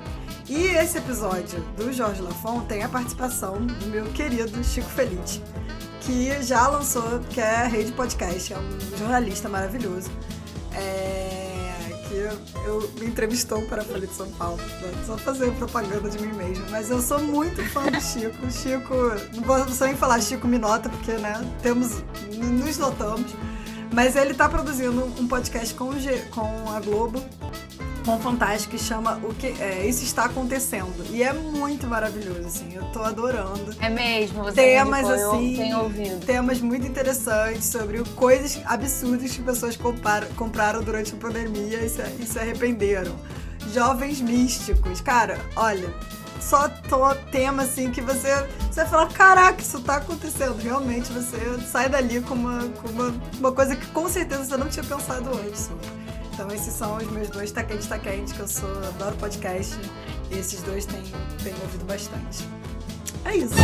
E 0.49 0.63
esse 0.63 0.97
episódio 0.97 1.62
do 1.77 1.93
Jorge 1.93 2.21
Lafon 2.21 2.62
tem 2.62 2.84
a 2.84 2.89
participação 2.89 3.65
do 3.65 3.88
meu 3.88 4.05
querido 4.08 4.62
Chico 4.62 4.89
Felice 4.89 5.41
que 6.10 6.41
já 6.41 6.67
lançou, 6.67 7.19
que 7.30 7.39
é 7.39 7.58
a 7.58 7.67
Rede 7.67 7.91
Podcast, 7.91 8.52
é 8.52 8.58
um 8.58 8.98
jornalista 8.98 9.48
maravilhoso. 9.48 10.10
É, 10.74 12.02
que 12.08 12.15
eu, 12.15 12.32
eu, 12.65 12.91
me 13.00 13.06
entrevistou 13.06 13.62
para 13.67 13.84
a 13.84 13.86
Folha 13.86 14.08
de 14.08 14.13
São 14.15 14.28
Paulo. 14.32 14.60
Só 15.06 15.15
fazer 15.19 15.52
propaganda 15.54 16.10
de 16.10 16.19
mim 16.19 16.34
mesmo. 16.36 16.65
Mas 16.72 16.89
eu 16.89 17.00
sou 17.00 17.19
muito 17.19 17.63
fã 17.69 17.86
do 17.86 18.02
Chico. 18.02 18.52
Chico, 18.52 18.95
não 19.36 19.43
posso 19.43 19.84
nem 19.84 19.95
falar 19.95 20.19
Chico 20.19 20.48
me 20.48 20.58
nota, 20.58 20.89
porque 20.89 21.12
né, 21.13 21.39
temos, 21.62 22.04
nos 22.36 22.78
notamos. 22.80 23.32
Mas 23.93 24.15
ele 24.15 24.32
está 24.32 24.50
produzindo 24.50 25.06
um 25.19 25.28
podcast 25.28 25.76
com, 25.76 25.91
com 26.32 26.72
a 26.72 26.80
Globo 26.80 27.24
com 28.10 28.19
Fantástico 28.19 28.76
que 28.76 28.82
chama 28.82 29.19
o 29.24 29.34
que 29.36 29.48
é, 29.62 29.86
Isso 29.86 30.04
Está 30.04 30.26
Acontecendo. 30.26 31.06
E 31.12 31.22
é 31.22 31.32
muito 31.32 31.86
maravilhoso, 31.86 32.48
assim, 32.48 32.74
eu 32.74 32.84
tô 32.86 33.04
adorando. 33.04 33.76
É 33.80 33.89
mesmo, 33.89 34.43
você 34.43 34.56
temas 34.56 35.08
assim, 35.08 35.74
ouvido. 35.76 36.26
temas 36.26 36.60
muito 36.60 36.88
interessantes 36.88 37.65
sobre 37.65 38.04
coisas 38.15 38.60
absurdas 38.65 39.32
que 39.32 39.43
pessoas 39.43 39.78
compraram, 39.78 40.28
compraram 40.30 40.82
durante 40.82 41.13
a 41.13 41.17
pandemia 41.17 41.86
e 41.86 41.89
se, 41.89 42.02
e 42.19 42.26
se 42.26 42.39
arrependeram. 42.39 43.15
Jovens 43.72 44.19
místicos. 44.22 45.02
Cara, 45.02 45.39
olha, 45.56 45.93
só 46.39 46.67
tô 46.67 47.13
tema 47.32 47.63
assim 47.63 47.91
que 47.91 48.02
você, 48.02 48.30
você 48.72 48.86
fala, 48.86 49.08
caraca, 49.08 49.62
isso 49.62 49.80
tá 49.82 49.98
acontecendo. 49.98 50.58
Realmente 50.58 51.12
você 51.12 51.38
sai 51.72 51.89
dali 51.89 52.22
com 52.22 52.34
uma, 52.34 52.63
com 52.82 52.89
uma, 52.89 53.13
uma 53.38 53.52
coisa 53.52 53.76
que 53.76 53.86
com 53.88 54.10
certeza 54.10 54.45
você 54.45 54.58
não 54.58 54.67
tinha 54.67 54.84
pensado 54.84 55.30
antes. 55.45 55.69
Então 56.39 56.56
esses 56.56 56.73
são 56.73 56.95
os 56.95 57.12
meus 57.12 57.30
dois 57.30 57.52
Tá 57.52 57.65
Quente, 57.65 57.86
Tá 57.86 57.99
Quente, 57.99 58.34
que 58.34 58.39
eu 58.39 58.47
sou, 58.47 58.69
adoro 58.88 59.13
podcast. 59.17 59.75
E 60.32 60.38
esses 60.38 60.63
dois 60.63 60.86
têm, 60.86 61.04
têm 61.43 61.54
ouvido 61.62 61.84
bastante. 61.84 62.47
É 63.25 63.36
isso. 63.36 63.56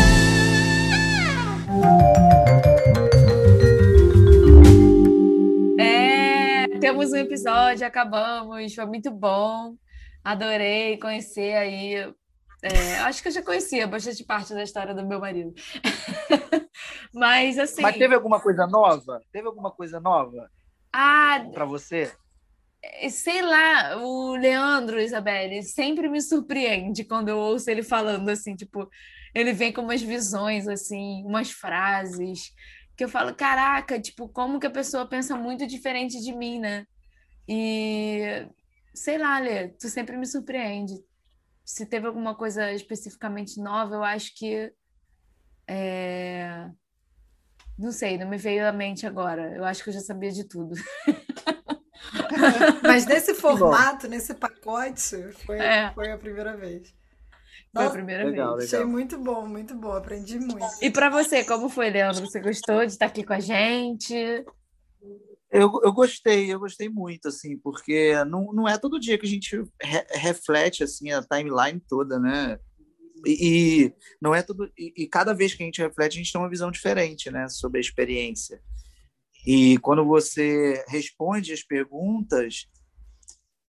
É, 5.80 6.78
temos 6.80 7.14
um 7.14 7.16
episódio, 7.16 7.88
acabamos, 7.88 8.76
foi 8.76 8.86
muito 8.86 9.10
bom. 9.10 9.78
Adorei 10.22 10.98
conhecer 10.98 11.56
aí. 11.56 12.14
É, 12.62 12.98
acho 13.06 13.22
que 13.22 13.30
eu 13.30 13.32
já 13.32 13.42
conhecia 13.42 13.88
bastante 13.88 14.22
parte 14.26 14.54
da 14.54 14.64
história 14.64 14.94
do 14.94 15.08
meu 15.08 15.22
marido. 15.22 15.54
Mas 17.16 17.58
assim. 17.58 17.82
Mas 17.82 17.96
teve 17.96 18.16
alguma 18.16 18.42
coisa 18.42 18.68
nova? 18.68 19.22
Teve 19.32 19.48
alguma 19.48 19.72
coisa 19.72 20.02
nova? 20.02 20.52
Ah, 20.92 21.42
para 21.54 21.64
você? 21.64 22.12
É, 22.94 23.10
sei 23.10 23.42
lá, 23.42 23.98
o 23.98 24.36
Leandro, 24.36 25.00
Isabelle, 25.00 25.64
sempre 25.64 26.08
me 26.10 26.22
surpreende 26.22 27.04
quando 27.04 27.30
eu 27.30 27.38
ouço 27.38 27.70
ele 27.70 27.84
falando 27.84 28.30
assim, 28.30 28.56
tipo, 28.56 28.90
ele 29.34 29.54
vem 29.54 29.74
com 29.74 29.82
umas 29.82 30.02
visões, 30.02 30.68
assim, 30.68 31.24
umas 31.26 31.52
frases, 31.52 32.52
que 32.96 33.04
eu 33.04 33.10
falo, 33.10 33.36
caraca, 33.36 34.00
tipo, 34.00 34.30
como 34.30 34.60
que 34.60 34.68
a 34.68 34.72
pessoa 34.72 35.08
pensa 35.08 35.36
muito 35.36 35.68
diferente 35.68 36.22
de 36.22 36.34
mim, 36.34 36.60
né? 36.60 36.86
E 37.48 38.48
sei 38.94 39.18
lá, 39.18 39.40
Lê, 39.40 39.70
tu 39.70 39.90
sempre 39.90 40.18
me 40.18 40.26
surpreende. 40.26 40.94
Se 41.64 41.86
teve 41.86 42.08
alguma 42.08 42.36
coisa 42.36 42.72
especificamente 42.72 43.60
nova, 43.60 43.96
eu 43.96 44.04
acho 44.04 44.34
que. 44.36 44.72
É... 45.68 46.70
Não 47.78 47.92
sei, 47.92 48.18
não 48.18 48.30
me 48.30 48.38
veio 48.38 48.68
à 48.68 48.72
mente 48.72 49.06
agora. 49.06 49.54
Eu 49.56 49.66
acho 49.66 49.84
que 49.84 49.90
eu 49.90 49.94
já 49.94 50.00
sabia 50.00 50.32
de 50.32 50.46
tudo. 50.46 50.76
Mas 52.84 53.06
nesse 53.06 53.34
formato, 53.34 54.08
nesse 54.08 54.34
pacote, 54.34 55.32
foi, 55.46 55.58
é. 55.58 55.92
foi 55.94 56.12
a 56.12 56.18
primeira 56.18 56.56
vez. 56.56 56.94
Foi 57.74 57.86
a 57.86 57.90
primeira 57.90 58.24
legal, 58.24 58.56
vez. 58.56 58.72
Legal. 58.72 58.82
Achei 58.84 58.92
muito 58.92 59.18
bom, 59.18 59.46
muito 59.46 59.76
bom. 59.76 59.92
Aprendi 59.92 60.40
muito. 60.40 60.66
E 60.82 60.90
para 60.90 61.10
você, 61.10 61.44
como 61.44 61.68
foi, 61.68 61.90
Leandro? 61.90 62.26
Você 62.26 62.40
gostou 62.40 62.86
de 62.86 62.94
estar 62.94 63.08
aqui 63.08 63.24
com 63.24 63.34
a 63.34 63.40
gente? 63.40 64.16
Eu, 65.52 65.72
eu 65.84 65.94
gostei, 65.94 66.54
eu 66.54 66.60
gostei 66.60 66.90
muito, 66.90 67.28
assim, 67.28 67.58
porque 67.58 68.14
não, 68.26 68.52
não 68.54 68.68
é 68.68 68.78
todo 68.78 69.00
dia 69.00 69.18
que 69.18 69.26
a 69.26 69.30
gente 69.30 69.58
re, 69.82 70.06
reflete, 70.12 70.84
assim, 70.84 71.12
a 71.12 71.22
timeline 71.22 71.82
toda, 71.88 72.20
né? 72.20 72.60
E, 73.26 73.86
e 73.86 73.94
não 74.22 74.36
é 74.36 74.42
tudo 74.42 74.72
e, 74.78 74.94
e, 74.96 75.08
cada 75.08 75.34
vez 75.34 75.54
que 75.54 75.64
a 75.64 75.66
gente 75.66 75.82
reflete 75.82 76.14
a 76.14 76.18
gente 76.18 76.32
tem 76.32 76.40
uma 76.40 76.50
visão 76.50 76.70
diferente 76.70 77.32
né 77.32 77.50
sobre 77.50 77.80
a 77.80 77.82
experiência 77.82 78.62
e 79.46 79.78
quando 79.80 80.04
você 80.06 80.84
responde 80.88 81.54
as 81.54 81.64
perguntas, 81.64 82.68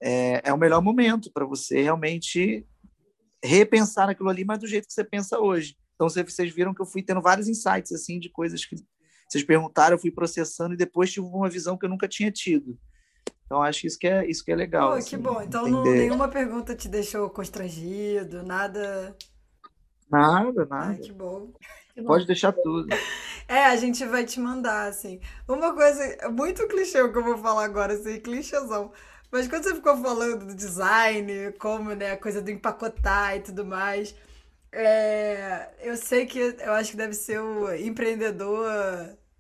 é, 0.02 0.42
é 0.50 0.54
o 0.54 0.58
melhor 0.58 0.82
momento 0.82 1.32
para 1.32 1.46
você 1.46 1.82
realmente 1.82 2.66
repensar 3.44 4.08
naquilo 4.08 4.30
ali, 4.30 4.44
mas 4.44 4.60
do 4.60 4.68
jeito 4.68 4.88
que 4.88 4.94
você 4.94 5.04
pensa 5.04 5.40
hoje. 5.40 5.76
Então, 5.96 6.10
vocês 6.10 6.54
viram 6.54 6.74
que 6.74 6.82
eu 6.82 6.86
fui 6.86 7.04
tendo 7.04 7.22
vários 7.22 7.48
insights 7.48 7.92
assim 7.92 8.20
de 8.20 8.30
coisas 8.30 8.66
que 8.66 8.76
vocês 9.28 9.44
perguntaram, 9.44 9.96
eu 9.96 10.00
fui 10.00 10.12
processando 10.12 10.74
e 10.74 10.78
depois 10.78 11.12
tive 11.12 11.28
uma 11.28 11.50
visão 11.50 11.78
que 11.78 11.86
eu 11.86 11.90
nunca 11.90 12.08
tinha 12.08 12.32
tido. 12.32 12.78
Então, 13.46 13.62
acho 13.62 13.82
que 13.82 13.88
isso 13.88 14.00
que 14.00 14.08
é, 14.08 14.26
isso 14.30 14.44
que 14.44 14.52
é 14.52 14.56
legal. 14.56 14.92
Pô, 14.92 14.96
assim, 14.96 15.10
que 15.10 15.18
bom. 15.18 15.42
Então, 15.42 15.68
não, 15.68 15.84
nenhuma 15.84 16.28
pergunta 16.28 16.76
te 16.76 16.88
deixou 16.88 17.30
constrangido, 17.30 18.44
nada. 18.44 19.16
Nada, 20.10 20.66
nada. 20.66 20.88
Ai, 20.88 20.98
que 20.98 21.12
bom. 21.12 21.52
Pode 22.06 22.26
deixar 22.26 22.52
tudo. 22.54 22.88
É, 23.48 23.66
a 23.66 23.76
gente 23.76 24.06
vai 24.06 24.26
te 24.26 24.40
mandar, 24.40 24.88
assim. 24.88 25.20
Uma 25.48 25.74
coisa, 25.74 26.30
muito 26.32 26.68
clichê 26.68 27.02
o 27.02 27.12
que 27.12 27.18
eu 27.18 27.24
vou 27.24 27.38
falar 27.38 27.66
agora, 27.66 27.94
assim, 27.94 28.20
clichêzão. 28.20 28.92
Mas 29.32 29.48
quando 29.48 29.64
você 29.64 29.76
ficou 29.76 29.98
falando 29.98 30.46
do 30.48 30.56
design, 30.56 31.52
como, 31.60 31.94
né, 31.96 32.12
a 32.12 32.18
coisa 32.18 32.42
do 32.42 32.52
empacotar 32.52 33.36
e 33.38 33.42
tudo 33.42 33.66
mais, 33.66 34.16
É, 34.74 35.70
eu 35.82 35.98
sei 35.98 36.26
que 36.28 36.40
eu 36.40 36.74
acho 36.74 36.92
que 36.92 36.98
deve 36.98 37.14
ser 37.14 37.40
o 37.42 37.74
empreendedor 37.76 38.68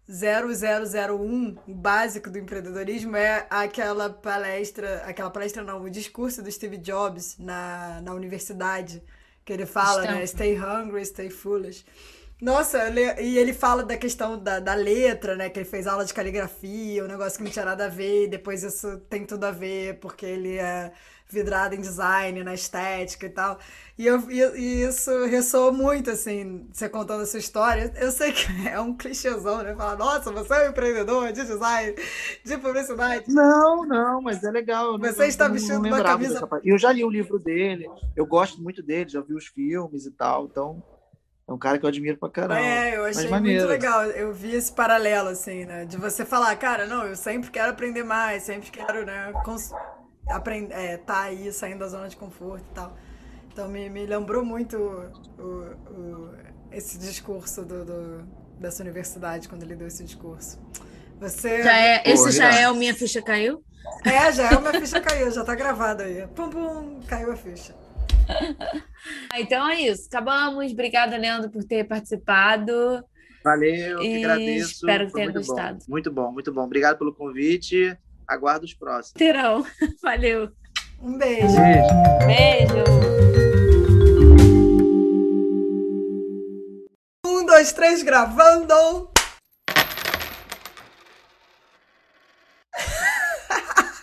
0001, 0.08 1.58
o 1.68 1.74
básico 1.76 2.30
do 2.30 2.38
empreendedorismo, 2.40 3.16
é 3.16 3.46
aquela 3.50 4.10
palestra, 4.10 5.04
aquela 5.06 5.30
palestra 5.30 5.64
não, 5.64 5.84
o 5.84 5.90
discurso 5.90 6.42
do 6.42 6.52
Steve 6.52 6.78
Jobs 6.78 7.38
na, 7.38 8.02
na 8.02 8.14
universidade, 8.14 9.04
que 9.46 9.54
ele 9.54 9.66
fala, 9.66 10.06
Estão. 10.06 10.16
né? 10.16 10.26
Stay 10.26 10.58
hungry, 10.58 11.06
stay 11.06 11.30
foolish. 11.30 11.86
Nossa, 12.42 12.90
e 13.20 13.38
ele 13.38 13.54
fala 13.54 13.84
da 13.84 13.98
questão 13.98 14.42
da, 14.42 14.60
da 14.60 14.74
letra, 14.74 15.36
né? 15.36 15.50
Que 15.50 15.60
ele 15.60 15.70
fez 15.70 15.86
aula 15.86 16.06
de 16.06 16.14
caligrafia, 16.14 17.04
um 17.04 17.08
negócio 17.08 17.38
que 17.38 17.44
não 17.44 17.52
tinha 17.52 17.66
nada 17.66 17.86
a 17.86 17.90
ver, 17.90 18.26
e 18.26 18.30
depois 18.30 18.64
isso 18.64 18.98
tem 19.10 19.26
tudo 19.26 19.44
a 19.44 19.52
ver, 19.52 20.00
porque 20.00 20.26
ele 20.26 20.58
é 20.58 20.92
vidrado 21.30 21.76
em 21.76 21.82
design, 21.82 22.44
na 22.44 22.54
estética 22.54 23.26
e 23.26 23.30
tal. 23.30 23.60
E, 23.98 24.08
eu, 24.08 24.32
e, 24.32 24.84
isso 24.84 25.26
ressoou 25.26 25.72
muito, 25.72 26.10
assim, 26.10 26.68
você 26.72 26.88
contando 26.88 27.24
essa 27.24 27.38
história. 27.38 27.94
Eu 27.98 28.12
sei 28.12 28.32
que 28.32 28.48
é 28.68 28.80
um 28.80 28.96
clichêzão, 28.96 29.62
né? 29.62 29.76
Falar, 29.76 29.98
nossa, 29.98 30.32
você 30.32 30.54
é 30.54 30.68
um 30.68 30.72
empreendedor 30.72 31.32
de 31.34 31.44
design, 31.44 31.94
de 32.44 32.58
publicidade. 32.58 33.26
Não, 33.28 33.86
não, 33.86 34.22
mas 34.22 34.42
é 34.44 34.50
legal. 34.50 34.98
Você 34.98 35.28
está 35.28 35.50
vestindo 35.50 35.86
uma 35.86 36.02
camisa. 36.02 36.48
Eu 36.64 36.78
já 36.78 36.92
li 36.92 37.04
o 37.04 37.10
livro 37.10 37.38
dele, 37.38 37.88
eu 38.16 38.26
gosto 38.26 38.62
muito 38.62 38.82
dele, 38.82 39.10
já 39.10 39.22
vi 39.22 39.34
os 39.34 39.48
filmes 39.48 40.06
e 40.06 40.12
tal, 40.12 40.46
então. 40.46 40.82
É 41.50 41.52
um 41.54 41.58
cara 41.58 41.80
que 41.80 41.86
eu 41.86 41.90
admiro 41.90 42.16
pra 42.16 42.30
caramba. 42.30 42.60
É, 42.60 42.96
eu 42.96 43.06
achei 43.06 43.28
muito 43.28 43.66
legal. 43.66 44.04
Eu 44.06 44.32
vi 44.32 44.54
esse 44.54 44.72
paralelo, 44.72 45.30
assim, 45.30 45.66
né? 45.66 45.84
De 45.84 45.98
você 45.98 46.24
falar, 46.24 46.56
cara, 46.58 46.86
não, 46.86 47.08
eu 47.08 47.16
sempre 47.16 47.50
quero 47.50 47.72
aprender 47.72 48.04
mais, 48.04 48.44
sempre 48.44 48.70
quero, 48.70 49.04
né, 49.04 49.34
cons... 49.44 49.72
aprender, 50.30 50.72
é, 50.76 50.98
tá 50.98 51.22
aí, 51.22 51.52
saindo 51.52 51.80
da 51.80 51.88
zona 51.88 52.08
de 52.08 52.16
conforto 52.16 52.64
e 52.70 52.76
tal. 52.76 52.96
Então 53.52 53.68
me, 53.68 53.90
me 53.90 54.06
lembrou 54.06 54.46
muito 54.46 54.78
o, 55.40 55.76
o, 55.92 56.30
esse 56.72 57.00
discurso 57.00 57.66
do, 57.66 57.84
do, 57.84 58.28
dessa 58.60 58.84
universidade, 58.84 59.50
quando 59.50 59.64
ele 59.64 59.76
deu 59.76 59.88
esse 59.88 60.04
discurso. 60.04 60.62
Você... 61.20 61.64
Já 61.64 61.76
é, 61.76 62.04
esse 62.06 62.32
já 62.32 62.54
é 62.54 62.70
o 62.70 62.76
Minha 62.76 62.94
Ficha 62.94 63.24
Caiu? 63.24 63.64
É, 64.06 64.32
já 64.32 64.52
é 64.52 64.56
o 64.56 64.62
Minha 64.62 64.80
Ficha 64.80 65.02
Caiu, 65.02 65.32
já 65.32 65.44
tá 65.44 65.56
gravado 65.56 66.04
aí. 66.04 66.28
Pum, 66.28 66.48
pum, 66.48 67.00
caiu 67.08 67.32
a 67.32 67.36
ficha. 67.36 67.76
Então 69.36 69.68
é 69.70 69.82
isso. 69.82 70.08
Acabamos. 70.08 70.72
Obrigada, 70.72 71.18
Leandro, 71.18 71.50
por 71.50 71.64
ter 71.64 71.86
participado. 71.86 73.04
Valeu, 73.44 74.00
que 74.00 74.24
agradeço. 74.24 74.72
Espero 74.72 75.08
que 75.08 75.14
tenha 75.14 75.32
gostado. 75.32 75.80
Bom. 75.80 75.86
Muito 75.88 76.12
bom, 76.12 76.32
muito 76.32 76.54
bom. 76.54 76.64
Obrigado 76.64 76.98
pelo 76.98 77.14
convite. 77.14 77.98
Aguardo 78.28 78.66
os 78.66 78.74
próximos. 78.74 79.14
Terão. 79.14 79.66
Valeu. 80.04 80.52
Um 81.02 81.18
beijo. 81.18 81.48
Beijo. 81.56 81.88
Beijo. 82.28 82.84
Um, 87.26 87.46
dois, 87.46 87.72
três, 87.72 88.04
gravando. 88.04 89.10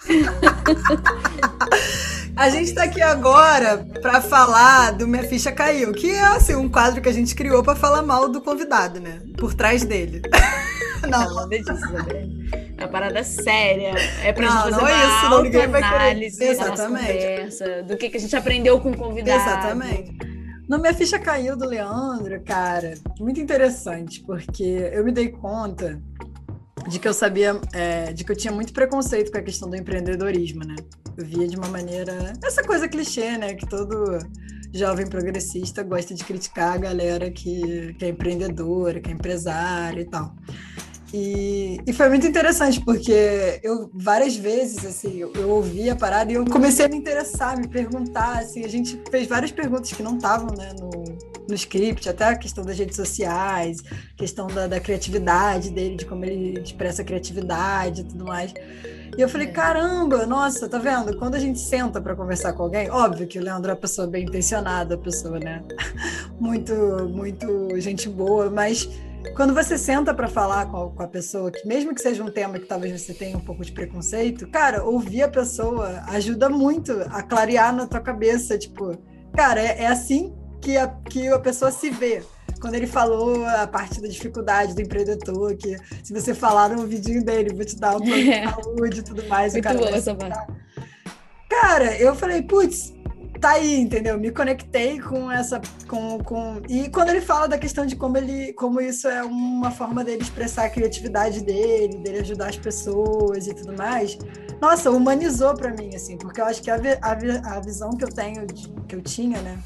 A 2.37 2.51
gente 2.51 2.68
está 2.68 2.82
aqui 2.84 3.01
agora 3.01 3.78
para 4.03 4.20
falar 4.20 4.93
do 4.93 5.09
Minha 5.09 5.24
Ficha 5.24 5.51
Caiu, 5.51 5.91
que 5.93 6.11
é 6.11 6.20
assim, 6.20 6.55
um 6.55 6.68
quadro 6.68 7.01
que 7.01 7.09
a 7.09 7.12
gente 7.12 7.34
criou 7.34 7.62
para 7.62 7.74
falar 7.74 8.03
mal 8.03 8.28
do 8.28 8.43
convidado, 8.43 9.01
né? 9.01 9.22
Por 9.39 9.55
trás 9.55 9.84
dele. 9.84 10.20
Não, 11.09 11.34
não 11.34 11.53
é 11.53 11.59
disso, 11.59 11.70
É 12.76 12.82
uma 12.82 12.89
parada 12.89 13.22
séria. 13.22 13.93
É 14.24 14.32
pra 14.32 14.47
não, 14.47 14.53
gente 14.53 14.62
fazer 14.62 14.76
não 14.76 14.89
é 14.89 15.07
isso, 15.07 15.30
não, 15.30 15.43
ninguém 15.43 15.68
vai 15.68 15.82
querer. 15.82 16.24
Exatamente. 16.24 17.07
Conversa, 17.07 17.82
do 17.84 17.97
que, 17.97 18.11
que 18.11 18.16
a 18.16 18.20
gente 18.20 18.34
aprendeu 18.34 18.80
com 18.80 18.91
o 18.91 18.97
convidado. 18.97 19.41
Exatamente. 19.41 20.18
No 20.68 20.80
Minha 20.80 20.95
Ficha 20.95 21.18
Caiu 21.18 21.57
do 21.57 21.64
Leandro, 21.64 22.43
cara, 22.43 22.95
muito 23.20 23.39
interessante, 23.39 24.20
porque 24.26 24.91
eu 24.93 25.05
me 25.05 25.12
dei 25.12 25.28
conta 25.28 26.01
de 26.89 26.99
que 26.99 27.07
eu 27.07 27.14
sabia, 27.14 27.61
é, 27.72 28.12
de 28.12 28.24
que 28.24 28.32
eu 28.32 28.37
tinha 28.37 28.53
muito 28.53 28.72
preconceito 28.72 29.30
com 29.30 29.39
a 29.39 29.43
questão 29.43 29.70
do 29.70 29.76
empreendedorismo, 29.76 30.64
né? 30.64 30.74
Via 31.18 31.48
de 31.48 31.56
uma 31.56 31.68
maneira. 31.68 32.34
Essa 32.44 32.62
coisa 32.62 32.88
clichê, 32.88 33.38
né? 33.38 33.54
Que 33.54 33.66
todo 33.66 34.18
jovem 34.72 35.06
progressista 35.06 35.82
gosta 35.82 36.14
de 36.14 36.24
criticar 36.24 36.74
a 36.74 36.78
galera 36.78 37.30
que, 37.30 37.94
que 37.94 38.04
é 38.04 38.08
empreendedora, 38.08 39.00
que 39.00 39.10
é 39.10 39.12
empresária 39.12 40.00
e 40.00 40.04
tal. 40.04 40.34
E, 41.14 41.78
e, 41.86 41.92
foi 41.92 42.09
muito 42.09 42.26
interessante, 42.26 42.80
porque 42.80 43.61
eu 43.62 43.88
várias 43.94 44.34
vezes, 44.34 44.84
assim, 44.84 45.18
eu, 45.18 45.32
eu 45.34 45.50
ouvi 45.50 45.88
a 45.88 45.94
parada 45.94 46.32
e 46.32 46.34
eu 46.34 46.44
comecei 46.44 46.86
a 46.86 46.88
me 46.88 46.96
interessar, 46.96 47.57
me 47.57 47.68
perguntar, 47.68 48.40
assim, 48.40 48.64
a 48.64 48.68
gente 48.68 49.00
fez 49.11 49.28
várias 49.28 49.52
perguntas 49.52 49.92
que 49.92 50.02
não 50.02 50.16
estavam, 50.16 50.54
né, 50.57 50.72
no, 50.80 50.90
no 51.48 51.54
script, 51.54 52.09
até 52.09 52.24
a 52.24 52.36
questão 52.36 52.64
das 52.64 52.76
redes 52.76 52.96
sociais, 52.96 53.82
questão 54.16 54.48
da, 54.48 54.66
da 54.66 54.80
criatividade 54.80 55.70
dele, 55.70 55.96
de 55.96 56.04
como 56.04 56.24
ele 56.24 56.61
expressa 56.61 57.02
a 57.02 57.04
criatividade 57.04 58.00
e 58.00 58.04
tudo 58.04 58.24
mais. 58.24 58.52
E 59.16 59.20
eu 59.20 59.28
falei, 59.28 59.46
caramba, 59.46 60.26
nossa, 60.26 60.68
tá 60.68 60.78
vendo? 60.78 61.16
Quando 61.16 61.36
a 61.36 61.38
gente 61.38 61.59
senta 61.59 62.00
para 62.00 62.14
conversar 62.14 62.52
com 62.52 62.64
alguém, 62.64 62.90
óbvio 62.90 63.26
que 63.26 63.38
o 63.38 63.42
Leandro 63.42 63.70
é 63.70 63.74
uma 63.74 63.80
pessoa 63.80 64.07
bem 64.07 64.24
intencionada, 64.24 64.98
pessoa, 64.98 65.38
né? 65.38 65.62
muito, 66.38 66.74
muito 67.09 67.80
gente 67.80 68.09
boa, 68.09 68.50
mas 68.50 68.88
quando 69.34 69.54
você 69.54 69.76
senta 69.78 70.14
para 70.14 70.28
falar 70.28 70.66
com 70.66 70.76
a, 70.76 70.90
com 70.90 71.02
a, 71.02 71.08
pessoa, 71.08 71.50
que 71.50 71.66
mesmo 71.66 71.94
que 71.94 72.00
seja 72.00 72.22
um 72.22 72.30
tema 72.30 72.58
que 72.58 72.66
talvez 72.66 73.00
você 73.00 73.14
tenha 73.14 73.36
um 73.36 73.40
pouco 73.40 73.64
de 73.64 73.72
preconceito, 73.72 74.48
cara, 74.48 74.84
ouvir 74.84 75.22
a 75.22 75.28
pessoa 75.28 76.02
ajuda 76.08 76.48
muito 76.48 76.92
a 77.10 77.22
clarear 77.22 77.74
na 77.74 77.86
tua 77.86 78.00
cabeça, 78.00 78.58
tipo, 78.58 78.96
cara, 79.34 79.60
é, 79.60 79.82
é 79.82 79.86
assim 79.86 80.34
que 80.60 80.76
a, 80.76 80.88
que 80.88 81.28
a 81.28 81.38
pessoa 81.38 81.70
se 81.70 81.90
vê. 81.90 82.22
Quando 82.60 82.74
ele 82.74 82.86
falou 82.86 83.44
a 83.44 83.66
parte 83.66 84.00
da 84.00 84.08
dificuldade 84.08 84.74
do 84.74 84.80
empreendedor, 84.80 85.54
que 85.56 85.76
se 86.02 86.12
você 86.12 86.34
falar 86.34 86.70
no 86.70 86.86
vidinho 86.86 87.22
dele, 87.22 87.54
vou 87.54 87.64
te 87.64 87.76
dar 87.76 87.96
um 87.96 88.00
plano 88.00 88.22
de 88.22 88.44
saúde 88.50 89.00
e 89.00 89.02
tudo 89.02 89.28
mais. 89.28 89.52
Muito 89.52 89.64
o 89.64 89.68
cara 89.68 89.78
bom. 89.78 90.56
Cara, 91.48 91.96
eu 91.98 92.14
falei, 92.14 92.42
putz, 92.42 92.95
tá 93.39 93.51
aí, 93.53 93.80
entendeu? 93.80 94.18
Me 94.18 94.30
conectei 94.30 95.01
com 95.01 95.30
essa. 95.30 95.61
Com, 95.89 96.18
com... 96.18 96.61
E 96.68 96.89
quando 96.89 97.11
ele 97.11 97.20
fala 97.20 97.47
da 97.47 97.59
questão 97.59 97.87
de 97.87 97.97
como 97.97 98.16
ele. 98.16 98.53
como 98.53 98.80
isso 98.80 99.09
é 99.09 99.22
uma 99.22 99.70
forma 99.70 100.05
dele 100.05 100.22
expressar 100.22 100.64
a 100.64 100.70
criatividade 100.70 101.43
dele, 101.43 101.97
dele 101.99 102.20
ajudar 102.20 102.49
as 102.49 102.57
pessoas 102.57 103.47
e 103.47 103.55
tudo 103.55 103.76
mais. 103.76 104.18
Nossa, 104.61 104.91
humanizou 104.91 105.55
para 105.55 105.70
mim, 105.72 105.95
assim, 105.95 106.16
porque 106.16 106.41
eu 106.41 106.45
acho 106.47 106.62
que 106.62 106.70
a, 106.70 106.76
a, 107.03 107.57
a 107.57 107.61
visão 107.61 107.91
que 107.91 108.05
eu 108.05 108.09
tenho, 108.09 108.47
de, 108.47 108.68
que 108.89 108.97
eu 108.97 109.03
tinha, 109.03 109.41
né? 109.43 109.59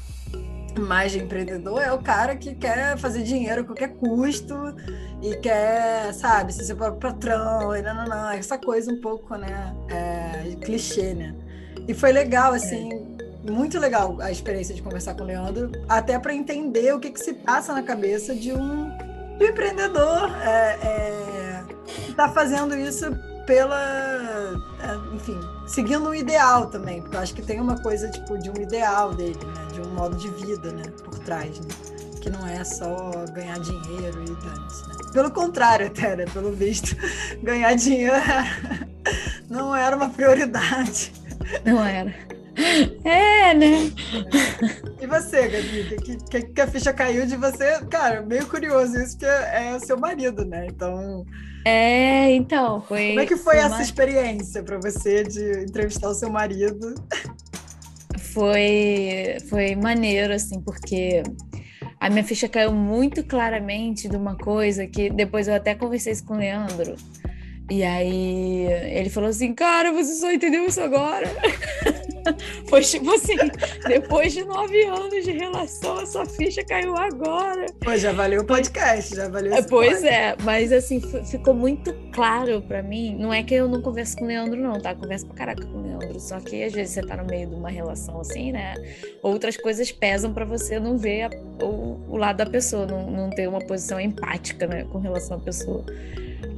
mais 0.79 1.11
de 1.11 1.19
empreendedor 1.19 1.81
é 1.81 1.91
o 1.91 1.99
cara 1.99 2.35
que 2.35 2.55
quer 2.55 2.97
fazer 2.97 3.23
dinheiro 3.23 3.61
a 3.61 3.63
qualquer 3.63 3.89
custo 3.89 4.55
e 5.21 5.35
quer, 5.37 6.13
sabe, 6.13 6.53
ser 6.53 6.63
seu 6.63 6.75
próprio 6.75 7.11
patrão, 7.11 7.75
e 7.75 7.81
não, 7.81 7.93
não, 7.93 8.05
não, 8.05 8.31
essa 8.31 8.57
coisa 8.57 8.91
um 8.91 8.99
pouco, 8.99 9.35
né, 9.35 9.75
é, 9.89 10.55
clichê, 10.55 11.13
né? 11.13 11.35
E 11.87 11.93
foi 11.93 12.11
legal, 12.11 12.53
assim, 12.53 13.10
muito 13.43 13.79
legal 13.79 14.17
a 14.21 14.31
experiência 14.31 14.75
de 14.75 14.81
conversar 14.81 15.15
com 15.15 15.23
o 15.23 15.25
Leandro, 15.25 15.71
até 15.89 16.19
para 16.19 16.33
entender 16.33 16.93
o 16.93 16.99
que, 16.99 17.11
que 17.11 17.19
se 17.19 17.33
passa 17.33 17.73
na 17.73 17.81
cabeça 17.81 18.35
de 18.35 18.51
um, 18.51 18.89
de 19.37 19.45
empreendedor 19.45 20.29
é, 20.43 20.77
é, 20.83 21.63
que 21.85 22.11
está 22.11 22.29
fazendo 22.29 22.75
isso 22.75 23.05
pela, 23.45 24.53
é, 24.79 25.15
enfim, 25.15 25.39
seguindo 25.67 26.09
um 26.09 26.13
ideal 26.13 26.67
também, 26.67 27.01
porque 27.01 27.15
eu 27.15 27.21
acho 27.21 27.33
que 27.33 27.41
tem 27.41 27.59
uma 27.59 27.77
coisa 27.81 28.09
tipo 28.09 28.37
de 28.37 28.49
um 28.49 28.61
ideal 28.61 29.13
dele, 29.13 29.39
né? 29.43 29.67
De 29.73 29.81
um 29.81 29.93
modo 29.93 30.15
de 30.15 30.29
vida, 30.29 30.71
né? 30.71 30.83
Por 31.03 31.17
trás, 31.19 31.59
né? 31.59 31.67
Que 32.21 32.29
não 32.29 32.47
é 32.47 32.63
só 32.63 33.11
ganhar 33.33 33.59
dinheiro 33.59 34.23
e 34.23 34.45
dane-se, 34.45 34.87
né? 34.87 34.95
Pelo 35.11 35.31
contrário, 35.31 35.87
até, 35.87 36.15
né? 36.15 36.25
Pelo 36.31 36.51
visto, 36.51 36.95
ganhar 37.41 37.73
dinheiro 37.75 38.15
não 39.49 39.75
era 39.75 39.95
uma 39.95 40.09
prioridade. 40.09 41.11
Não 41.65 41.83
era. 41.83 42.13
É, 43.03 43.53
né? 43.53 43.91
E 44.99 45.07
você, 45.07 45.47
Gabi? 45.47 45.95
Que, 46.03 46.17
que, 46.17 46.41
que, 46.53 46.61
a 46.61 46.67
ficha 46.67 46.93
caiu 46.93 47.25
de 47.25 47.35
você? 47.35 47.79
Cara, 47.89 48.21
meio 48.21 48.45
curioso 48.47 48.97
isso, 48.97 49.17
que 49.17 49.25
é, 49.25 49.69
é 49.69 49.75
o 49.75 49.79
seu 49.79 49.97
marido, 49.97 50.45
né? 50.45 50.67
Então, 50.67 51.25
é, 51.65 52.31
então, 52.31 52.81
foi. 52.81 53.09
Como 53.09 53.19
é 53.19 53.25
que 53.25 53.35
foi, 53.35 53.55
foi 53.55 53.63
essa 53.63 53.75
uma... 53.75 53.81
experiência 53.81 54.63
para 54.63 54.77
você 54.77 55.23
de 55.23 55.63
entrevistar 55.63 56.09
o 56.09 56.13
seu 56.13 56.29
marido? 56.29 56.95
Foi, 58.33 59.37
foi 59.49 59.75
maneiro, 59.75 60.33
assim, 60.33 60.61
porque 60.61 61.21
a 61.99 62.09
minha 62.09 62.23
ficha 62.23 62.47
caiu 62.47 62.73
muito 62.73 63.23
claramente 63.23 64.09
de 64.09 64.15
uma 64.15 64.35
coisa 64.35 64.87
que 64.87 65.09
depois 65.09 65.47
eu 65.47 65.53
até 65.53 65.75
conversei 65.75 66.13
isso 66.13 66.25
com 66.25 66.33
o 66.33 66.37
Leandro. 66.37 66.95
E 67.69 67.83
aí 67.83 68.65
ele 68.91 69.09
falou 69.09 69.29
assim: 69.29 69.53
Cara, 69.53 69.91
você 69.91 70.15
só 70.15 70.31
entendeu 70.31 70.65
isso 70.65 70.81
agora. 70.81 71.27
Foi 72.67 72.81
tipo 72.81 73.11
assim, 73.13 73.37
depois 73.87 74.33
de 74.33 74.43
nove 74.43 74.83
anos 74.85 75.23
de 75.23 75.31
relação, 75.31 75.99
a 75.99 76.05
sua 76.05 76.25
ficha 76.25 76.63
caiu 76.63 76.95
agora. 76.95 77.65
Pô, 77.79 77.95
já 77.97 78.11
valeu 78.11 78.41
o 78.41 78.45
podcast, 78.45 79.15
já 79.15 79.27
valeu 79.27 79.53
esse 79.53 79.67
Pois 79.67 80.01
podcast. 80.01 80.07
é, 80.07 80.35
mas 80.43 80.71
assim, 80.71 81.01
ficou 81.25 81.53
muito 81.53 81.93
claro 82.11 82.61
para 82.61 82.81
mim. 82.81 83.15
Não 83.17 83.33
é 83.33 83.43
que 83.43 83.53
eu 83.53 83.67
não 83.67 83.81
converso 83.81 84.17
com 84.17 84.25
o 84.25 84.27
Leandro, 84.27 84.59
não, 84.59 84.79
tá? 84.79 84.95
converso 84.95 85.25
pra 85.27 85.35
caraca 85.35 85.65
com 85.65 85.77
o 85.77 85.81
Leandro. 85.81 86.19
Só 86.19 86.39
que 86.39 86.63
às 86.63 86.73
vezes 86.73 86.93
você 86.93 87.01
tá 87.01 87.17
no 87.17 87.25
meio 87.25 87.47
de 87.47 87.55
uma 87.55 87.69
relação 87.69 88.19
assim, 88.21 88.51
né? 88.51 88.73
Outras 89.21 89.57
coisas 89.57 89.91
pesam 89.91 90.33
para 90.33 90.45
você 90.45 90.79
não 90.79 90.97
ver 90.97 91.23
a, 91.23 91.29
o, 91.65 92.05
o, 92.09 92.17
lado 92.17 92.37
da 92.37 92.45
pessoa, 92.45 92.85
não, 92.85 93.09
não 93.09 93.29
ter 93.29 93.47
uma 93.47 93.59
posição 93.59 93.99
empática, 93.99 94.67
né, 94.67 94.85
com 94.91 94.99
relação 94.99 95.37
à 95.37 95.39
pessoa. 95.39 95.85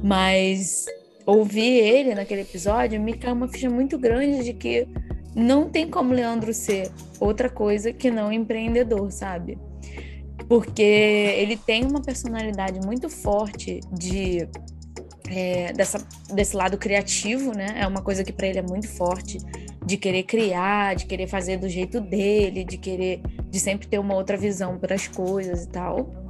Mas 0.02 0.86
ouvir 1.26 1.78
ele 1.78 2.14
naquele 2.14 2.42
episódio 2.42 3.00
me 3.00 3.14
caiu 3.14 3.34
uma 3.34 3.48
ficha 3.48 3.70
muito 3.70 3.98
grande 3.98 4.44
de 4.44 4.52
que 4.52 4.86
não 5.34 5.68
tem 5.68 5.88
como 5.88 6.12
Leandro 6.12 6.52
ser 6.52 6.90
outra 7.18 7.48
coisa 7.48 7.92
que 7.92 8.10
não 8.10 8.32
empreendedor, 8.32 9.10
sabe? 9.10 9.58
Porque 10.48 10.82
ele 10.82 11.56
tem 11.56 11.84
uma 11.84 12.02
personalidade 12.02 12.84
muito 12.84 13.08
forte 13.08 13.80
de 13.92 14.48
é, 15.28 15.72
dessa, 15.72 16.06
desse 16.32 16.54
lado 16.54 16.76
criativo, 16.76 17.52
né? 17.52 17.76
É 17.76 17.86
uma 17.86 18.02
coisa 18.02 18.22
que 18.22 18.32
para 18.32 18.46
ele 18.46 18.58
é 18.58 18.62
muito 18.62 18.86
forte, 18.88 19.38
de 19.84 19.96
querer 19.96 20.22
criar, 20.24 20.94
de 20.94 21.06
querer 21.06 21.26
fazer 21.26 21.56
do 21.56 21.68
jeito 21.68 22.00
dele, 22.00 22.64
de 22.64 22.76
querer, 22.76 23.20
de 23.50 23.58
sempre 23.58 23.88
ter 23.88 23.98
uma 23.98 24.14
outra 24.14 24.36
visão 24.36 24.78
para 24.78 24.94
as 24.94 25.08
coisas 25.08 25.64
e 25.64 25.68
tal 25.68 26.24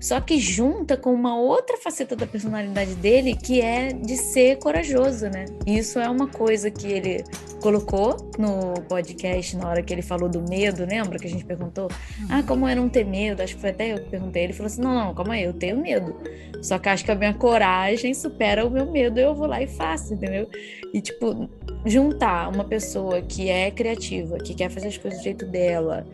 só 0.00 0.20
que 0.20 0.38
junta 0.38 0.96
com 0.96 1.12
uma 1.12 1.38
outra 1.38 1.76
faceta 1.76 2.14
da 2.14 2.26
personalidade 2.26 2.94
dele, 2.94 3.34
que 3.34 3.60
é 3.60 3.92
de 3.92 4.16
ser 4.16 4.56
corajoso, 4.58 5.28
né? 5.28 5.46
Isso 5.66 5.98
é 5.98 6.08
uma 6.08 6.26
coisa 6.26 6.70
que 6.70 6.86
ele 6.86 7.24
colocou 7.60 8.16
no 8.38 8.74
podcast 8.82 9.56
na 9.56 9.68
hora 9.68 9.82
que 9.82 9.92
ele 9.92 10.02
falou 10.02 10.28
do 10.28 10.42
medo, 10.42 10.84
lembra 10.84 11.18
que 11.18 11.26
a 11.26 11.30
gente 11.30 11.44
perguntou? 11.44 11.84
Uhum. 12.20 12.26
Ah, 12.28 12.42
como 12.42 12.68
é 12.68 12.74
não 12.74 12.88
ter 12.88 13.04
medo? 13.04 13.42
Acho 13.42 13.54
que 13.54 13.60
foi 13.60 13.70
até 13.70 13.92
eu 13.92 13.98
que 13.98 14.10
perguntei. 14.10 14.44
Ele 14.44 14.52
falou 14.52 14.66
assim: 14.66 14.80
não, 14.80 14.94
não, 14.94 15.14
calma 15.14 15.34
aí, 15.34 15.44
eu 15.44 15.52
tenho 15.52 15.80
medo. 15.80 16.14
Só 16.62 16.78
que 16.78 16.88
acho 16.88 17.04
que 17.04 17.10
a 17.10 17.14
minha 17.14 17.34
coragem 17.34 18.12
supera 18.14 18.66
o 18.66 18.70
meu 18.70 18.90
medo, 18.90 19.18
eu 19.18 19.34
vou 19.34 19.46
lá 19.46 19.62
e 19.62 19.66
faço, 19.66 20.14
entendeu? 20.14 20.48
E, 20.92 21.00
tipo, 21.00 21.48
juntar 21.84 22.48
uma 22.48 22.64
pessoa 22.64 23.22
que 23.22 23.48
é 23.48 23.70
criativa, 23.70 24.38
que 24.38 24.54
quer 24.54 24.70
fazer 24.70 24.88
as 24.88 24.98
coisas 24.98 25.20
do 25.20 25.24
jeito 25.24 25.46
dela, 25.46 26.06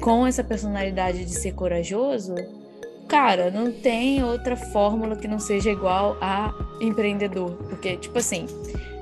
com 0.00 0.26
essa 0.26 0.44
personalidade 0.44 1.24
de 1.24 1.32
ser 1.32 1.52
corajoso 1.52 2.34
cara, 3.08 3.50
não 3.50 3.72
tem 3.72 4.22
outra 4.22 4.54
fórmula 4.54 5.16
que 5.16 5.26
não 5.26 5.38
seja 5.38 5.70
igual 5.70 6.16
a 6.20 6.54
empreendedor. 6.80 7.52
Porque, 7.68 7.96
tipo 7.96 8.18
assim, 8.18 8.46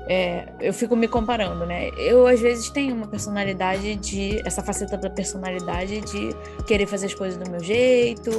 é, 0.07 0.47
eu 0.61 0.73
fico 0.73 0.95
me 0.95 1.07
comparando, 1.07 1.65
né? 1.65 1.89
Eu, 1.97 2.25
às 2.25 2.39
vezes, 2.39 2.69
tenho 2.69 2.95
uma 2.95 3.07
personalidade 3.07 3.95
de. 3.97 4.41
essa 4.47 4.63
faceta 4.63 4.97
da 4.97 5.09
personalidade 5.09 6.01
de 6.01 6.29
querer 6.65 6.87
fazer 6.87 7.07
as 7.07 7.13
coisas 7.13 7.37
do 7.37 7.51
meu 7.51 7.61
jeito, 7.61 8.31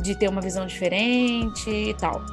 de 0.00 0.16
ter 0.16 0.28
uma 0.28 0.40
visão 0.40 0.64
diferente 0.64 1.68
e 1.68 1.94
tal. 1.94 2.24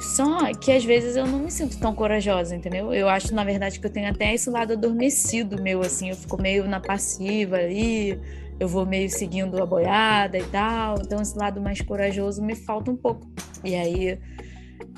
Só 0.00 0.52
que 0.54 0.70
às 0.72 0.84
vezes 0.84 1.16
eu 1.16 1.26
não 1.26 1.38
me 1.38 1.50
sinto 1.50 1.78
tão 1.78 1.94
corajosa, 1.94 2.54
entendeu? 2.54 2.92
Eu 2.92 3.08
acho, 3.08 3.34
na 3.34 3.42
verdade, 3.42 3.80
que 3.80 3.86
eu 3.86 3.90
tenho 3.90 4.10
até 4.10 4.34
esse 4.34 4.50
lado 4.50 4.74
adormecido 4.74 5.62
meu, 5.62 5.80
assim, 5.80 6.10
eu 6.10 6.16
fico 6.16 6.40
meio 6.40 6.68
na 6.68 6.80
passiva 6.80 7.56
ali 7.56 8.20
eu 8.58 8.68
vou 8.68 8.86
meio 8.86 9.10
seguindo 9.10 9.62
a 9.62 9.66
boiada 9.66 10.38
e 10.38 10.44
tal. 10.44 10.96
Então, 11.00 11.20
esse 11.20 11.36
lado 11.36 11.60
mais 11.60 11.80
corajoso 11.80 12.42
me 12.42 12.54
falta 12.54 12.90
um 12.90 12.96
pouco. 12.96 13.26
E 13.62 13.74
aí 13.74 14.18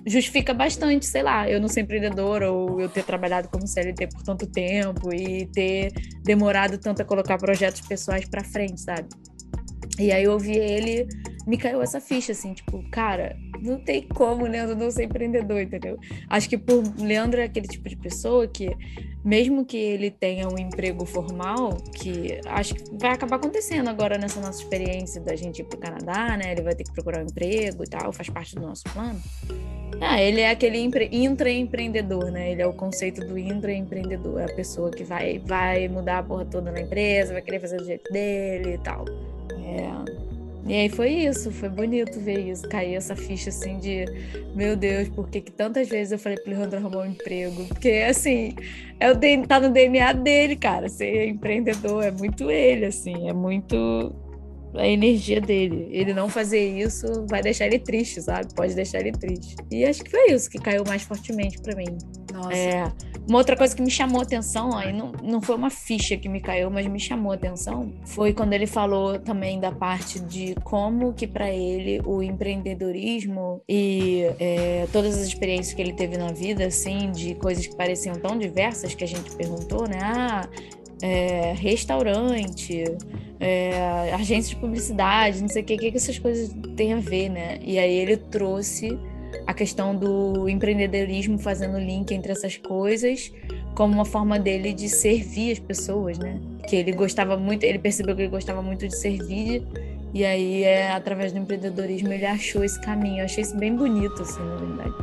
justifica 0.07 0.55
bastante, 0.55 1.05
sei 1.05 1.23
lá, 1.23 1.51
eu 1.51 1.61
não 1.61 1.69
ser 1.69 1.81
empreendedora 1.81 2.51
ou 2.51 2.81
eu 2.81 2.89
ter 2.89 3.03
trabalhado 3.03 3.49
como 3.49 3.67
CLT 3.67 4.07
por 4.09 4.23
tanto 4.23 4.47
tempo 4.47 5.13
e 5.13 5.47
ter 5.47 5.93
demorado 6.23 6.79
tanto 6.79 7.03
a 7.03 7.05
colocar 7.05 7.37
projetos 7.39 7.81
pessoais 7.81 8.25
para 8.29 8.45
frente, 8.45 8.81
sabe? 8.81 9.09
E 9.99 10.13
aí 10.13 10.25
eu 10.25 10.33
ouvi 10.33 10.57
ele, 10.57 11.09
me 11.47 11.57
caiu 11.57 11.83
essa 11.83 12.01
ficha, 12.01 12.33
assim, 12.33 12.55
tipo, 12.55 12.89
cara, 12.91 13.37
não 13.67 13.79
tem 13.79 14.03
como 14.03 14.47
Leandro 14.47 14.77
não 14.77 14.91
ser 14.91 15.05
empreendedor, 15.05 15.61
entendeu? 15.61 15.99
Acho 16.29 16.49
que 16.49 16.57
por 16.57 16.83
Leandro 16.99 17.41
é 17.41 17.45
aquele 17.45 17.67
tipo 17.67 17.89
de 17.89 17.97
pessoa 17.97 18.47
que, 18.47 18.75
mesmo 19.25 19.65
que 19.65 19.77
ele 19.77 20.11
tenha 20.11 20.49
um 20.49 20.59
emprego 20.59 21.05
formal, 21.05 21.77
que 21.95 22.41
acho 22.47 22.75
que 22.75 22.97
vai 22.97 23.13
acabar 23.13 23.37
acontecendo 23.37 23.89
agora 23.89 24.17
nessa 24.17 24.41
nossa 24.41 24.63
experiência 24.63 25.21
da 25.21 25.35
gente 25.35 25.61
ir 25.61 25.65
pro 25.65 25.79
Canadá, 25.79 26.37
né? 26.37 26.53
Ele 26.53 26.63
vai 26.63 26.75
ter 26.75 26.85
que 26.85 26.93
procurar 26.93 27.23
um 27.23 27.27
emprego 27.27 27.85
e 27.85 27.87
tal, 27.87 28.13
faz 28.13 28.31
parte 28.31 28.55
do 28.55 28.63
nosso 28.63 28.85
plano. 28.85 29.21
Ah, 30.01 30.21
ele 30.21 30.41
é 30.41 30.51
aquele 30.51 30.79
intraempreendedor, 30.79 32.31
né? 32.31 32.53
Ele 32.53 32.61
é 32.61 32.67
o 32.67 32.73
conceito 32.73 33.27
do 33.27 33.39
intraempreendedor. 33.39 34.41
É 34.41 34.45
a 34.45 34.55
pessoa 34.55 34.91
que 34.91 35.03
vai, 35.03 35.39
vai 35.39 35.89
mudar 35.89 36.19
a 36.19 36.23
porra 36.23 36.45
toda 36.45 36.71
na 36.71 36.81
empresa, 36.81 37.33
vai 37.33 37.43
querer 37.43 37.61
fazer 37.61 37.79
do 37.79 37.85
jeito 37.85 38.13
dele 38.13 38.75
e 38.75 38.79
tal. 38.79 39.05
É. 39.65 40.26
E 40.67 40.75
aí 40.75 40.89
foi 40.89 41.11
isso, 41.11 41.53
foi 41.53 41.69
bonito 41.69 42.19
ver 42.19 42.51
isso, 42.51 42.69
cair 42.69 42.95
essa 42.95 43.15
ficha 43.15 43.51
assim 43.51 43.79
de 43.79 44.05
meu 44.55 44.77
Deus, 44.77 45.09
por 45.09 45.29
que, 45.29 45.41
que 45.41 45.53
tantas 45.53 45.89
vezes 45.89 46.13
eu 46.13 46.19
falei 46.19 46.39
pro 46.39 46.51
Leandro 46.51 46.79
arrumar 46.79 47.03
um 47.03 47.11
emprego? 47.11 47.65
Porque 47.67 48.05
assim, 48.09 48.55
é 48.99 49.11
o 49.11 49.47
tá 49.47 49.61
no 49.61 49.71
DNA 49.71 50.13
dele, 50.15 50.57
cara. 50.57 50.89
Ser 50.89 51.29
empreendedor 51.29 52.03
é 52.03 52.11
muito 52.11 52.51
ele, 52.51 52.87
assim, 52.87 53.29
é 53.29 53.33
muito 53.33 54.15
a 54.75 54.87
energia 54.87 55.41
dele. 55.41 55.89
Ele 55.91 56.13
não 56.13 56.29
fazer 56.29 56.67
isso 56.67 57.27
vai 57.29 57.43
deixar 57.43 57.67
ele 57.67 57.79
triste, 57.79 58.21
sabe? 58.23 58.53
Pode 58.55 58.75
deixar 58.75 59.01
ele 59.01 59.13
triste. 59.13 59.57
E 59.71 59.85
acho 59.85 60.03
que 60.03 60.11
foi 60.11 60.33
isso 60.33 60.51
que 60.51 60.59
caiu 60.59 60.85
mais 60.87 61.03
fortemente 61.03 61.61
para 61.61 61.77
mim. 61.77 61.97
Nossa. 62.37 62.53
É, 62.53 62.93
uma 63.29 63.39
outra 63.39 63.57
coisa 63.57 63.75
que 63.75 63.83
me 63.83 63.91
chamou 63.91 64.21
atenção, 64.21 64.77
aí 64.77 64.93
não, 64.93 65.11
não 65.23 65.41
foi 65.41 65.57
uma 65.57 65.71
ficha 65.71 66.17
que 66.17 66.29
me 66.29 66.41
caiu, 66.41 66.71
mas 66.71 66.87
me 66.87 67.01
chamou 67.01 67.33
atenção, 67.33 67.93
foi 68.05 68.33
quando 68.33 68.53
ele 68.53 68.67
falou 68.67 69.19
também 69.19 69.59
da 69.59 69.73
parte 69.73 70.21
de 70.21 70.55
como 70.63 71.13
que 71.13 71.27
para 71.27 71.51
ele 71.51 72.01
o 72.05 72.23
empreendedorismo 72.23 73.61
e 73.69 74.25
é, 74.39 74.87
todas 74.93 75.19
as 75.19 75.27
experiências 75.27 75.75
que 75.75 75.83
ele 75.83 75.93
teve 75.93 76.17
na 76.17 76.31
vida, 76.31 76.67
assim, 76.67 77.11
de 77.11 77.35
coisas 77.35 77.67
que 77.67 77.75
pareciam 77.75 78.15
tão 78.17 78.39
diversas 78.39 78.95
que 78.95 79.03
a 79.03 79.09
gente 79.09 79.35
perguntou, 79.35 79.89
né? 79.89 79.99
Ah, 80.03 80.49
é, 81.03 81.53
restaurante, 81.53 82.85
é, 83.41 84.13
agência 84.15 84.55
de 84.55 84.61
publicidade, 84.61 85.41
não 85.41 85.49
sei 85.49 85.63
o 85.63 85.65
que, 85.65 85.77
que 85.77 85.97
essas 85.97 86.19
coisas 86.19 86.55
têm 86.77 86.93
a 86.93 87.01
ver, 87.01 87.29
né? 87.29 87.59
E 87.63 87.79
aí 87.79 87.93
ele 87.93 88.17
trouxe 88.17 88.99
a 89.47 89.55
questão 89.55 89.95
do 89.95 90.49
empreendedorismo 90.49 91.39
fazendo 91.39 91.79
link 91.79 92.13
entre 92.13 92.33
essas 92.33 92.57
coisas 92.57 93.33
como 93.75 93.95
uma 93.95 94.05
forma 94.05 94.39
dele 94.39 94.73
de 94.73 94.89
servir 94.89 95.53
as 95.53 95.59
pessoas, 95.59 96.19
né? 96.19 96.41
Que 96.69 96.77
ele 96.77 96.93
gostava 96.93 97.37
muito, 97.37 97.65
ele 97.65 97.79
percebeu 97.79 98.15
que 98.15 98.23
ele 98.23 98.31
gostava 98.31 98.63
muito 98.63 98.87
de 98.89 98.97
servir 98.97 99.63
e 100.15 100.25
aí 100.25 100.65
é 100.65 100.93
através 100.93 101.33
do 101.33 101.39
empreendedorismo 101.39 102.13
ele 102.13 102.25
achou 102.25 102.65
esse 102.65 102.81
caminho. 102.81 103.21
Eu 103.21 103.25
achei 103.27 103.43
isso 103.43 103.57
bem 103.57 103.77
bonito, 103.77 104.23
assim, 104.23 104.43
na 104.43 104.57
verdade. 104.57 104.95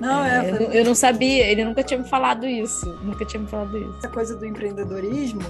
Não, 0.00 0.24
é, 0.24 0.48
é 0.48 0.50
eu, 0.50 0.72
eu, 0.72 0.84
não 0.84 0.96
sabia, 0.96 1.46
ele 1.46 1.64
nunca 1.64 1.80
tinha 1.84 2.00
me 2.00 2.08
falado 2.08 2.44
isso, 2.44 2.86
nunca 3.04 3.24
tinha 3.24 3.40
me 3.40 3.48
falado 3.48 3.78
isso. 3.78 3.98
Essa 3.98 4.08
coisa 4.08 4.36
do 4.36 4.44
empreendedorismo, 4.44 5.42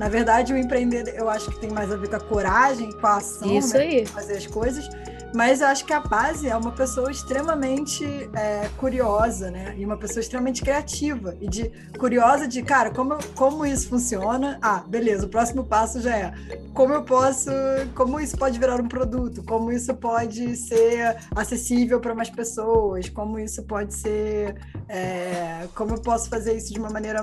na 0.00 0.08
verdade, 0.08 0.52
o 0.52 0.56
empreender, 0.56 1.14
eu 1.16 1.30
acho 1.30 1.48
que 1.48 1.60
tem 1.60 1.70
mais 1.70 1.92
a 1.92 1.96
ver 1.96 2.08
com 2.08 2.16
a 2.16 2.20
coragem, 2.20 2.90
com 2.90 3.06
a 3.06 3.18
ação, 3.18 3.56
isso 3.56 3.74
né, 3.74 3.82
aí. 3.82 4.06
fazer 4.06 4.36
as 4.36 4.48
coisas. 4.48 4.88
Mas 5.34 5.60
eu 5.60 5.68
acho 5.68 5.84
que 5.84 5.92
a 5.92 6.00
base 6.00 6.48
é 6.48 6.56
uma 6.56 6.72
pessoa 6.72 7.10
extremamente 7.10 8.04
é, 8.34 8.68
curiosa, 8.76 9.50
né? 9.50 9.74
E 9.78 9.84
uma 9.84 9.96
pessoa 9.96 10.20
extremamente 10.20 10.60
criativa. 10.60 11.36
E 11.40 11.48
de 11.48 11.70
curiosa 11.98 12.48
de, 12.48 12.62
cara, 12.62 12.90
como, 12.90 13.16
como 13.34 13.64
isso 13.64 13.88
funciona? 13.88 14.58
Ah, 14.60 14.82
beleza, 14.86 15.26
o 15.26 15.28
próximo 15.28 15.64
passo 15.64 16.00
já 16.00 16.16
é 16.16 16.32
como 16.74 16.94
eu 16.94 17.02
posso, 17.02 17.50
como 17.94 18.18
isso 18.18 18.36
pode 18.36 18.58
virar 18.58 18.80
um 18.80 18.88
produto, 18.88 19.42
como 19.44 19.70
isso 19.70 19.94
pode 19.94 20.56
ser 20.56 21.16
acessível 21.34 22.00
para 22.00 22.14
mais 22.14 22.30
pessoas, 22.30 23.08
como 23.08 23.38
isso 23.38 23.62
pode 23.64 23.94
ser, 23.94 24.56
é, 24.88 25.68
como 25.74 25.94
eu 25.94 26.00
posso 26.00 26.28
fazer 26.28 26.56
isso 26.56 26.72
de 26.72 26.78
uma 26.78 26.90
maneira 26.90 27.20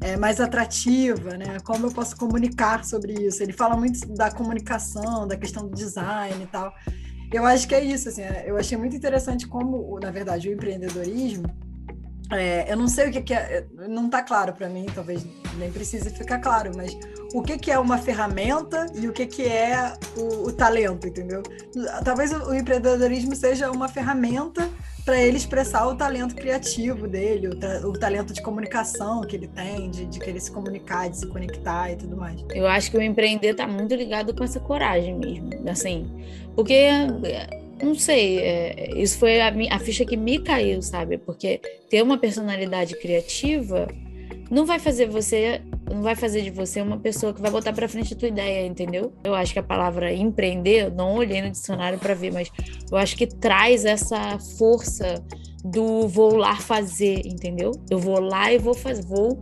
é, 0.00 0.16
mais 0.16 0.40
atrativa, 0.40 1.36
né? 1.36 1.58
Como 1.64 1.86
eu 1.86 1.90
posso 1.90 2.16
comunicar 2.16 2.84
sobre 2.84 3.12
isso? 3.14 3.42
Ele 3.42 3.52
fala 3.52 3.76
muito 3.76 4.06
da 4.14 4.30
comunicação, 4.30 5.26
da 5.26 5.36
questão 5.36 5.66
do 5.68 5.74
design 5.74 6.42
e 6.42 6.46
tal. 6.46 6.72
Eu 7.34 7.44
acho 7.44 7.66
que 7.66 7.74
é 7.74 7.82
isso, 7.82 8.08
assim, 8.08 8.22
é, 8.22 8.44
eu 8.46 8.56
achei 8.56 8.78
muito 8.78 8.94
interessante 8.94 9.48
como, 9.48 9.98
na 9.98 10.12
verdade, 10.12 10.48
o 10.48 10.52
empreendedorismo, 10.52 11.52
é, 12.30 12.72
eu 12.72 12.76
não 12.76 12.86
sei 12.86 13.08
o 13.08 13.12
que, 13.12 13.22
que 13.22 13.34
é, 13.34 13.66
não 13.88 14.06
está 14.06 14.22
claro 14.22 14.52
para 14.52 14.68
mim, 14.68 14.86
talvez 14.94 15.26
nem 15.58 15.70
precise 15.72 16.10
ficar 16.10 16.38
claro, 16.38 16.70
mas 16.76 16.96
o 17.34 17.42
que, 17.42 17.58
que 17.58 17.72
é 17.72 17.78
uma 17.78 17.98
ferramenta 17.98 18.86
e 18.94 19.08
o 19.08 19.12
que, 19.12 19.26
que 19.26 19.42
é 19.42 19.94
o, 20.16 20.46
o 20.46 20.52
talento, 20.52 21.08
entendeu? 21.08 21.42
Talvez 22.04 22.32
o, 22.32 22.50
o 22.50 22.54
empreendedorismo 22.54 23.34
seja 23.34 23.68
uma 23.68 23.88
ferramenta 23.88 24.70
para 25.04 25.20
ele 25.20 25.36
expressar 25.36 25.86
o 25.86 25.94
talento 25.94 26.34
criativo 26.34 27.06
dele, 27.06 27.48
o, 27.48 27.88
o, 27.88 27.92
talento 27.92 28.32
de 28.32 28.40
comunicação 28.40 29.20
que 29.20 29.36
ele 29.36 29.48
tem, 29.48 29.90
de, 29.90 30.06
de, 30.06 30.18
querer 30.18 30.40
se 30.40 30.50
comunicar, 30.50 31.10
de 31.10 31.18
se 31.18 31.26
conectar 31.26 31.92
e 31.92 31.96
tudo 31.96 32.16
mais. 32.16 32.42
Eu 32.54 32.66
acho 32.66 32.90
que 32.90 32.96
o 32.96 33.02
empreender 33.02 33.50
está 33.50 33.66
muito 33.66 33.94
ligado 33.94 34.34
com 34.34 34.42
essa 34.42 34.58
coragem 34.58 35.14
mesmo, 35.18 35.50
assim, 35.68 36.10
porque 36.54 36.88
não 37.82 37.94
sei, 37.94 38.38
é, 38.38 38.98
isso 38.98 39.18
foi 39.18 39.40
a, 39.40 39.52
a, 39.70 39.78
ficha 39.78 40.04
que 40.04 40.16
me 40.16 40.38
caiu, 40.38 40.80
sabe? 40.80 41.18
Porque 41.18 41.60
ter 41.90 42.02
uma 42.02 42.16
personalidade 42.16 42.98
criativa 42.98 43.88
não 44.50 44.66
vai 44.66 44.78
fazer 44.78 45.08
você, 45.08 45.62
não 45.90 46.02
vai 46.02 46.14
fazer 46.14 46.42
de 46.42 46.50
você 46.50 46.80
uma 46.80 46.98
pessoa 46.98 47.32
que 47.32 47.40
vai 47.40 47.50
botar 47.50 47.72
para 47.72 47.88
frente 47.88 48.14
a 48.14 48.16
tua 48.16 48.28
ideia, 48.28 48.66
entendeu? 48.66 49.12
Eu 49.24 49.34
acho 49.34 49.52
que 49.52 49.58
a 49.58 49.62
palavra 49.62 50.12
empreender, 50.12 50.92
não 50.92 51.14
olhei 51.14 51.42
no 51.42 51.50
dicionário 51.50 51.98
para 51.98 52.14
ver, 52.14 52.32
mas 52.32 52.50
eu 52.90 52.96
acho 52.96 53.16
que 53.16 53.26
traz 53.26 53.84
essa 53.84 54.38
força 54.58 55.22
do 55.64 56.06
vou 56.08 56.36
lá 56.36 56.56
fazer, 56.56 57.26
entendeu? 57.26 57.72
Eu 57.90 57.98
vou 57.98 58.20
lá 58.20 58.52
e 58.52 58.58
vou 58.58 58.74
fazer, 58.74 59.02
vou 59.02 59.40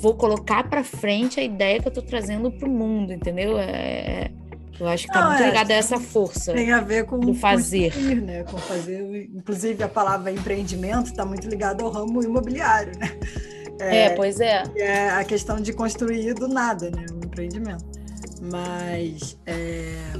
vou 0.00 0.14
colocar 0.14 0.68
para 0.68 0.84
frente 0.84 1.40
a 1.40 1.42
ideia 1.42 1.80
que 1.80 1.88
eu 1.88 1.92
tô 1.92 2.02
trazendo 2.02 2.50
pro 2.50 2.70
mundo, 2.70 3.12
entendeu? 3.12 3.58
É, 3.58 4.30
eu 4.78 4.88
acho 4.88 5.06
que 5.06 5.12
tá 5.12 5.28
muito 5.28 5.42
é, 5.42 5.46
ligado 5.46 5.70
a 5.70 5.74
essa 5.74 6.00
força. 6.00 6.54
Tem 6.54 6.72
a 6.72 6.80
ver 6.80 7.04
com 7.04 7.18
do 7.18 7.34
fazer. 7.34 7.92
Com, 7.92 8.00
né? 8.24 8.44
com 8.44 8.56
fazer. 8.56 9.28
Inclusive, 9.34 9.82
a 9.82 9.88
palavra 9.88 10.30
empreendimento 10.30 11.10
está 11.10 11.24
muito 11.24 11.46
ligada 11.46 11.84
ao 11.84 11.90
ramo 11.90 12.22
imobiliário, 12.22 12.92
né? 12.98 13.10
É, 13.80 14.06
é 14.06 14.10
pois 14.10 14.40
é. 14.40 14.62
É 14.76 15.10
a 15.10 15.24
questão 15.24 15.60
de 15.60 15.72
construir 15.72 16.34
do 16.34 16.48
nada, 16.48 16.90
né? 16.90 17.06
O 17.12 17.24
empreendimento. 17.24 17.84
Mas. 18.40 19.38
É 19.46 20.12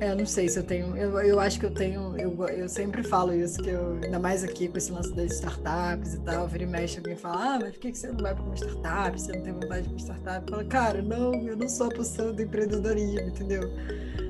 é, 0.00 0.12
eu 0.12 0.16
não 0.16 0.24
sei 0.24 0.48
se 0.48 0.58
eu 0.58 0.62
tenho. 0.62 0.96
Eu, 0.96 1.20
eu 1.20 1.38
acho 1.38 1.60
que 1.60 1.66
eu 1.66 1.70
tenho. 1.74 2.16
Eu, 2.16 2.48
eu 2.48 2.68
sempre 2.70 3.02
falo 3.02 3.34
isso, 3.34 3.62
que 3.62 3.68
eu, 3.68 3.98
ainda 4.02 4.18
mais 4.18 4.42
aqui 4.42 4.66
com 4.66 4.78
esse 4.78 4.90
lance 4.90 5.12
das 5.12 5.32
startups 5.32 6.14
e 6.14 6.20
tal, 6.20 6.48
vira 6.48 6.64
e 6.64 6.66
mexe, 6.66 6.96
alguém 6.96 7.16
fala, 7.16 7.56
ah, 7.56 7.58
mas 7.60 7.72
por 7.72 7.80
que 7.80 7.94
você 7.94 8.06
não 8.08 8.16
vai 8.16 8.34
para 8.34 8.42
uma 8.42 8.56
startup? 8.56 9.20
Você 9.20 9.32
não 9.32 9.42
tem 9.42 9.52
vontade 9.52 9.82
de 9.82 9.88
uma 9.90 9.98
startup? 9.98 10.50
Fala, 10.50 10.64
cara, 10.64 11.02
não, 11.02 11.34
eu 11.46 11.54
não 11.54 11.68
sou 11.68 11.88
a 11.88 11.90
pessoa 11.90 12.32
do 12.32 12.42
empreendedorismo, 12.42 13.28
entendeu? 13.28 13.70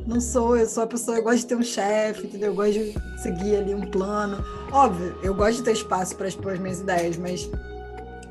Não 0.04 0.20
sou, 0.20 0.56
eu 0.56 0.66
sou 0.66 0.82
a 0.82 0.86
pessoa, 0.88 1.18
eu 1.18 1.22
gosto 1.22 1.38
de 1.38 1.46
ter 1.46 1.54
um 1.54 1.62
chefe, 1.62 2.26
entendeu? 2.26 2.50
Eu 2.50 2.54
gosto 2.56 2.72
de 2.72 3.22
seguir 3.22 3.54
ali 3.54 3.72
um 3.72 3.82
plano. 3.82 4.44
Óbvio, 4.72 5.16
eu 5.22 5.32
gosto 5.32 5.58
de 5.58 5.62
ter 5.62 5.72
espaço 5.72 6.16
para 6.16 6.26
expor 6.26 6.54
as 6.54 6.58
minhas 6.58 6.80
ideias, 6.80 7.16
mas 7.16 7.48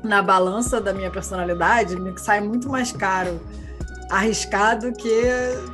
na 0.02 0.22
balança 0.22 0.80
da 0.80 0.92
minha 0.92 1.10
personalidade, 1.10 1.98
me 1.98 2.18
sai 2.18 2.40
muito 2.40 2.68
mais 2.68 2.92
caro 2.92 3.40
arriscado 4.10 4.92
que 4.92 5.22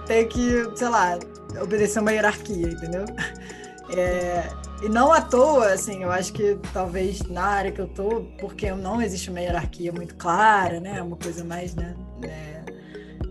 ter 0.07 0.27
que, 0.27 0.71
sei 0.77 0.89
lá, 0.89 1.19
obedecer 1.63 2.01
uma 2.01 2.13
hierarquia, 2.13 2.69
entendeu? 2.69 3.05
É, 3.89 4.49
e 4.83 4.89
não 4.89 5.13
à 5.13 5.21
toa, 5.21 5.73
assim, 5.73 6.03
eu 6.03 6.11
acho 6.11 6.33
que 6.33 6.59
talvez 6.73 7.23
na 7.23 7.45
área 7.45 7.73
que 7.73 7.81
eu 7.81 7.89
tô, 7.89 8.27
porque 8.39 8.71
não 8.73 9.01
existe 9.01 9.31
uma 9.31 9.41
hierarquia 9.41 9.93
muito 9.93 10.17
clara, 10.17 10.81
né? 10.81 11.01
Uma 11.01 11.17
coisa 11.17 11.45
mais, 11.45 11.75
né? 11.75 11.95
É, 12.23 12.63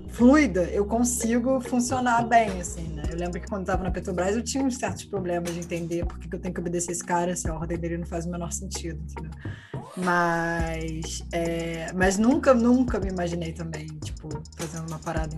fluida, 0.09 0.63
eu 0.71 0.85
consigo 0.85 1.59
funcionar 1.59 2.25
bem, 2.25 2.59
assim? 2.59 2.94
Eu 3.16 3.20
lembro 3.20 3.39
que 3.39 3.47
quando 3.47 3.61
eu 3.61 3.63
estava 3.63 3.82
na 3.82 3.91
Petrobras 3.91 4.36
eu 4.36 4.43
tinha 4.43 4.61
uns 4.61 4.76
certos 4.76 5.05
problemas 5.05 5.53
de 5.53 5.61
entender 5.61 6.05
por 6.05 6.20
que, 6.20 6.28
eu 6.36 6.38
tenho 6.38 6.53
que 6.53 6.59
obedecer 6.59 6.91
esse 6.91 7.03
cara 7.03 7.34
se 7.34 7.49
a 7.49 7.55
ordem 7.55 7.78
dele 7.78 7.97
não 7.97 8.05
faz 8.05 8.26
o 8.26 8.30
menor 8.30 8.51
sentido, 8.51 9.01
entendeu? 9.01 9.32
Mas, 9.95 11.24
é, 11.32 11.93
mas 11.93 12.18
nunca, 12.18 12.53
nunca 12.53 12.99
me 12.99 13.07
imaginei 13.07 13.53
também, 13.53 13.88
tipo, 14.03 14.28
fazendo 14.57 14.89
uma 14.89 14.99
parada 14.99 15.34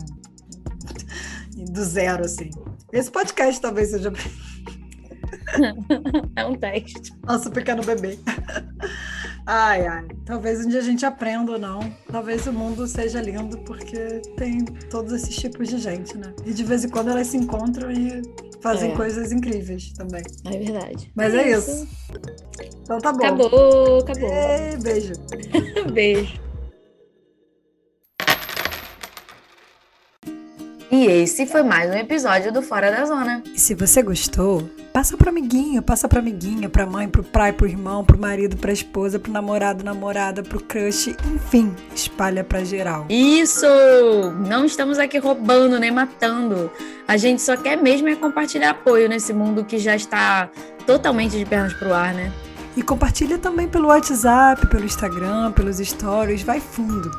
em, 1.56 1.66
do 1.72 1.84
zero, 1.84 2.26
assim. 2.26 2.50
Esse 2.92 3.12
podcast 3.12 3.62
talvez 3.62 3.92
seja. 3.92 4.12
é 6.36 6.46
um 6.48 6.56
teste. 6.56 7.14
Nosso 7.28 7.52
pequeno 7.52 7.84
bebê. 7.84 8.18
Ai, 9.48 9.88
ai. 9.88 10.06
Talvez 10.26 10.66
um 10.66 10.68
dia 10.68 10.80
a 10.80 10.84
gente 10.84 11.06
aprenda 11.06 11.54
ou 11.54 11.58
não. 11.58 11.80
Talvez 12.12 12.46
o 12.48 12.52
mundo 12.52 12.86
seja 12.86 13.22
lindo 13.22 13.58
porque 13.60 14.22
tem 14.36 14.66
todos 14.90 15.14
esses 15.14 15.34
tipos 15.38 15.70
de 15.70 15.78
gente, 15.78 16.18
né? 16.18 16.34
E 16.46 16.54
de 16.54 16.66
vez 16.66 16.84
em 16.84 16.90
quando 16.90 17.12
elas 17.12 17.28
se 17.28 17.38
encontram 17.38 17.90
e 17.90 18.22
fazem 18.62 18.92
é. 18.92 18.96
coisas 18.96 19.32
incríveis 19.32 19.94
também. 19.94 20.22
É 20.46 20.58
verdade. 20.58 21.10
Mas 21.16 21.34
é, 21.34 21.44
é 21.44 21.58
isso. 21.58 21.72
isso. 21.72 21.88
Então 22.84 23.00
tá 23.00 23.14
bom. 23.14 23.26
Acabou, 23.26 24.00
acabou. 24.00 24.30
Ei, 24.30 24.78
beijo. 24.78 25.14
beijo. 25.94 26.47
E 30.90 31.06
esse 31.06 31.46
foi 31.46 31.64
mais 31.64 31.90
um 31.92 31.96
episódio 31.96 32.50
do 32.52 32.62
Fora 32.62 32.90
da 32.90 33.04
Zona. 33.04 33.44
E 33.54 33.60
se 33.60 33.76
você 33.76 34.02
gostou, 34.02 34.70
passa 34.94 35.18
pro 35.18 35.30
amiguinho, 35.30 35.82
passa 35.82 36.08
pra 36.08 36.20
amiguinha, 36.20 36.70
pra 36.70 36.86
mãe, 36.86 37.10
pro 37.10 37.24
pai, 37.24 37.52
pro 37.52 37.68
irmão, 37.68 38.06
pro 38.06 38.18
marido, 38.18 38.56
pra 38.56 38.72
esposa, 38.72 39.20
pro 39.20 39.30
namorado, 39.30 39.84
namorada, 39.84 40.42
pro 40.42 40.64
crush, 40.64 41.10
enfim, 41.36 41.76
espalha 41.94 42.42
pra 42.42 42.64
geral. 42.64 43.06
Isso! 43.10 43.68
Não 44.48 44.64
estamos 44.64 44.98
aqui 44.98 45.18
roubando 45.18 45.78
nem 45.78 45.92
matando. 45.92 46.72
A 47.06 47.18
gente 47.18 47.42
só 47.42 47.58
quer 47.58 47.76
mesmo 47.76 48.08
é 48.08 48.16
compartilhar 48.16 48.70
apoio 48.70 49.10
nesse 49.10 49.34
mundo 49.34 49.66
que 49.66 49.78
já 49.80 49.94
está 49.94 50.50
totalmente 50.86 51.38
de 51.38 51.46
pernas 51.46 51.74
pro 51.74 51.94
ar, 51.94 52.14
né? 52.14 52.32
E 52.78 52.82
compartilha 52.82 53.38
também 53.38 53.68
pelo 53.68 53.90
WhatsApp, 53.90 54.66
pelo 54.68 54.86
Instagram, 54.86 55.52
pelos 55.52 55.80
stories, 55.80 56.44
vai 56.44 56.62
fundo. 56.62 57.12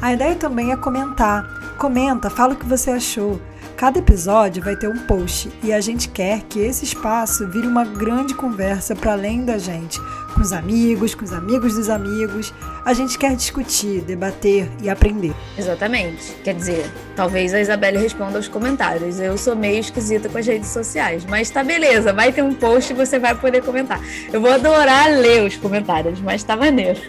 A 0.00 0.12
ideia 0.12 0.34
também 0.34 0.72
é 0.72 0.76
comentar. 0.76 1.44
Comenta, 1.78 2.28
fala 2.28 2.54
o 2.54 2.56
que 2.56 2.66
você 2.66 2.90
achou. 2.90 3.40
Cada 3.76 3.98
episódio 3.98 4.62
vai 4.62 4.74
ter 4.74 4.88
um 4.88 4.98
post 5.00 5.50
e 5.62 5.70
a 5.70 5.82
gente 5.82 6.08
quer 6.08 6.40
que 6.48 6.58
esse 6.60 6.84
espaço 6.84 7.46
vire 7.46 7.66
uma 7.66 7.84
grande 7.84 8.34
conversa 8.34 8.96
para 8.96 9.12
além 9.12 9.44
da 9.44 9.58
gente, 9.58 10.00
com 10.32 10.40
os 10.40 10.50
amigos, 10.50 11.14
com 11.14 11.24
os 11.24 11.32
amigos 11.32 11.74
dos 11.74 11.90
amigos. 11.90 12.54
A 12.86 12.94
gente 12.94 13.18
quer 13.18 13.36
discutir, 13.36 14.00
debater 14.00 14.66
e 14.82 14.88
aprender. 14.88 15.34
Exatamente. 15.58 16.34
Quer 16.42 16.54
dizer, 16.54 16.90
talvez 17.14 17.52
a 17.52 17.60
Isabelle 17.60 17.98
responda 17.98 18.38
aos 18.38 18.48
comentários. 18.48 19.20
Eu 19.20 19.36
sou 19.36 19.54
meio 19.54 19.80
esquisita 19.80 20.26
com 20.26 20.38
as 20.38 20.46
redes 20.46 20.70
sociais, 20.70 21.26
mas 21.26 21.50
tá 21.50 21.62
beleza, 21.62 22.14
vai 22.14 22.32
ter 22.32 22.42
um 22.42 22.54
post 22.54 22.94
e 22.94 22.96
você 22.96 23.18
vai 23.18 23.34
poder 23.34 23.62
comentar. 23.62 24.00
Eu 24.32 24.40
vou 24.40 24.50
adorar 24.52 25.10
ler 25.10 25.46
os 25.46 25.56
comentários, 25.56 26.18
mas 26.20 26.42
tá 26.42 26.56
maneiro. 26.56 27.00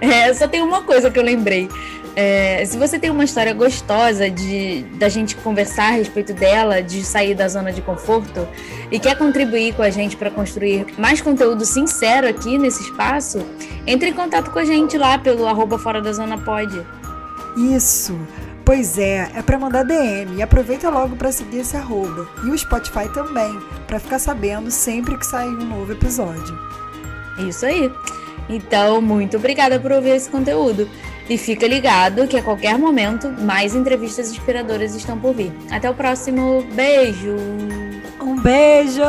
É, 0.00 0.32
só 0.34 0.48
tem 0.48 0.62
uma 0.62 0.82
coisa 0.82 1.10
que 1.10 1.18
eu 1.18 1.22
lembrei. 1.22 1.68
É, 2.20 2.64
se 2.64 2.76
você 2.76 2.98
tem 2.98 3.10
uma 3.10 3.22
história 3.22 3.54
gostosa 3.54 4.28
de 4.28 4.82
da 4.98 5.08
gente 5.08 5.36
conversar 5.36 5.90
a 5.90 5.90
respeito 5.92 6.34
dela, 6.34 6.82
de 6.82 7.04
sair 7.04 7.32
da 7.32 7.46
zona 7.46 7.72
de 7.72 7.80
conforto 7.80 8.48
e 8.90 8.98
quer 8.98 9.16
contribuir 9.16 9.72
com 9.76 9.82
a 9.82 9.90
gente 9.90 10.16
para 10.16 10.28
construir 10.28 10.84
mais 10.98 11.20
conteúdo 11.20 11.64
sincero 11.64 12.26
aqui 12.26 12.58
nesse 12.58 12.82
espaço, 12.82 13.46
entre 13.86 14.08
em 14.08 14.12
contato 14.12 14.50
com 14.50 14.58
a 14.58 14.64
gente 14.64 14.98
lá 14.98 15.16
pelo 15.16 15.46
arroba 15.46 15.78
fora 15.78 16.02
da 16.02 16.12
zona 16.12 16.36
pode. 16.36 16.84
Isso. 17.56 18.18
Pois 18.64 18.98
é, 18.98 19.30
é 19.36 19.40
para 19.40 19.56
mandar 19.56 19.84
DM 19.84 20.38
e 20.38 20.42
aproveita 20.42 20.90
logo 20.90 21.14
para 21.14 21.30
seguir 21.30 21.60
esse 21.60 21.76
arroba. 21.76 22.28
E 22.42 22.50
o 22.50 22.58
Spotify 22.58 23.08
também, 23.14 23.56
para 23.86 24.00
ficar 24.00 24.18
sabendo 24.18 24.72
sempre 24.72 25.16
que 25.16 25.24
sair 25.24 25.50
um 25.50 25.66
novo 25.66 25.92
episódio. 25.92 26.58
Isso 27.38 27.64
aí. 27.64 27.88
Então, 28.48 29.00
muito 29.00 29.36
obrigada 29.36 29.78
por 29.78 29.92
ouvir 29.92 30.16
esse 30.16 30.28
conteúdo. 30.28 30.88
E 31.28 31.36
fica 31.36 31.66
ligado 31.66 32.26
que 32.26 32.36
a 32.36 32.42
qualquer 32.42 32.78
momento 32.78 33.28
mais 33.28 33.74
entrevistas 33.74 34.30
inspiradoras 34.30 34.94
estão 34.94 35.18
por 35.18 35.34
vir. 35.34 35.52
Até 35.70 35.90
o 35.90 35.94
próximo. 35.94 36.62
Beijo! 36.74 37.36
Um 38.20 38.40
beijo! 38.40 39.02